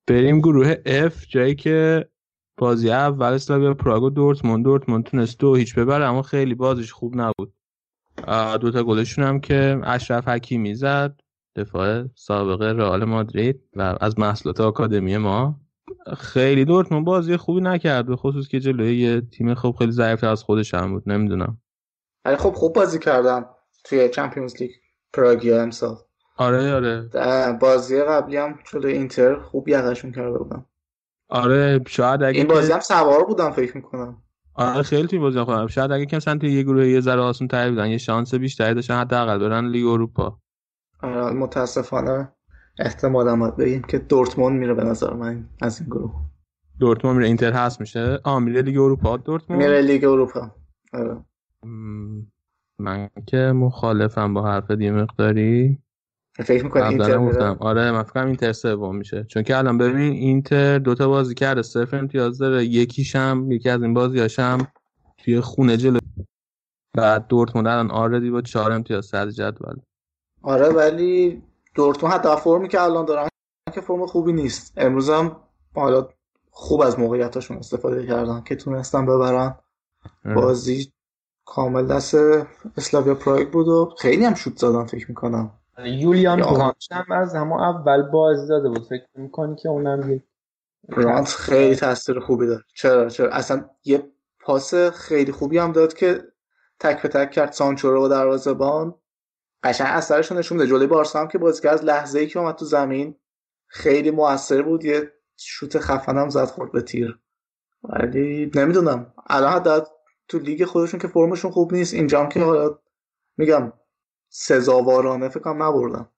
بریم 0.07 0.39
گروه 0.39 0.73
F 1.09 1.27
جایی 1.27 1.55
که 1.55 2.09
بازی 2.57 2.91
اول 2.91 3.33
اسلاویا 3.33 3.73
پراگ 3.73 4.03
و 4.03 4.09
دورتموند 4.09 4.63
دورتموند 4.63 5.03
تونست 5.03 5.39
دو 5.39 5.55
هیچ 5.55 5.75
ببره 5.75 6.05
اما 6.05 6.21
خیلی 6.21 6.55
بازیش 6.55 6.93
خوب 6.93 7.13
نبود. 7.15 7.53
دوتا 8.61 8.83
گلشون 8.83 9.25
هم 9.25 9.39
که 9.39 9.81
اشرف 9.83 10.27
حکیمی 10.27 10.75
زد 10.75 11.19
دفاع 11.55 12.03
سابقه 12.15 12.65
رئال 12.65 13.05
مادرید 13.05 13.61
و 13.75 13.97
از 14.01 14.19
محصولات 14.19 14.61
آکادمی 14.61 15.17
ما. 15.17 15.59
خیلی 16.17 16.65
دورتموند 16.65 17.05
بازی 17.05 17.37
خوبی 17.37 17.61
نکرد 17.61 18.05
به 18.05 18.15
خصوص 18.15 18.47
که 18.47 18.59
جلوی 18.59 18.97
یه 18.97 19.21
تیم 19.21 19.53
خوب 19.53 19.75
خیلی 19.75 19.91
ضعیفتر 19.91 20.27
از 20.27 20.43
خودش 20.43 20.73
هم 20.73 20.93
بود 20.93 21.09
نمی‌دونم. 21.09 21.57
ولی 22.25 22.35
خب 22.35 22.51
خوب 22.51 22.75
بازی 22.75 22.99
کردن 22.99 23.45
توی 23.83 24.09
چمپیونز 24.09 24.55
لیگ 24.61 24.71
پراگیا 25.13 25.61
امسال. 25.61 25.95
آره 26.37 26.73
آره. 26.73 27.09
بازی 27.61 28.01
قبلی 28.01 28.37
هم 28.37 28.59
جلوی 28.71 28.93
اینتر 28.93 29.39
خوب 29.39 29.67
یقشون 29.67 30.11
کرده 30.11 30.37
بودم 30.37 30.65
آره 31.29 31.79
شاید 31.87 32.23
اگه 32.23 32.37
این 32.39 32.47
بازی 32.47 32.71
هم 32.71 32.79
سوار 32.79 33.25
بودم 33.25 33.51
فکر 33.51 33.77
می‌کنم. 33.77 34.21
آره 34.53 34.83
خیلی 34.83 35.07
تیم 35.07 35.21
بازی 35.21 35.43
خودم 35.43 35.67
شاید 35.67 35.91
اگه 35.91 36.05
کم 36.05 36.19
سنت 36.19 36.43
یه 36.43 36.63
گروه 36.63 36.87
یه 36.87 36.99
ذره 36.99 37.21
آسون 37.21 37.47
تر 37.47 37.69
بودن 37.69 37.89
یه 37.89 37.97
شانس 37.97 38.35
بیشتری 38.35 38.73
داشتن 38.73 38.99
حداقل 38.99 39.39
برن 39.39 39.67
لیگ 39.67 39.85
اروپا. 39.85 40.39
آره 41.01 41.33
متاسفانه 41.33 42.31
احتمالا 42.79 43.35
باید 43.35 43.55
بگیم 43.55 43.81
که 43.81 43.97
دورتموند 43.97 44.59
میره 44.59 44.73
به 44.73 44.83
نظر 44.83 45.13
من 45.13 45.49
از 45.61 45.81
این 45.81 45.89
گروه. 45.89 46.13
دورتموند 46.79 47.17
میره 47.17 47.27
اینتر 47.27 47.51
هست 47.51 47.81
میشه؟ 47.81 48.19
آ 48.23 48.39
میره 48.39 48.61
لیگ 48.61 48.77
اروپا. 48.77 49.17
دورتموند؟ 49.17 49.63
میره 49.63 49.81
لیگ 49.81 50.03
اروپا. 50.03 50.51
آره. 50.93 51.25
من 52.79 53.09
که 53.27 53.37
مخالفم 53.37 54.33
با 54.33 54.47
حرف 54.47 54.71
دی 54.71 54.91
مقداری 54.91 55.79
فکر 56.43 56.63
می‌کنی 56.63 56.83
اینتر 56.83 57.17
گفتم. 57.17 57.57
آره 57.59 57.91
من 57.91 58.03
فکرم 58.03 58.27
اینتر 58.27 58.51
سوم 58.51 58.95
میشه. 58.95 59.23
چون 59.23 59.43
که 59.43 59.57
الان 59.57 59.77
ببین 59.77 60.11
اینتر 60.11 60.79
دوتا 60.79 61.07
بازی 61.07 61.33
کرده. 61.33 61.61
صفر 61.61 61.97
امتیاز 61.97 62.37
داره. 62.37 62.65
یکیشم 62.65 63.47
یکی 63.49 63.69
از 63.69 63.81
این 63.81 63.93
بازیاشم 63.93 64.67
توی 65.17 65.41
خونه 65.41 65.77
جلو. 65.77 65.99
بعد 66.93 67.27
دورتموند 67.27 67.67
الان 67.67 67.91
آردی 67.91 68.29
با 68.29 68.41
چهار 68.41 68.71
امتیاز 68.71 69.05
صدر 69.05 69.31
جدول. 69.31 69.75
آره 70.41 70.69
ولی 70.69 71.43
دورتموند 71.75 72.15
حتی 72.15 72.35
فرمی 72.41 72.67
که 72.67 72.81
الان 72.81 73.05
دارن 73.05 73.27
که 73.73 73.81
فرم 73.81 74.05
خوبی 74.05 74.33
نیست. 74.33 74.73
امروز 74.77 75.09
هم 75.09 75.35
حالا 75.75 76.09
خوب 76.51 76.81
از 76.81 76.99
موقعیتاشون 76.99 77.57
استفاده 77.57 78.07
کردن 78.07 78.41
که 78.41 78.55
تونستن 78.55 79.05
ببرن. 79.05 79.55
بازی 80.35 80.91
کامل 81.45 81.85
دست 81.87 82.15
اسلاویا 82.77 83.15
پراگ 83.15 83.49
بود 83.49 83.67
و 83.67 83.93
خیلی 83.97 84.25
هم 84.25 84.33
شوت 84.33 84.57
زدن 84.57 84.85
فکر 84.85 85.05
می‌کنم. 85.09 85.51
یولیان 85.83 86.41
برانت 86.41 86.75
هم 86.91 87.11
از 87.11 87.35
همون 87.35 87.59
اول 87.59 88.01
بازی 88.01 88.47
داده 88.47 88.69
بود. 88.69 88.87
فکر 88.87 89.07
می‌کنی 89.15 89.55
که 89.55 89.69
اونم 89.69 90.13
یک 90.13 90.23
برانت 90.89 91.27
خیلی 91.27 91.75
تاثیر 91.75 92.19
خوبی 92.19 92.47
داد 92.47 92.61
چرا 92.75 93.09
چرا؟ 93.09 93.29
اصلا 93.29 93.69
یه 93.85 94.11
پاس 94.39 94.73
خیلی 94.75 95.31
خوبی 95.31 95.57
هم 95.57 95.71
داد 95.71 95.93
که 95.93 96.23
تک 96.79 97.01
به 97.01 97.09
تک 97.09 97.31
کرد 97.31 97.51
سانچو 97.51 97.91
رو 97.91 98.07
دروازه‌بان 98.07 98.95
قشنگ 99.63 99.87
اثرش 99.89 100.31
نشون 100.31 100.57
میده 100.57 100.69
جلوی 100.69 100.87
بارسا 100.87 101.19
هم 101.19 101.27
که 101.27 101.37
بازیکن 101.37 101.69
از 101.69 101.83
لحظه 101.83 102.19
ای 102.19 102.27
که 102.27 102.39
اومد 102.39 102.55
تو 102.55 102.65
زمین 102.65 103.15
خیلی 103.67 104.11
موثر 104.11 104.61
بود. 104.61 104.85
یه 104.85 105.11
شوت 105.37 105.79
خفنم 105.79 106.29
زد 106.29 106.45
خورد 106.45 106.71
به 106.71 106.81
تیر. 106.81 107.19
ولی 107.83 108.51
نمی‌دونم. 108.55 109.13
الان 109.27 109.53
حتی 109.53 109.91
تو 110.27 110.39
لیگ 110.39 110.65
خودشون 110.65 110.99
که 110.99 111.07
فرمشون 111.07 111.51
خوب 111.51 111.73
نیست. 111.73 111.93
اینجام 111.93 112.29
که 112.29 112.39
حالا 112.43 112.79
میگم 113.37 113.73
سزاوارانه 114.37 115.29
فکر 115.29 115.39
کنم 115.39 115.63
نبردن 115.63 116.09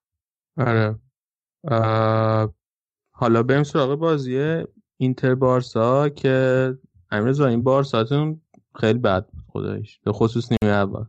آره. 0.56 0.98
حالا 3.12 3.42
بریم 3.42 3.62
سراغ 3.62 3.94
بازی 3.94 4.64
اینتر 4.96 5.34
بارسا 5.34 6.08
که 6.08 6.78
امیر 7.10 7.42
این 7.42 7.62
بارساتون 7.62 8.40
خیلی 8.80 8.98
بد 8.98 9.26
بود 9.26 9.44
خدایش. 9.48 10.00
به 10.04 10.12
خصوص 10.12 10.48
نیمه 10.52 10.74
اول. 10.74 11.04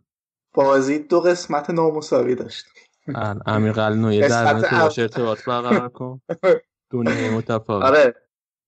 بازی 0.53 0.99
دو 0.99 1.21
قسمت 1.21 1.69
نامساوی 1.69 2.35
داشت. 2.35 2.65
امیر 3.45 3.71
قلنوی 3.71 4.27
در 4.27 4.53
باش 4.53 4.99
ارتباط 4.99 5.45
برقرار 5.45 5.89
کن. 5.89 6.21
دنیای 6.91 7.29
متفاوت. 7.29 7.85
آره. 7.85 8.15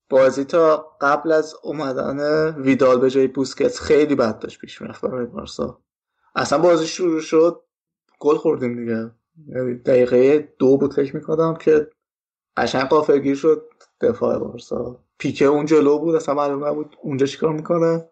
بازی 0.09 0.45
تا 0.45 0.97
قبل 1.01 1.31
از 1.31 1.55
اومدن 1.63 2.19
ویدال 2.55 2.99
به 2.99 3.09
جای 3.09 3.27
بوسکتس 3.27 3.79
خیلی 3.79 4.15
بد 4.15 4.39
داشت 4.39 4.59
پیش 4.59 4.81
می‌رفت 4.81 5.05
برای 5.05 5.25
بارسا. 5.25 5.81
اصلا 6.35 6.59
بازی 6.59 6.87
شروع 6.87 7.21
شد 7.21 7.63
گل 8.22 8.36
خوردیم 8.36 8.76
دیگه. 8.76 9.11
یعنی 9.47 9.74
دقیقه 9.74 10.39
دو 10.59 10.78
بود 10.78 10.93
فکر 10.93 11.15
می‌کنم 11.15 11.55
که 11.55 11.89
قشنگ 12.57 12.84
قافلگیر 12.84 13.36
شد 13.36 13.69
دفاع 14.01 14.39
بارسا. 14.39 15.03
پیکه 15.17 15.45
اون 15.45 15.65
جلو 15.65 15.99
بود 15.99 16.15
اصلا 16.15 16.36
معلوم 16.36 16.65
نبود 16.65 16.95
اونجا 17.01 17.26
چیکار 17.26 17.53
می‌کنه. 17.53 18.09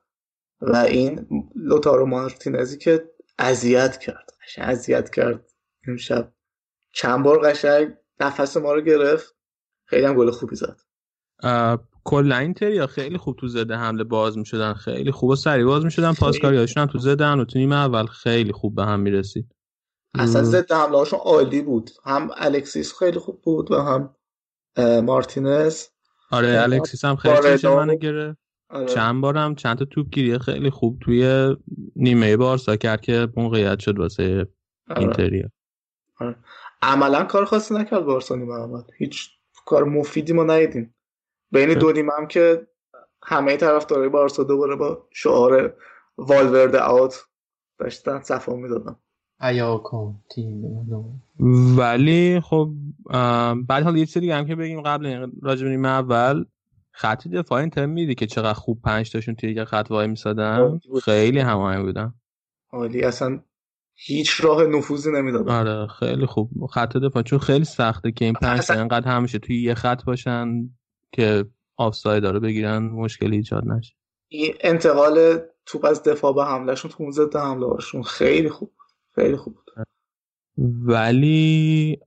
و 0.61 0.75
این 0.75 1.27
لوتارو 1.55 2.05
مارتینزی 2.05 2.77
که 2.77 3.09
اذیت 3.39 3.97
کرد 3.97 4.31
قشنگ 4.45 4.65
اذیت 4.69 5.09
کرد. 5.09 5.45
شب 5.99 6.33
چند 6.93 7.23
بار 7.23 7.39
قشنگ 7.39 7.93
نفس 8.19 8.57
ما 8.57 8.73
رو 8.73 8.81
گرفت. 8.81 9.35
خیلی 9.85 10.05
هم 10.05 10.13
گل 10.13 10.31
خوبی 10.31 10.55
زد. 10.55 10.79
کلا 12.03 12.37
اینتر 12.37 12.71
یا 12.71 12.87
خیلی 12.87 13.17
خوب 13.17 13.35
تو 13.35 13.47
زده 13.47 13.75
حمله 13.75 14.03
باز 14.03 14.37
می‌شدن 14.37 14.73
خیلی 14.73 15.11
خوب 15.11 15.29
و 15.29 15.35
سریع 15.35 15.65
باز 15.65 15.85
می‌شدن. 15.85 16.13
پاسکاریاشون 16.13 16.83
هم 16.83 16.89
تو 16.89 16.97
زدن 16.97 17.39
و 17.39 17.45
تو 17.45 17.59
نیمه 17.59 17.75
اول 17.75 18.05
خیلی 18.05 18.51
خوب 18.51 18.75
به 18.75 18.85
هم 18.85 18.99
می‌رسید. 18.99 19.55
اصلا 20.13 20.43
ضد 20.43 20.71
حمله 20.71 20.97
هاشون 20.97 21.19
عالی 21.19 21.61
بود. 21.61 21.89
هم 22.03 22.29
الکسیس 22.37 22.99
خیلی 22.99 23.19
خوب 23.19 23.41
بود 23.41 23.71
و 23.71 23.75
هم 23.75 24.15
مارتینز. 25.05 25.83
آره 26.31 26.61
الکسیس 26.61 27.05
هم 27.05 27.15
خیلی 27.15 27.51
چیز 27.51 27.65
منو 27.65 27.95
گرفت. 27.95 28.37
آره. 28.69 28.85
چند 28.85 29.21
بارم 29.21 29.55
چند 29.55 29.77
تا 29.77 29.85
توپ 29.85 30.09
گیری 30.09 30.39
خیلی 30.39 30.69
خوب 30.69 30.99
توی 31.01 31.55
نیمه 31.95 32.37
بارسا 32.37 32.75
کرد 32.75 33.01
که 33.01 33.27
موقعیت 33.35 33.79
شد 33.79 33.99
واسه 33.99 34.47
آره. 34.89 34.99
اینتریا. 34.99 35.49
آره. 36.19 36.35
عملا 36.81 37.23
کار 37.23 37.45
خاصی 37.45 37.73
نکرد 37.73 38.05
بارسا 38.05 38.35
نیمه 38.35 38.53
اول. 38.53 38.81
هیچ 38.97 39.29
کار 39.65 39.83
مفیدی 39.83 40.33
ما 40.33 40.43
ندیدیم. 40.43 40.95
بین 41.51 41.73
دو 41.73 41.91
نیمه 41.91 42.11
هم 42.17 42.27
که 42.27 42.67
همه 43.23 43.57
طرفدارای 43.57 44.09
بارسا 44.09 44.43
دوباره 44.43 44.75
با 44.75 45.07
شعار 45.13 45.73
والورد 46.17 46.75
اوت 46.75 47.25
داشتن 47.79 48.21
صفا 48.21 48.55
می‌دادن. 48.55 48.95
ولی 51.77 52.39
خب 52.39 52.71
بعد 53.67 53.83
حالا 53.83 53.97
یه 53.97 54.05
چیزی 54.05 54.31
هم 54.31 54.45
که 54.45 54.55
بگیم 54.55 54.81
قبل 54.81 55.27
راجع 55.41 55.67
به 55.67 55.87
اول 55.87 56.45
خط 56.91 57.27
دفاع 57.27 57.59
اینتر 57.59 57.85
میدی 57.85 58.15
که 58.15 58.27
چقدر 58.27 58.53
خوب 58.53 58.81
پنج 58.81 59.11
تاشون 59.11 59.35
توی 59.35 59.51
یک 59.51 59.63
خط 59.63 59.87
وای 59.89 60.07
میسادن؟ 60.07 60.79
خیلی 61.03 61.39
هماهنگ 61.39 61.85
بودن. 61.85 62.13
عالی. 62.71 63.03
اصلا 63.03 63.39
هیچ 63.95 64.41
راه 64.41 64.63
نفوذی 64.63 65.11
نمی‌دادن. 65.11 65.51
آره 65.51 65.87
خیلی 65.87 66.25
خوب. 66.25 66.49
خط 66.71 66.97
دفاع 66.97 67.23
چون 67.23 67.39
خیلی 67.39 67.65
سخته 67.65 68.11
که 68.11 68.25
این 68.25 68.33
پنج 68.33 68.67
تا 68.67 68.73
انقدر 68.73 69.07
همیشه 69.07 69.39
توی 69.39 69.61
یه 69.61 69.73
خط 69.73 70.03
باشن 70.03 70.69
که 71.11 71.45
آفساید 71.77 72.23
داره 72.23 72.39
بگیرن 72.39 72.77
مشکلی 72.77 73.35
ایجاد 73.35 73.67
نشه. 73.67 73.95
این 74.27 74.53
انتقال 74.61 75.39
توپ 75.65 75.85
از 75.85 76.03
دفاع 76.03 76.33
به 76.33 76.45
حملهشون 76.45 76.91
تو 76.91 77.11
ضد 77.11 77.35
حمله 77.35 77.67
هاشون 77.67 78.03
خیلی 78.03 78.49
خوب. 78.49 78.71
خیلی 79.19 79.37
خوب 79.37 79.55
بود. 79.55 79.85
ولی 80.85 81.99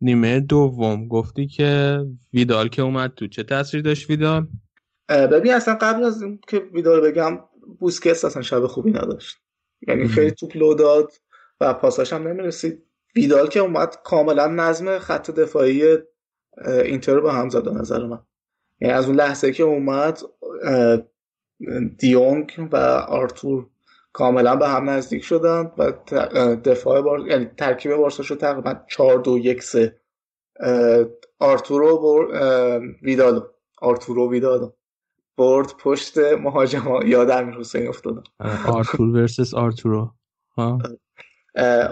نیمه 0.00 0.40
دوم 0.40 1.08
گفتی 1.08 1.46
که 1.46 2.00
ویدال 2.32 2.68
که 2.68 2.82
اومد 2.82 3.14
تو 3.14 3.26
چه 3.26 3.42
تاثیر 3.42 3.82
داشت 3.82 4.10
ویدال؟ 4.10 4.46
ببین 5.08 5.54
اصلا 5.54 5.74
قبل 5.80 6.04
از 6.04 6.22
این 6.22 6.40
که 6.48 6.58
ویدال 6.58 7.00
بگم 7.00 7.38
بوسکس 7.78 8.24
اصلا 8.24 8.42
شب 8.42 8.66
خوبی 8.66 8.90
نداشت. 8.90 9.36
یعنی 9.88 10.08
خیلی 10.08 10.30
توپ 10.30 10.56
لو 10.56 10.74
داد 10.74 11.12
و 11.60 11.74
پاساش 11.74 12.12
هم 12.12 12.28
نمی‌رسید. 12.28 12.82
ویدال 13.16 13.48
که 13.48 13.60
اومد 13.60 13.96
کاملا 14.04 14.46
نظم 14.46 14.98
خط 14.98 15.30
دفاعی 15.30 15.82
اینتر 16.66 17.14
رو 17.14 17.22
به 17.22 17.32
هم 17.32 17.48
زد 17.48 17.68
نظر 17.68 18.06
من. 18.06 18.22
یعنی 18.80 18.94
از 18.94 19.06
اون 19.06 19.16
لحظه 19.16 19.52
که 19.52 19.62
اومد 19.62 20.18
دیونگ 21.98 22.68
و 22.72 22.76
آرتور 23.08 23.70
کاملا 24.16 24.56
به 24.56 24.68
هم 24.68 24.90
نزدیک 24.90 25.24
شدن 25.24 25.72
و 25.78 25.92
دفاع 26.64 27.00
بار... 27.00 27.20
یعنی 27.20 27.44
ترکیب 27.44 27.96
بارسا 27.96 28.22
شد 28.22 28.38
تقریبا 28.38 28.74
4 28.88 29.18
2 29.18 29.38
1 29.38 29.62
3 29.62 29.96
آرتورو 31.38 31.98
بر... 31.98 32.80
ویدالو. 33.02 33.40
آرتورو 33.80 34.30
ویدالو. 34.30 34.72
برد 35.36 35.72
پشت 35.80 36.18
مهاجم 36.18 37.00
یاد 37.06 37.30
امیر 37.30 37.54
حسین 37.54 37.88
افتادم 37.88 38.22
آرتور 38.66 39.08
versus 39.08 39.54
آرتورو. 39.54 40.14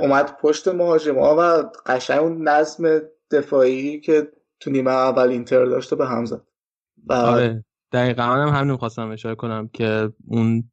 اومد 0.01 0.37
پشت 0.41 0.69
مهاجم 0.69 1.19
ها 1.19 1.37
و 1.39 1.71
قشنگ 1.87 2.19
اون 2.19 2.49
نظم 2.49 3.01
دفاعی 3.31 4.01
که 4.01 4.33
تو 4.61 4.71
نیمه 4.71 4.91
اول 4.91 5.29
اینتر 5.29 5.65
داشته 5.65 5.97
به 5.97 6.07
هم 6.07 6.25
زد. 6.25 6.43
آره 7.11 7.65
دقیقا 7.93 8.23
هم 8.23 8.49
همین 8.49 8.77
خواستم 8.77 9.11
اشاره 9.11 9.35
کنم 9.35 9.69
که 9.73 10.13
اون 10.27 10.72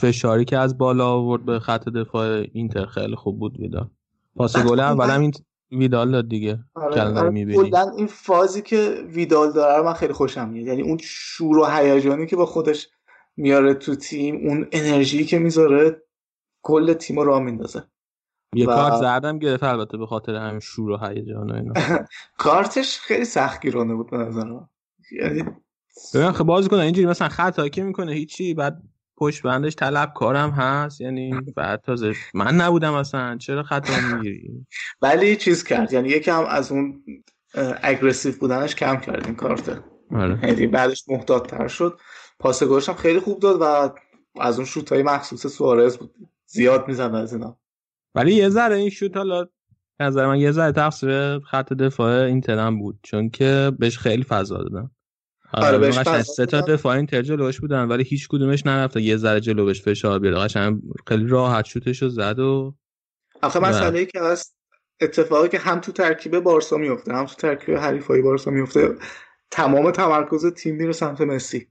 فشاری 0.00 0.44
که 0.44 0.58
از 0.58 0.78
بالا 0.78 1.08
آورد 1.08 1.44
به 1.44 1.60
خط 1.60 1.88
دفاع 1.88 2.44
اینتر 2.52 2.86
خیلی 2.86 3.16
خوب 3.16 3.38
بود 3.38 3.60
ویدال. 3.60 3.90
پاس 4.36 4.56
گل 4.56 4.80
اولم 4.80 5.20
این 5.20 5.32
ویدال 5.72 6.10
داد 6.10 6.28
دیگه. 6.28 6.58
آره, 6.74 7.02
آره. 7.02 7.34
این 7.96 8.06
فازی 8.06 8.62
که 8.62 9.04
ویدال 9.08 9.52
داره 9.52 9.82
من 9.82 9.92
خیلی 9.92 10.12
خوشم 10.12 10.48
میاد. 10.48 10.66
یعنی 10.66 10.82
اون 10.82 10.98
شور 11.02 11.58
و 11.58 11.66
هیجانی 11.66 12.26
که 12.26 12.36
با 12.36 12.46
خودش 12.46 12.88
میاره 13.36 13.74
تو 13.74 13.94
تیم 13.94 14.36
اون 14.48 14.68
انرژی 14.72 15.24
که 15.24 15.38
می‌ذاره 15.38 16.02
کل 16.62 16.92
تیم 16.92 17.18
رو 17.18 17.24
راه 17.24 17.42
میندازه. 17.42 17.84
یه 18.54 18.66
و... 18.66 18.74
کارت 18.74 18.96
زردم 19.00 19.38
گرفت 19.38 19.62
البته 19.62 19.98
به 19.98 20.06
خاطر 20.06 20.34
همین 20.34 20.60
شور 20.60 20.90
و 20.90 20.96
هیجان 20.96 21.50
و 21.50 21.54
اینا. 21.54 21.72
کارتش 22.38 22.98
خیلی 22.98 23.24
سختگیرانه 23.24 23.94
بود 23.94 24.10
به 24.10 24.16
نظر 24.16 24.44
من. 24.44 24.68
یعنی 25.12 25.44
ببین 26.14 26.32
خب 26.32 26.44
بازی 26.44 26.68
کنه 26.68 26.80
اینجوری 26.80 27.06
مثلا 27.06 27.28
خطا 27.28 27.68
که 27.68 27.82
می‌کنه 27.82 28.12
هیچی 28.12 28.54
بعد 28.54 28.82
پشت 29.18 29.42
بندش 29.42 29.74
طلب 29.76 30.12
کارم 30.14 30.50
هست؟ 30.50 31.00
یعنی 31.00 31.40
بعد 31.56 31.80
تازه 31.80 32.14
من 32.34 32.54
نبودم 32.54 32.92
اصلا. 32.92 33.36
چرا 33.36 33.62
خطا 33.62 33.92
می‌گیری؟ 34.12 34.66
ولی 35.02 35.36
چیز 35.36 35.64
کرد. 35.64 35.92
یعنی 35.92 36.08
یکم 36.08 36.44
از 36.48 36.72
اون 36.72 37.04
اگریسیو 37.82 38.34
بودنش 38.40 38.74
کم 38.74 38.96
کرد 38.96 39.26
این 39.26 39.34
کارت 39.34 39.82
آره. 40.10 40.38
یعنی 40.42 40.66
بعدش 40.66 41.04
محتاط 41.08 41.46
تر 41.46 41.68
شد. 41.68 41.98
پاس 42.38 42.62
هم 42.62 42.94
خیلی 42.94 43.20
خوب 43.20 43.40
داد 43.40 43.58
و 43.60 43.94
از 44.40 44.56
اون 44.56 44.64
شوت 44.66 44.92
های 44.92 45.02
مخصوص 45.02 45.46
سوارز 45.46 45.96
بود. 45.96 46.14
زیاد 46.46 46.88
میزن 46.88 47.14
از 47.14 47.32
اینا. 47.32 47.58
ولی 48.14 48.34
یه 48.34 48.48
ذره 48.48 48.76
این 48.76 48.90
شوت 48.90 49.16
حالا 49.16 49.46
نظر 50.00 50.26
من 50.26 50.38
یه 50.38 50.52
ذره 50.52 50.72
تقصیر 50.72 51.38
خط 51.38 51.72
دفاع 51.72 52.24
اینتر 52.24 52.70
بود. 52.70 52.98
چون 53.02 53.30
که 53.30 53.72
بهش 53.78 53.98
خیلی 53.98 54.24
فضا 54.24 54.56
دادن. 54.56 54.90
آره 55.52 55.78
بهش 55.78 56.22
سه 56.22 56.46
تا 56.46 56.60
دفاع 56.60 56.96
اینتر 56.96 57.22
جلوش 57.22 57.60
بودن 57.60 57.84
ولی 57.84 58.04
هیچ 58.04 58.28
کدومش 58.28 58.66
نرفته. 58.66 59.02
یه 59.02 59.16
ذره 59.16 59.40
جلو 59.40 59.64
بهش 59.64 59.82
فشار 59.82 60.18
بیاره. 60.18 60.38
قشنگ 60.38 60.80
خیلی 61.06 61.26
راحت 61.26 61.64
شوتشو 61.64 62.08
زد 62.08 62.38
و 62.38 62.74
آخه 63.42 63.60
مسئله 63.60 64.04
که 64.04 64.20
هست 64.20 64.56
اتفاقی 65.00 65.48
که 65.48 65.58
هم 65.58 65.80
تو 65.80 65.92
ترکیب 65.92 66.38
بارسا 66.38 66.76
میفته 66.76 67.12
هم 67.12 67.26
تو 67.26 67.34
ترکیب 67.34 67.76
حریفای 67.76 68.22
بارسا 68.22 68.50
میفته 68.50 68.94
تمام 69.50 69.90
تمرکز 69.90 70.46
تیم 70.46 70.76
میره 70.76 70.92
سمت 70.92 71.20
مسی. 71.20 71.68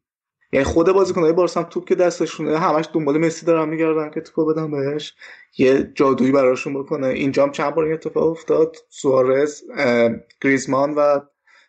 یعنی 0.54 0.66
خود 0.66 0.92
بازیکنهای 0.92 1.34
بارسا 1.34 1.62
هم 1.62 1.70
توپ 1.70 1.88
که 1.88 1.96
دستشونه 1.96 2.60
همش 2.60 2.90
دنبال 2.94 3.18
مسی 3.18 3.46
دارن 3.46 3.70
میگردن 3.70 4.10
که 4.10 4.22
توپو 4.22 4.46
بدن 4.46 4.72
بهش. 4.72 5.14
یه 5.58 5.92
جادویی 5.96 6.32
براشون 6.32 6.74
بکنه. 6.74 7.08
اینجا 7.08 7.44
هم 7.44 7.52
چند 7.52 7.76
بار 7.76 7.86
این 7.86 7.94
اتفاق 7.94 8.28
افتاد. 8.28 8.76
سوارز 8.90 9.62
گریزمان 10.42 10.94
و 10.96 11.20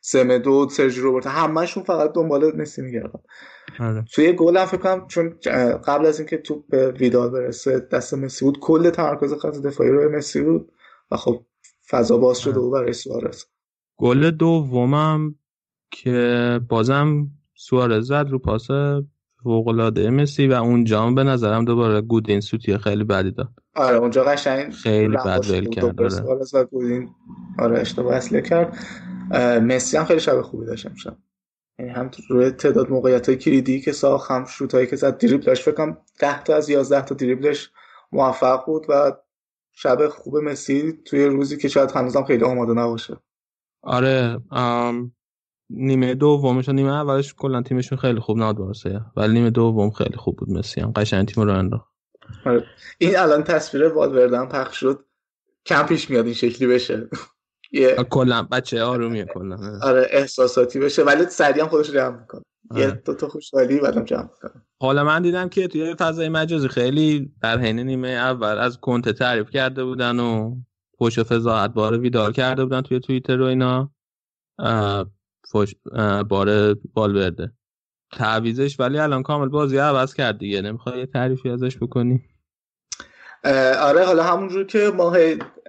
سمدو 0.01 0.69
سرجی 0.69 1.01
روبرت. 1.01 1.27
همشون 1.27 1.83
فقط 1.83 2.13
دنبال 2.13 2.57
مسی 2.57 2.83
میگردن. 2.83 3.21
آره. 3.81 4.05
توی 4.13 4.33
گل 4.33 4.57
هم 4.57 4.65
فکر 4.65 4.77
کنم 4.77 5.07
چون 5.07 5.35
قبل 5.87 6.07
از 6.07 6.19
اینکه 6.19 6.37
توپ 6.37 6.65
به 6.69 6.91
ویدال 6.91 7.31
برسه 7.31 7.89
دست 7.93 8.15
مسی 8.15 8.45
بود 8.45 8.59
کل 8.61 8.91
تمرکز 8.91 9.35
خط 9.35 9.57
دفاعی 9.57 9.91
روی 9.91 10.17
مسی 10.17 10.43
بود 10.43 10.73
و 11.11 11.17
خب 11.17 11.45
فضا 11.91 12.19
باز 12.19 12.39
شده 12.39 12.61
و 12.61 12.71
برای 12.71 12.93
سوارز. 12.93 13.45
گل 13.97 14.31
دومم 14.31 15.35
که 15.91 16.61
بازم 16.69 17.27
سوارز 17.55 18.07
زد 18.07 18.27
رو 18.31 18.39
پاس 18.39 18.69
فوق‌العاده 19.43 20.11
مسی 20.11 20.47
و 20.47 20.53
اونجا 20.53 21.11
به 21.11 21.25
نظرم 21.25 21.65
دوباره 21.65 22.01
گودین 22.01 22.41
سوتی 22.41 22.79
خیلی 22.79 23.05
بدی 23.05 23.31
داد. 23.31 23.49
آره 23.75 23.97
اونجا 23.97 24.25
قشنگ 24.25 24.73
خیلی 24.73 25.17
بد 25.17 25.45
ول 25.51 25.69
کرد 25.69 26.03
آره. 26.03 26.45
و 26.55 26.65
گودین 26.65 27.09
آره 27.59 27.81
اشتباه 27.81 28.15
اصله 28.15 28.43
کرد. 28.43 28.79
مسی 29.63 29.97
هم 29.97 30.05
خیلی 30.05 30.21
شب 30.21 30.43
خوبی 30.43 30.67
داشت 30.67 30.87
امشب. 30.87 31.17
یعنی 31.79 31.91
هم 31.91 32.11
روی 32.29 32.51
تعداد 32.51 32.91
موقعیت 32.91 33.29
های 33.29 33.39
کلیدی 33.39 33.81
که 33.81 33.93
ساخت 33.93 34.31
هم 34.31 34.45
شوت 34.45 34.75
هایی 34.75 34.87
که 34.87 34.97
زد 34.97 35.19
دریبلش 35.19 35.63
فکر 35.63 35.75
کنم 35.75 35.99
10 36.21 36.43
تا 36.43 36.57
از 36.57 36.69
11 36.69 37.03
تا 37.03 37.15
دریبلش 37.15 37.71
موفق 38.13 38.67
بود 38.67 38.87
و 38.89 39.13
شب 39.73 40.09
خوب 40.09 40.37
مسی 40.37 40.93
توی 41.05 41.25
روزی 41.25 41.57
که 41.57 41.69
شاید 41.69 41.91
هنوزم 41.91 42.25
خیلی 42.25 42.45
آماده 42.45 42.73
نباشه. 42.73 43.17
آره 43.83 44.39
نیمه 45.71 46.15
دومش 46.15 46.69
نیمه 46.69 46.93
اولش 46.93 47.35
کلا 47.35 47.63
تیمشون 47.63 47.99
خیلی 47.99 48.21
خوب 48.21 48.39
نبود 48.39 48.67
واسه 48.67 49.01
ولی 49.17 49.33
نیمه 49.33 49.51
دوم 49.51 49.91
خیلی 49.91 50.17
خوب 50.17 50.37
بود 50.37 50.51
مسی 50.51 50.81
هم. 50.81 50.93
قشنگ 50.97 51.29
تیم 51.29 51.45
رو 51.45 51.59
انداخت. 51.59 51.93
آره. 52.47 52.65
این 52.99 53.19
الان 53.19 53.45
تصویر 53.45 53.89
والوردن 53.89 54.47
پخش 54.47 54.81
شد. 54.81 55.05
کم 55.67 55.83
پیش 55.83 56.11
میاد 56.11 56.25
این 56.25 56.35
شکلی 56.35 56.69
بشه. 56.69 57.09
کلا 58.11 58.43
بچه 58.43 58.83
آرومیه 58.83 59.25
کلا 59.25 59.79
آره 59.83 60.07
احساساتی 60.11 60.79
بشه 60.79 61.03
ولی 61.03 61.25
سریع 61.25 61.63
هم 61.63 61.69
خودش 61.69 61.91
جمع 61.91 62.21
می‌کنه. 62.21 62.43
یه. 62.77 62.91
دو 62.91 63.15
تا 63.15 63.29
خوشحالی 63.29 63.81
بعدم 63.81 64.05
جمع 64.05 64.23
می‌کنه. 64.23 64.63
حالا 64.81 65.05
من 65.05 65.23
دیدم 65.23 65.49
که 65.49 65.69
توی 65.69 65.95
فضای 65.95 66.29
مجازی 66.29 66.69
خیلی 66.69 67.33
در 67.43 67.59
حین 67.59 67.79
نیمه 67.79 68.09
اول 68.09 68.59
از 68.59 68.79
کنته 68.81 69.13
تعریف 69.13 69.51
کرده 69.51 69.85
بودن 69.85 70.21
و 70.21 70.57
پشت 70.99 71.23
فضاحت 71.23 71.71
بار 71.71 71.99
ویدال 71.99 72.33
کرده 72.33 72.65
بودن 72.65 72.81
توی 72.81 73.01
توییتر 73.01 73.41
و 73.41 73.45
اینا. 73.45 73.91
فوش 75.53 75.75
بار 76.29 76.75
بال 76.75 77.13
برده 77.13 77.53
تعویزش 78.13 78.81
ولی 78.81 78.99
الان 78.99 79.23
کامل 79.23 79.49
بازی 79.49 79.79
عوض 79.79 80.15
کرد 80.15 80.39
دیگه. 80.39 80.63
نمی‌خوای 80.63 80.99
یه 80.99 81.07
تعریفی 81.07 81.51
ازش 81.51 81.79
بکنی؟ 81.79 82.21
آره 83.81 84.05
حالا 84.07 84.23
همونجور 84.23 84.65
که 84.65 84.93
ما 84.97 85.15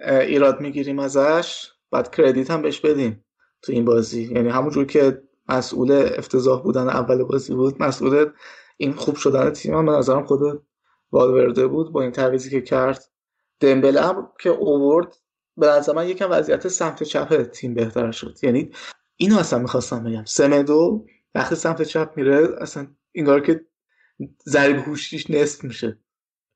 ایراد 0.06 0.60
می‌گیریم 0.60 0.98
ازش. 0.98 1.70
بعد 1.90 2.10
کردیت 2.10 2.50
هم 2.50 2.62
بهش 2.62 2.80
بدیم 2.80 3.24
تو 3.62 3.72
این 3.72 3.84
بازی. 3.84 4.22
یعنی 4.22 4.48
همونجور 4.48 4.84
که 4.84 5.22
مسئول 5.48 5.92
افتضاح 6.16 6.62
بودن 6.62 6.88
اول 6.88 7.22
بازی 7.22 7.54
بود 7.54 7.82
مسئول 7.82 8.30
این 8.76 8.92
خوب 8.92 9.16
شدن 9.16 9.50
تیم 9.50 9.74
هم 9.74 9.86
به 9.86 9.92
نظرم 9.92 10.26
خود 10.26 10.62
والورده 11.12 11.66
بود 11.66 11.92
با 11.92 12.02
این 12.02 12.12
تعویزی 12.12 12.50
که 12.50 12.60
کرد. 12.60 13.04
دمبله 13.60 14.00
هم 14.00 14.32
که 14.40 14.50
اوورد 14.50 15.16
به 15.56 15.66
نظر 15.66 15.92
من 15.92 16.08
یکم 16.08 16.30
وضعیت 16.30 16.68
سمت 16.68 17.02
چپ 17.02 17.42
تیم 17.42 17.74
بهتر 17.74 18.10
شد. 18.10 18.36
یعنی 18.42 18.70
اینو 19.16 19.38
اصلا 19.38 19.58
می‌خواستم 19.58 20.04
بگم. 20.04 20.24
سمدو 20.24 21.06
وقتی 21.34 21.54
سمت 21.54 21.82
چپ 21.82 22.12
میره 22.16 22.48
اصلا 22.60 22.86
اینگار 23.12 23.40
که 23.40 23.66
ضریب 24.48 24.76
هوشیش 24.76 25.30
نصف 25.30 25.64
میشه. 25.64 25.98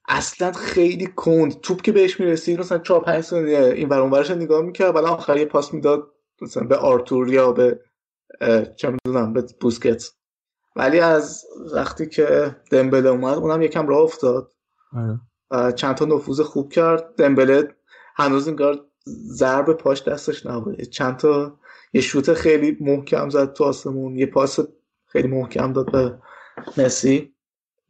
اصلا 0.08 0.52
خیلی 0.52 1.06
کند. 1.06 1.60
توپ 1.60 1.82
که 1.82 1.92
بهش 1.92 2.20
می‌رسید 2.20 2.60
مثلا 2.60 2.78
4 2.78 3.00
5 3.00 3.24
ثانیه 3.24 3.58
این 3.58 3.88
ور 3.88 4.00
اونورش 4.00 4.30
نگاه 4.30 4.62
می‌کرد. 4.62 4.94
بعد 4.94 5.04
آخر 5.04 5.36
یه 5.36 5.44
پاس 5.44 5.74
می‌داد 5.74 6.12
مثلا 6.42 6.64
به 6.64 6.76
آرتور 6.76 7.28
یا 7.28 7.52
به 7.52 7.80
چه 8.76 8.90
می‌دونم 8.90 9.32
به 9.32 9.44
بوسکت 9.60 10.10
ولی 10.76 11.00
از 11.00 11.44
وقتی 11.74 12.06
که 12.06 12.56
دمبله 12.70 13.08
اومد 13.08 13.38
اونم 13.38 13.62
یکم 13.62 13.88
راه 13.88 14.00
افتاد. 14.00 14.52
آره. 14.92 15.72
چند 15.72 15.94
تا 15.94 16.04
نفوذ 16.04 16.40
خوب 16.40 16.72
کرد. 16.72 17.14
دمبله 17.16 17.74
هنوز 18.16 18.48
انگار 18.48 18.84
ضرب 19.26 19.72
پاش 19.72 20.02
دستش 20.02 20.46
نبوده. 20.46 20.84
چند 20.84 21.16
تا 21.16 21.58
یه 21.92 22.00
شوت 22.00 22.32
خیلی 22.32 22.76
محکم 22.80 23.28
زد 23.28 23.52
تو 23.52 23.64
آسمون. 23.64 24.16
یه 24.16 24.26
پاس 24.26 24.58
خیلی 25.06 25.28
محکم 25.28 25.72
داد 25.72 25.92
به 25.92 26.18
مسی. 26.78 27.34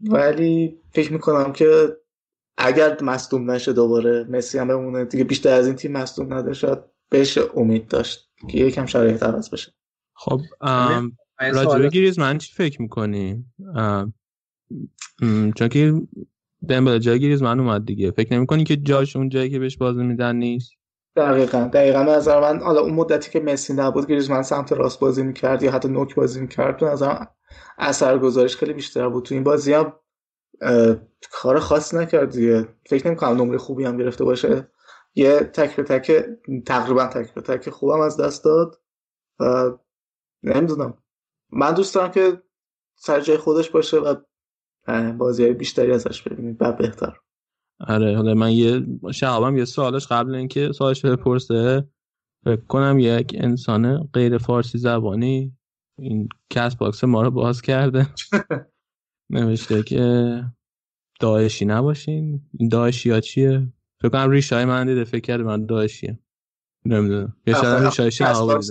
ولی 0.00 0.80
فکر 0.92 1.12
می‌کنم 1.12 1.52
که 1.52 1.96
اگر 2.58 3.02
مصدوم 3.02 3.50
نشه 3.50 3.72
دوباره 3.72 4.26
مسی 4.30 4.58
هم 4.58 4.68
بمونه 4.68 5.04
دیگه 5.04 5.24
بیشتر 5.24 5.52
از 5.52 5.66
این 5.66 5.76
تیم 5.76 5.92
مصدوم 5.92 6.34
نده 6.34 6.52
شاید 6.52 6.78
بهش 7.10 7.38
امید 7.56 7.88
داشت 7.88 8.30
که 8.48 8.58
یکم 8.58 8.86
شرایط 8.86 9.22
عوض 9.22 9.50
بشه. 9.50 9.72
خب 10.14 10.40
راجبه 11.40 11.88
گریز 11.88 12.18
من 12.18 12.38
چی 12.38 12.52
فکر 12.54 12.82
می‌کنی؟ 12.82 13.44
چون 15.56 15.68
که 15.70 15.94
دمبله 16.68 16.98
جای 16.98 17.20
گریز 17.20 17.42
من 17.42 17.60
اومد 17.60 17.86
دیگه. 17.86 18.10
فکر 18.10 18.34
نمی‌کنی 18.34 18.64
که 18.64 18.76
جاش 18.76 19.16
اون 19.16 19.28
جایی 19.28 19.50
که 19.50 19.58
بهش 19.58 19.76
بازی 19.76 20.02
میدن 20.02 20.36
نیست؟ 20.36 20.72
دقیقا 21.16 21.70
دقیقا 21.72 22.02
نظر 22.02 22.40
من 22.40 22.60
حالا 22.60 22.80
اون 22.80 22.94
مدتی 22.94 23.30
که 23.30 23.40
مسی 23.40 23.72
نبود 23.72 24.12
من 24.12 24.42
سمت 24.42 24.72
راست 24.72 25.00
بازی 25.00 25.22
می‌کرد 25.22 25.62
یا 25.62 25.72
حتی 25.72 25.88
نوک 25.88 26.14
بازی 26.14 26.40
می‌کرد 26.40 26.80
به 26.80 26.86
نظر 26.86 27.24
اثر 27.78 28.18
گذارش 28.18 28.56
خیلی 28.56 28.72
بیشتر 28.72 29.08
بود. 29.08 29.24
تو 29.24 29.34
این 29.34 29.44
بازی 29.44 29.72
هم 29.72 29.92
کار 31.32 31.58
خاص 31.60 31.94
نکرد 31.94 32.30
دیگه. 32.30 32.68
فکر 32.86 33.06
نمی 33.06 33.16
کنم 33.16 33.42
نمره 33.42 33.58
خوبی 33.58 33.84
هم 33.84 33.96
گرفته 33.96 34.24
باشه. 34.24 34.68
یه 35.14 35.40
تک 35.40 35.76
به 35.76 35.82
تک 35.82 36.24
تقریبا 36.66 37.06
تک 37.06 37.34
به 37.34 37.40
تک 37.40 37.70
خوبم 37.70 38.00
از 38.00 38.20
دست 38.20 38.44
داد 38.44 38.80
و 39.40 39.72
نمی‌دونم. 40.42 40.98
من 41.52 41.74
دوست 41.74 41.94
دارم 41.94 42.10
که 42.10 42.42
سر 42.96 43.20
جای 43.20 43.36
خودش 43.36 43.70
باشه 43.70 43.96
و 43.96 44.14
بازی 45.18 45.42
های 45.44 45.52
بیشتری 45.52 45.92
ازش 45.92 46.22
ببینیم 46.22 46.56
و 46.60 46.72
بهتر. 46.72 47.16
آره 47.80 48.16
حالا 48.16 48.34
من 48.34 48.52
یه 48.52 48.86
شهابم 49.12 49.56
یه 49.56 49.64
سوالش 49.64 50.06
قبل 50.06 50.34
اینکه 50.34 50.72
سوالش 50.72 51.04
بپرسه. 51.04 51.88
فکر 52.44 52.66
کنم 52.68 52.98
یک 52.98 53.36
انسان 53.40 54.08
غیر 54.12 54.38
فارسی 54.38 54.78
زبانی 54.78 55.56
این 55.98 56.28
CastBox 56.50 57.04
ما 57.04 57.22
رو 57.22 57.30
باز 57.30 57.62
کرده. 57.62 58.06
نوشته 59.30 59.82
که 59.82 60.44
داعشی 61.20 61.64
نباشین. 61.64 62.50
این 62.58 62.68
داعشی 62.68 63.10
ها 63.10 63.20
چیه؟ 63.20 63.72
فکر 64.00 64.08
کنم 64.08 64.30
ریشه 64.30 64.56
های 64.56 64.64
من 64.64 64.86
دیده 64.86 65.04
فکر 65.04 65.20
کرده 65.20 65.42
من 65.42 65.66
داعشیه. 65.66 66.18
نمی‌دونم. 66.84 67.36
یه 67.46 67.90
شاید 67.90 68.10
شهاب 68.10 68.62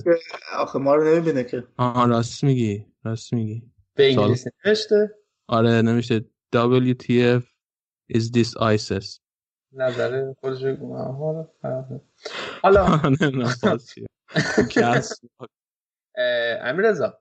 آخه 0.54 0.80
ما 0.80 0.96
رو 0.96 1.04
نمی‌بینه 1.16 1.44
که. 1.44 1.64
آها 1.78 2.06
راست 2.06 2.44
میگی 2.44 2.86
راست 3.04 3.34
میگی. 3.34 3.72
به 3.96 4.10
انگلیسی 4.10 4.50
نوشته؟ 4.66 5.16
آره 5.48 5.82
نوشته 5.82 6.26
WTF 6.56 7.44
is 8.14 8.22
this 8.22 8.50
ISIS. 8.60 9.20
نظر 9.76 10.34
خودش 10.42 10.64
حالا 12.64 12.86
امیر 16.62 16.90
رضا 16.90 17.20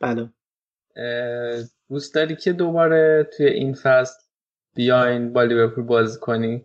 بله. 0.00 0.32
دوست 1.88 2.14
داری 2.14 2.36
که 2.36 2.52
دوباره 2.52 3.30
توی 3.36 3.46
این 3.46 3.74
فصل 3.74 4.14
بیاین 4.74 5.32
با 5.32 5.42
لیورپول 5.42 5.84
بازی 5.84 6.18
کنی؟ 6.20 6.64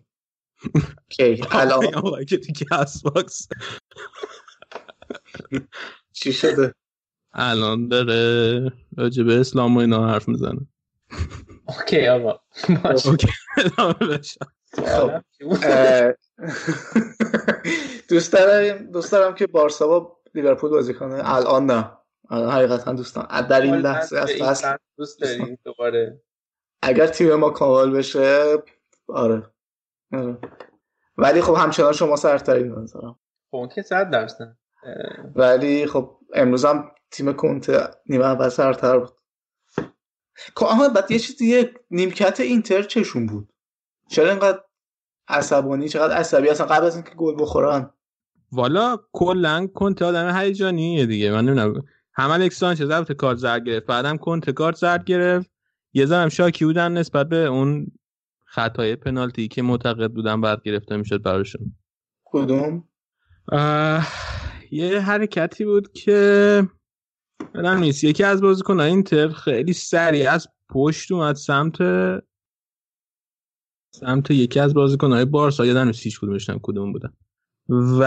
کی 1.09 1.41
الان. 1.51 2.25
که 2.29 2.37
تو 2.37 2.53
CastBox. 2.53 3.47
چی 6.13 6.33
شده؟ 6.33 6.73
الان 7.33 7.87
داره 7.87 8.71
راجع 8.97 9.23
به 9.23 9.39
اسلام 9.39 9.75
و 9.75 9.79
اینا 9.79 10.07
حرف 10.07 10.27
می‌زنه. 10.27 10.67
okay 11.67 12.07
آقا. 12.07 12.39
okay 13.05 13.27
دوست 18.09 18.33
دارم 18.33 18.91
دوست 18.91 19.11
دارم 19.11 19.35
که 19.35 19.47
بارسا 19.47 19.87
با 19.87 20.17
لیورپول 20.35 20.69
بازی 20.69 20.93
کنه. 20.93 21.35
الان 21.35 21.65
نه. 21.65 21.97
الان 22.29 22.51
حقیقتا 22.51 22.93
دوستان. 22.93 23.47
در 23.47 23.61
این 23.61 23.75
لحظه 23.75 24.17
از 24.17 24.31
فصل 24.31 24.77
دوست 24.97 25.21
داریم 25.21 25.59
دوباره. 25.63 26.21
اگر 26.81 27.07
تیم 27.07 27.35
ما 27.35 27.49
کامل 27.49 27.91
بشه 27.91 28.57
آره. 29.07 29.43
آره. 30.13 30.37
ولی 31.17 31.41
خب 31.41 31.53
همچنان 31.53 31.93
شما 31.93 32.15
سرترین 32.15 32.71
نظرم 32.71 33.19
خب 33.51 33.69
که 33.75 33.81
صد 33.81 34.09
درصد. 34.09 34.57
ولی 35.35 35.85
خب 35.85 36.17
امروز 36.33 36.65
هم 36.65 36.91
تیم 37.11 37.33
کنته 37.33 37.87
نیمه 38.05 38.25
اول 38.25 38.49
سرتر 38.49 38.97
بود. 38.97 39.09
اما 40.61 40.89
بعد 40.89 41.11
یه 41.11 41.19
چیز 41.19 41.37
دیگه 41.37 41.73
نیمکت 41.91 42.39
اینتر 42.39 42.83
چشون 42.83 43.25
بود؟ 43.25 43.53
چرا 44.09 44.29
اینقدر 44.29 44.63
عصبانی؟ 45.27 45.89
چقدر 45.89 46.15
عصبی؟ 46.15 46.49
اصلا 46.49 46.67
قبل 46.67 46.85
از 46.85 46.95
اینکه 46.95 47.15
گل 47.15 47.35
بخورن. 47.39 47.93
والا 48.51 48.97
کلا 49.13 49.67
کنته 49.67 50.05
آدم 50.05 50.35
هیجانیه 50.35 51.05
دیگه. 51.05 51.31
من 51.31 51.45
نمی‌دونم. 51.45 51.85
هم 52.17 52.31
الکس 52.31 52.59
سانچز 52.59 52.89
البته 52.89 53.13
کارت 53.13 53.37
زرد 53.37 53.63
گرفت. 53.63 53.85
بعدم 53.85 54.17
کنته 54.17 54.51
کارت 54.51 54.75
زرد 54.75 55.05
گرفت. 55.05 55.51
یه 55.93 56.05
زنم 56.05 56.29
شاکی 56.29 56.65
بودن 56.65 56.91
نسبت 56.91 57.29
به 57.29 57.37
اون 57.37 57.87
خطای 58.45 58.95
پنالتی 58.95 59.47
که 59.47 59.61
معتقد 59.61 60.11
بودن 60.11 60.41
بعد 60.41 60.61
گرفته 60.63 60.97
می‌شد 60.97 61.21
براشون. 61.21 61.75
کدوم؟ 62.25 62.83
یه 64.71 64.99
حرکتی 64.99 65.65
بود 65.65 65.91
که 65.91 66.67
بدن 67.53 67.79
نیست. 67.79 68.03
یکی 68.03 68.23
از 68.23 68.41
بازیکنان 68.41 68.87
اینتر 68.87 69.29
خیلی 69.29 69.73
سریع 69.73 70.31
از 70.31 70.47
پشت 70.69 71.11
اومد 71.11 71.35
سمت 71.35 71.77
سمت 73.91 74.31
یکی 74.31 74.59
از 74.59 74.73
بازیکنهای 74.73 75.25
بارسا. 75.25 75.65
یادم 75.65 75.87
نیست 75.87 76.03
هیچ 76.03 76.19
کدومش 76.19 76.49
کدوم 76.61 76.91
بودن. 76.91 77.13
و 77.69 78.03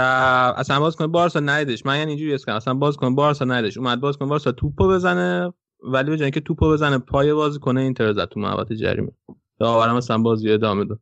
اصلا 0.56 0.80
بازیکن 0.80 1.06
بارسا 1.06 1.40
ندیدش. 1.40 1.86
من 1.86 1.98
یعنی 1.98 2.10
اینجوری 2.10 2.34
اسکم 2.34 2.54
اصلا 2.54 2.74
بازیکن 2.74 3.14
بارسا 3.14 3.44
ندیدش. 3.44 3.78
اومد 3.78 4.00
بازیکن 4.00 4.28
بارسا 4.28 4.52
توپو 4.52 4.88
بزنه 4.88 5.52
ولی 5.82 6.10
به 6.10 6.16
جای 6.16 6.24
اینکه 6.24 6.40
توپو 6.40 6.70
بزنه 6.70 6.98
پای 6.98 7.34
بازیکن 7.34 7.76
اینتر 7.76 8.12
زد 8.12 8.24
تو 8.24 8.40
محوطه 8.40 8.76
جریمه. 8.76 9.12
داورم 9.58 9.96
مثلا 9.96 10.18
بازی 10.18 10.52
ادامه 10.52 10.84
داد. 10.84 11.00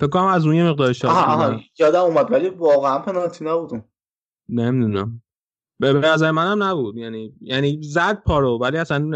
فکر 0.00 0.10
کنم 0.10 0.24
از 0.24 0.46
اون 0.46 0.54
یه 0.54 0.64
مقدار 0.64 0.92
شاد 0.92 1.60
یادم 1.78 2.00
اومد 2.00 2.32
ولی 2.32 2.48
واقعا 2.48 2.98
پنالتی 2.98 3.44
نبودم 3.44 3.84
نمی‌دونم. 4.48 5.22
به 5.80 5.92
نظر 5.92 6.30
منم 6.30 6.62
نبود. 6.62 6.96
یعنی 6.96 7.34
یعنی 7.40 7.82
زد 7.82 8.22
پارو 8.22 8.58
ولی 8.58 8.76
اصلا 8.76 9.10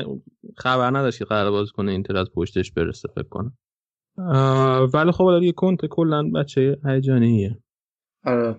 خبر 0.56 0.90
نداشت 0.90 1.18
که 1.18 1.24
قرار 1.24 1.50
باز 1.50 1.72
کنه 1.72 1.92
اینتر 1.92 2.16
از 2.16 2.30
پشتش 2.34 2.72
برسه 2.72 3.08
فکر 3.14 3.28
کنم. 3.28 3.58
ولی 4.94 5.12
خب 5.12 5.24
حالا 5.24 5.44
یه 5.44 5.52
کنت 5.52 5.86
کلا 5.86 6.30
بچه 6.34 6.78
هیجانیه. 6.84 7.58
آره. 8.26 8.56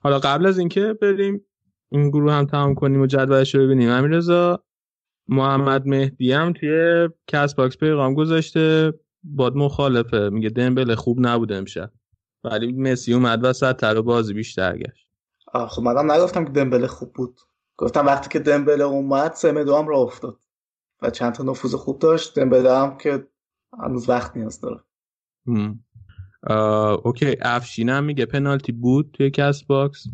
حالا 0.00 0.18
قبل 0.18 0.46
از 0.46 0.58
اینکه 0.58 0.92
بریم 1.02 1.40
این 1.88 2.10
گروه 2.10 2.32
هم 2.32 2.46
تمام 2.46 2.74
کنیم 2.74 3.00
و 3.00 3.06
جدولش 3.06 3.54
رو 3.54 3.64
ببینیم 3.64 3.90
امیررضا 3.90 4.64
محمد 5.28 5.86
مهدی 5.86 6.32
هم 6.32 6.52
توی 6.52 7.08
CastBox 7.26 7.76
پیغام 7.76 8.14
گذاشته. 8.14 8.92
باهات 9.22 9.56
مخالفه. 9.56 10.28
میگه 10.28 10.48
دمبله 10.48 10.94
خوب 10.94 11.18
نبوده 11.20 11.56
امشب. 11.56 11.90
ولی 12.44 12.72
مسی 12.72 13.14
اومد 13.14 13.44
وسط 13.44 13.76
تر 13.76 14.00
بازی 14.00 14.34
بیشتر 14.34 14.78
گشت. 14.78 15.08
خب 15.68 15.82
منم 15.82 16.12
نگفتم 16.12 16.44
که 16.44 16.50
دمبله 16.50 16.86
خوب 16.86 17.12
بود. 17.12 17.40
گفتم 17.76 18.06
وقتی 18.06 18.28
که 18.28 18.38
دمبله 18.38 18.84
اومد 18.84 19.32
سمدو 19.32 19.76
هم 19.76 19.88
راه 19.88 19.98
افتاد. 19.98 20.38
و 21.02 21.10
چند 21.10 21.32
تا 21.32 21.44
نفوذ 21.44 21.74
خوب 21.74 21.98
داشت. 21.98 22.38
دمبله 22.38 22.76
هم 22.78 22.96
که 22.98 23.28
هنوز 23.82 24.08
وقت 24.08 24.36
نیاز 24.36 24.60
داره. 24.60 24.80
okay. 27.04 27.36
افشین 27.40 27.88
هم 27.88 28.04
میگه 28.04 28.26
پنالتی 28.26 28.72
بود 28.72 29.10
توی 29.12 29.30
CastBox. 29.30 30.06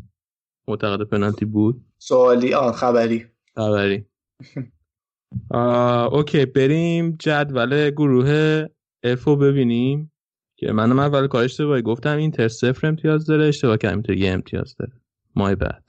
معتقد 0.69 1.03
پنالتی 1.03 1.45
بود. 1.45 1.85
سوالی 1.99 2.55
آن 2.55 2.73
خبری. 2.73 3.27
خبری. 3.55 4.07
okay 6.13 6.47
بریم 6.47 7.17
جدول 7.19 7.91
گروه 7.91 8.67
اف 9.03 9.25
رو 9.25 9.37
ببینیم. 9.37 10.13
که 10.57 10.73
منم 10.73 10.99
اول 10.99 11.27
کارش 11.27 11.45
اشتباهی 11.45 11.83
گفتم 11.83 12.17
اینتر 12.17 12.49
صفر 12.49 12.87
امتیاز 12.87 13.27
داره 13.27 13.45
اشتباه 13.45 13.77
کردم 13.77 13.95
اینتر 13.95 14.13
یه 14.13 14.33
امتیاز 14.33 14.77
داره. 14.77 14.93
مای 15.37 15.55
بعد 15.55 15.89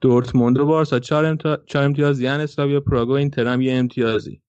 دورتموند 0.00 0.58
و 0.58 0.66
بارسا 0.66 0.98
چهار, 0.98 1.24
امتا... 1.24 1.56
چهار 1.66 1.84
امتیاز 1.84 2.20
یعنی 2.20 2.42
اسلاویا 2.42 2.80
پراگ 2.80 3.08
و 3.08 3.12
اینتر 3.12 3.46
هم 3.46 3.60
یه 3.60 3.72
امتیازی. 3.72 4.42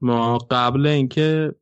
ما 0.00 0.38
قبل 0.38 0.86
اینکه 0.86 1.54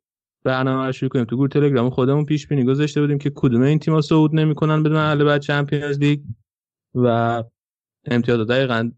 برنامه 0.46 0.86
رو 0.86 0.92
شروع 0.92 1.08
کنیم. 1.08 1.24
تو 1.24 1.36
گروه 1.36 1.48
تلگرام 1.48 1.90
خودمون 1.90 2.24
پیش 2.24 2.48
بینی 2.48 2.64
گذاشته 2.64 3.00
بودیم 3.00 3.18
که 3.18 3.32
کدوم 3.34 3.62
این 3.62 3.78
تیم‌ها 3.78 4.00
صعود 4.00 4.34
نمی‌کنن 4.34 4.82
به 4.82 4.88
مرحله 4.88 5.24
بعد 5.24 5.40
چمپیونز 5.40 5.98
لیگ 5.98 6.20
و 6.94 7.44
امتیاز 8.04 8.46
دقیقا 8.46 8.90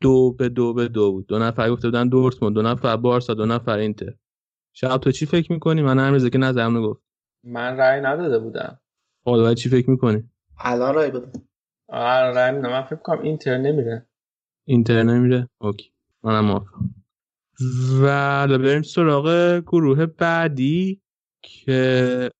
دو 0.00 0.32
به 0.38 0.48
دو 0.48 0.74
به 0.74 0.88
دو 0.88 1.12
بود. 1.12 1.26
دو 1.26 1.38
نفر 1.38 1.70
گفته 1.70 1.88
بودن 1.88 2.08
دورتموند 2.08 2.54
دو 2.54 2.62
نفر 2.62 2.96
بارسا 2.96 3.34
دو 3.34 3.46
نفر 3.46 3.78
اینتر. 3.78 4.14
شب 4.74 4.96
تو 4.96 5.10
چی 5.10 5.26
فکر 5.26 5.52
می‌کنی؟ 5.52 5.82
من 5.82 5.98
همیشه 5.98 6.30
که 6.30 6.38
نظرم 6.38 6.82
گفت. 6.82 7.02
من 7.44 7.76
رأی 7.76 8.00
نداده 8.00 8.38
بودم. 8.38 8.80
حالا 9.26 9.54
چی 9.54 9.68
فکر 9.68 9.90
می‌کنی؟ 9.90 10.30
الان 10.58 10.94
رأی 10.94 11.10
بده 11.10 11.32
آره 11.88 12.34
رأی 12.34 12.56
میدم. 12.56 12.70
من 12.70 12.82
فکر 12.82 12.96
کنم 12.96 13.22
اینتر 13.22 13.58
نمیره. 13.58 14.06
اینتر 14.66 15.02
نمیره؟ 15.02 15.48
okay. 15.60 15.92
منم 16.22 16.44
موافقم. 16.44 16.94
و 18.02 18.46
بریم 18.58 18.82
سراغ 18.82 19.58
گروه 19.60 20.06
بعدی 20.06 21.00
که 21.42 22.30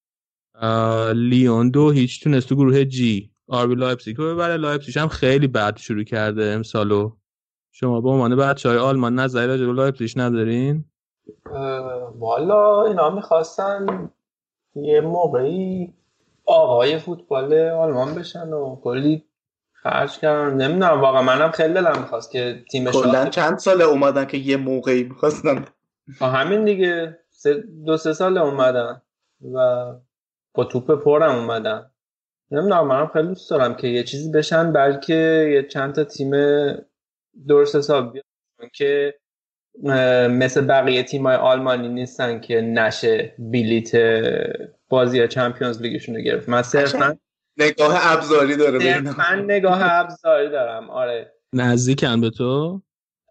لیون 1.15 1.71
دو 1.71 1.91
هیچ 1.91 2.25
تونست 2.25 2.49
تو 2.49 2.57
گروه 2.57 2.85
جی. 2.85 3.31
آربی 3.49 3.75
لایپزیگ 3.75 4.17
رو 4.17 4.35
ببره. 4.35 4.57
لایپزیگ 4.57 4.99
هم 4.99 5.09
خیلی 5.09 5.47
بد 5.47 5.77
شروع 5.77 6.03
کرده 6.03 6.45
امسالو. 6.45 7.17
شما 7.73 8.01
به 8.01 8.09
عنوان 8.09 8.37
بچه 8.37 8.69
های 8.69 8.79
آلمان 8.79 9.15
نظری 9.15 9.47
راجع 9.47 9.67
به 9.67 9.73
لایپزیگ 9.73 10.11
ندارین؟ 10.17 10.85
والا 12.19 12.85
اینا 12.87 13.11
می‌خواستن 13.11 14.11
یه 14.75 15.01
موقعی 15.01 15.95
آقای 16.45 16.99
فوتبال 16.99 17.55
آلمان 17.55 18.15
بشن 18.15 18.49
و 18.53 18.77
کلی 18.77 19.25
خرج 19.83 20.19
کردن 20.19 20.55
نمی‌دونم 20.55 21.01
واقعا 21.01 21.23
منم 21.23 21.51
خیلی 21.51 21.75
دلم 21.75 21.99
می‌خواست 21.99 22.31
که 22.31 22.65
تیمش 22.71 22.95
کلا 22.95 23.27
چند 23.27 23.59
سال 23.59 23.83
اومدن 23.83 24.25
که 24.25 24.37
یه 24.37 24.57
موقعی 24.57 25.05
می‌خواستن؟ 25.05 25.65
همین 26.21 26.65
دیگه. 26.65 27.19
دو 27.87 27.97
سه 27.97 28.13
سال 28.13 28.39
اومدن 28.39 29.03
و 29.55 29.87
با 30.55 30.65
توپ 30.65 31.05
پرم 31.05 31.35
اومدن. 31.35 31.91
نمی‌دونم 32.51 32.87
منم 32.87 33.11
خیلی 33.13 33.29
دوست 33.29 33.51
دارم 33.51 33.75
که 33.75 33.89
یه 33.89 34.03
چیزی 34.03 34.31
بشن 34.31 34.73
بلکه 34.73 35.49
یه 35.53 35.63
چند 35.63 35.95
تا 35.95 36.05
تیم 36.05 36.31
درست 37.49 37.77
حساب 37.77 38.13
بیان 38.13 38.71
که 38.75 39.15
مثل 40.31 40.61
بقیه 40.61 41.03
تیمای 41.03 41.37
آلمانی 41.37 41.89
نیستن 41.89 42.41
که 42.41 42.61
نشه 42.61 43.35
بیلیت 43.39 43.91
بازی 44.89 45.29
چمپیونز 45.29 45.83
لیگشون 45.83 46.15
رو 46.15 46.21
گرفت. 46.21 46.49
من 46.49 46.63
صرفا 46.63 47.19
نگاه 47.57 47.95
ابزاری 48.01 48.57
داره 48.57 49.01
من 49.19 49.45
نگاه 49.45 49.79
ابزاری 49.83 50.51
دارم. 50.51 50.91
آره. 50.91 51.33
نزدیکن 51.53 52.21
به 52.21 52.31
تو؟ 52.31 52.83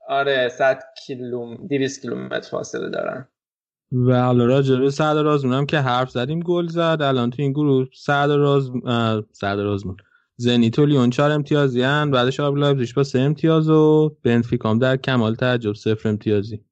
آره 0.08 0.50
100 0.50 0.84
کیلومتر 1.06 1.64
200 1.64 2.02
کیلومتر 2.02 2.50
فاصله 2.50 2.90
دارن. 2.90 3.28
و 3.92 4.22
حالا 4.22 4.46
راجع 4.46 4.76
به 4.76 4.92
سعد 4.92 5.18
رازمون 5.18 5.66
که 5.66 5.80
حرف 5.80 6.10
زدیم 6.10 6.40
گل 6.40 6.68
زد. 6.68 6.98
الان 7.02 7.30
تو 7.30 7.42
این 7.42 7.52
گروه 7.52 7.88
سعد 7.94 8.32
راز 8.32 8.72
سعد 9.32 9.60
رازمون 9.60 9.98
زنیت 10.38 10.80
و 10.80 10.86
لیون 10.86 11.10
چهار 11.10 11.32
امتیازی 11.32 11.82
هن. 11.82 12.12
بعدش 12.12 12.40
آر 12.40 12.49
بی 12.49 12.58
لایپزیگ 12.58 12.96
با 12.96 13.04
سه 13.04 13.20
امتیاز 13.20 13.70
و 13.70 14.18
بنفیکام 14.24 14.80
در 14.80 14.98
کمال 14.98 15.36
تعجب 15.36 15.74
صفر 15.74 16.10
امتیازی. 16.10 16.66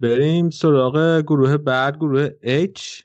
بریم 0.00 0.50
سراغ 0.50 1.20
گروه 1.20 1.56
بعد 1.56 1.96
گروه 1.96 2.28
H 2.44 3.02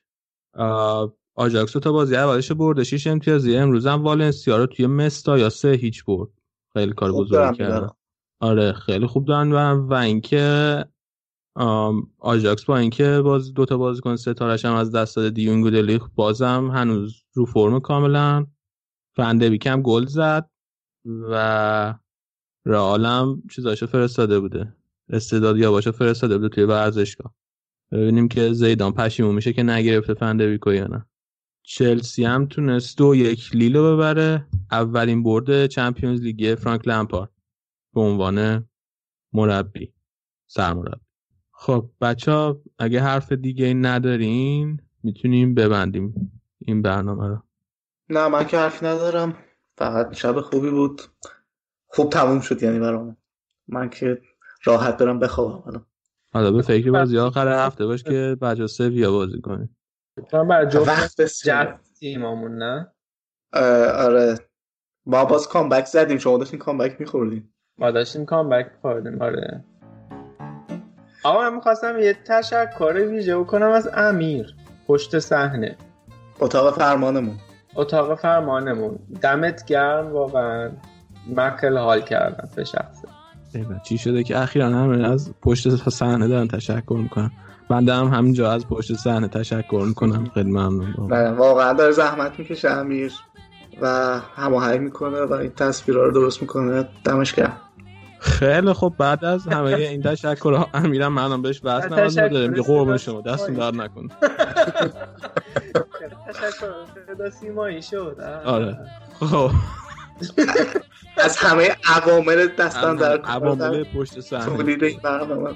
آجاکس 1.36 1.67
دو 1.67 1.80
تا 1.80 1.92
بازی 1.92 2.16
اولش 2.16 2.52
برده 2.52 2.84
6 2.84 3.08
امتیازی. 3.08 3.58
امروز 3.58 3.88
هم 3.88 4.04
والنسیا 4.04 4.58
رو 4.58 4.66
توی 4.66 4.88
مستایا 4.88 5.50
سه 5.50 5.72
هیچ 5.72 6.06
برد. 6.06 6.30
خیلی 6.74 6.94
کار 6.94 7.12
بزرگ 7.12 7.56
کرد 7.56 7.96
آره 8.40 8.74
خیلی 8.74 9.08
خوب 9.08 9.26
دارن 9.26 9.52
و, 9.52 9.88
و 9.88 9.94
اینکه 9.94 10.86
آجاکس 12.20 12.66
با 12.66 12.78
اینکه 12.78 13.22
باز 13.22 13.54
دوتا 13.54 13.78
بازیکن 13.78 14.16
ستارش 14.16 14.66
هم 14.66 14.74
از 14.74 14.92
دست 14.92 15.16
داده 15.16 15.30
دیونگ 15.30 15.66
و 15.66 15.70
دلیخ 15.70 16.08
بازم 16.16 16.72
هنوز 16.74 17.24
رو 17.34 17.46
فرم 17.46 17.80
کاملا 17.80 18.46
فندبیک 19.16 19.68
هم 19.68 19.82
گل 19.82 20.06
زد 20.06 20.50
و 21.06 21.96
رئالم 22.66 23.44
چیزاشو 23.52 23.86
فرستاده 23.86 24.40
بوده. 24.40 24.76
استعداد 25.10 25.58
یا 25.58 25.72
باشه 25.72 25.92
فرستاده 25.92 26.38
بوده 26.38 26.50
توی 26.50 26.64
ورزشگاه. 26.64 27.34
ببینیم 27.92 28.28
که 28.28 28.54
زیدان 28.54 28.94
پشیمون 28.94 29.36
میشه 29.36 29.54
که 29.54 29.64
نگرفته 29.64 30.14
فندبیکو 30.14 30.74
یا 30.74 30.88
نه. 30.88 31.06
چلسی 31.64 32.26
هم 32.26 32.46
تونست 32.46 32.98
دو 32.98 33.16
یک 33.16 33.56
لیلو 33.56 33.96
ببره. 33.96 34.48
اولین 34.72 35.24
برد 35.24 35.66
چمپیونز 35.66 36.22
لیگ 36.22 36.56
فرانک 36.56 36.88
لمپارد 36.88 37.30
به 37.94 38.02
عنوان 38.02 38.68
مربی 39.34 39.94
سرمربی. 40.48 41.02
خب 41.52 41.90
بچه 42.02 42.32
ها 42.32 42.62
اگه 42.80 43.02
حرف 43.02 43.32
دیگه 43.32 43.74
ندارین 43.74 44.82
می‌تونیم 45.04 45.56
ببندیم 45.56 46.32
این 46.60 46.82
برنامه 46.82 47.28
رو. 47.28 47.44
نه 48.10 48.28
من 48.28 48.48
که 48.48 48.58
حرف 48.58 48.84
ندارم. 48.84 49.38
فقط 49.78 50.14
شب 50.14 50.42
خوبی 50.42 50.70
بود. 50.70 51.02
خوب 51.88 52.10
تموم 52.10 52.40
شد 52.40 52.64
یعنی 52.64 52.80
برام. 52.80 53.18
من 53.68 53.90
که 53.90 54.22
راحت 54.64 54.98
برم 54.98 55.20
بخوابم 55.20 55.86
حالا 56.34 56.52
به 56.52 56.62
فکر 56.62 56.92
بازی 56.92 57.18
آخر 57.18 57.66
هفته 57.66 57.86
باش 57.86 58.04
که 58.04 58.38
بجا 58.42 58.68
سویا 58.68 59.12
بازی 59.12 59.42
کنیم 59.42 59.78
من 60.34 60.48
برای 60.48 60.68
جفت 60.68 61.22
تیمامون 62.00 62.58
نه؟ 62.58 62.92
آره. 63.94 64.40
ما 65.06 65.26
باز 65.26 65.48
کامبک 65.48 65.86
زدیم. 65.86 66.18
شما 66.18 66.38
داشتین 66.38 66.60
کامبک 66.60 66.96
میخوردیم 67.00 67.54
ما 67.78 67.92
داشتیم 67.92 68.26
کامبک 68.26 68.72
میخوردیم 68.76 69.22
آره. 69.22 69.64
آقا 71.24 71.42
من 71.42 71.56
می‌خواستم 71.56 72.00
یه 72.00 72.14
تشکر 72.14 72.94
ویژه 73.10 73.38
بکنم 73.38 73.70
از 73.70 73.90
امیر. 73.94 74.56
پشت 74.88 75.20
صحنه. 75.20 75.78
اتاق 76.40 76.76
فرمانمون. 76.78 77.36
اتاق 77.76 78.20
فرمانمون. 78.20 79.00
دمت 79.22 79.66
گرم 79.66 80.12
واقعا. 80.14 80.72
خیلی 81.60 81.78
حال 81.78 82.02
کردم 82.02 82.50
به 82.56 82.64
شخصه 82.64 83.03
چی 83.84 83.98
شده 83.98 84.24
که 84.24 84.40
اخیرا 84.40 84.66
همه 84.66 85.08
از 85.08 85.34
پشت 85.42 85.90
صحنه 85.90 86.28
دارن 86.28 86.48
تشکر 86.48 86.98
می‌کنن. 87.04 87.32
بنده 87.70 87.94
هم 87.94 88.08
همینجا 88.08 88.52
از 88.52 88.68
پشت 88.68 88.94
صحنه 88.94 89.28
تشکر 89.28 89.84
می‌کنم. 89.88 90.32
خیلی 90.34 90.50
ممنون 90.50 91.08
بله، 91.08 91.32
واقعا 91.32 91.74
داره 91.74 91.92
زحمت 91.92 92.40
می‌کشه 92.40 92.70
امیر 92.70 93.14
و 93.82 94.20
هماهنگ 94.36 94.82
می‌کنه 94.82 95.22
و 95.22 95.34
این 95.34 95.52
تصویرها 95.52 96.04
رو 96.04 96.12
درست 96.12 96.42
می‌کنه. 96.42 96.90
دمش 97.04 97.34
گرم. 97.34 97.58
خیلی 98.20 98.74
خب 98.74 98.94
بعد 98.98 99.26
از 99.26 99.48
همه 99.48 99.74
این 99.74 100.02
تشکر 100.02 100.66
امیرم 100.74 101.14
منم 101.14 101.42
بهش 101.42 101.62
بحث 101.64 101.86
نماز 101.86 102.16
داریم 102.16 102.54
که 102.54 102.62
قربون 102.62 102.98
شما. 102.98 103.22
دستون 103.22 103.56
در 103.56 103.72
نکن 103.72 104.08
تشکر. 106.28 107.30
سیمایی 107.30 107.82
شد. 107.82 108.18
آره. 108.46 108.78
خب. 109.20 109.52
از 111.24 111.38
همه 111.38 111.78
عوامل 111.86 112.48
دستان 112.48 112.96
در 112.96 113.22
عوامل 113.22 113.84
پشت 113.84 114.20
صحنه 114.20 114.46
تولید 114.46 114.84
این 114.84 115.00
برنامه. 115.04 115.52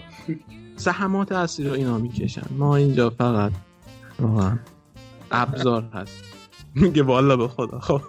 سهمات 0.76 1.32
اصلی 1.32 1.68
رو 1.68 1.74
اینا 1.74 1.98
می‌کشن. 1.98 2.42
ما 2.58 2.76
اینجا 2.76 3.10
فقط 3.10 3.52
واقعا 4.20 4.60
ابزار 5.32 5.84
هست. 5.94 6.24
میگه 6.76 7.04
والا 7.04 7.38
به 7.38 7.48
خدا 7.48 7.80
خب. 7.80 8.02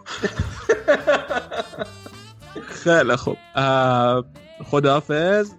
خیلی 2.67 3.17
خب 3.17 3.37
خداحافظ. 4.65 5.53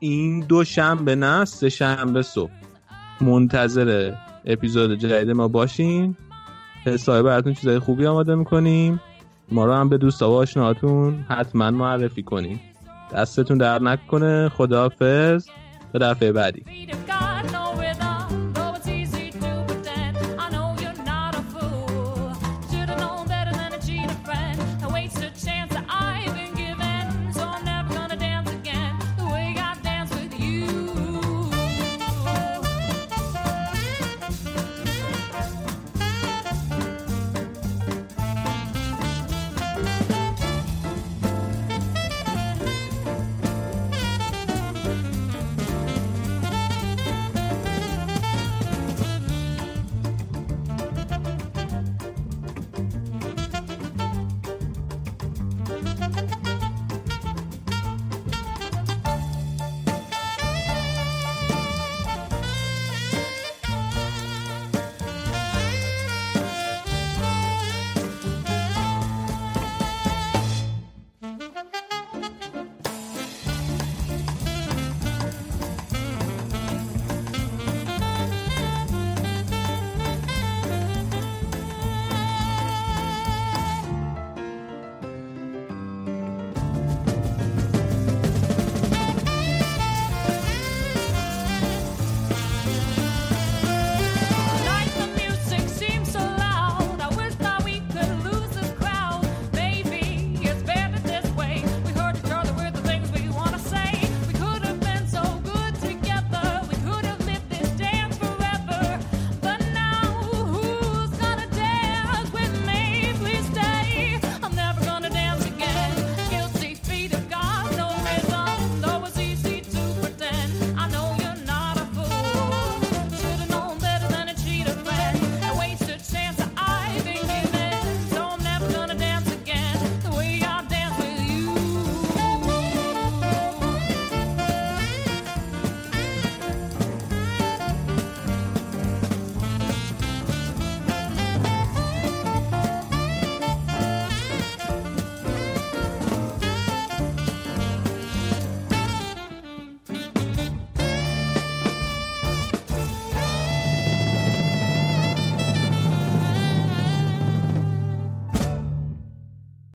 این 0.00 0.40
دو 0.40 0.64
شنبه 0.64 1.14
نه 1.14 1.44
سه 1.44 1.68
شنبه 1.68 2.22
صبح. 2.22 2.50
منتظر 3.20 4.12
اپیزود 4.44 4.98
جدید 4.98 5.30
ما 5.30 5.48
باشین. 5.48 6.16
حسابی 6.84 7.22
براتون 7.22 7.54
چیزای 7.54 7.78
خوبی 7.78 8.06
آماده 8.06 8.34
می‌کنیم. 8.34 9.00
ما 9.52 9.64
رو 9.64 9.72
هم 9.72 9.88
به 9.88 9.98
دوستا 9.98 10.30
و 10.30 10.34
آشناتون 10.34 11.24
حتما 11.28 11.70
معرفی 11.70 12.22
کنیم 12.22 12.60
دستتون 13.12 13.58
در 13.58 13.82
نکنه. 13.82 14.48
خداحافظ. 14.48 15.46
تا 15.92 15.98
دفعه 15.98 16.32
بعدی. 16.32 16.64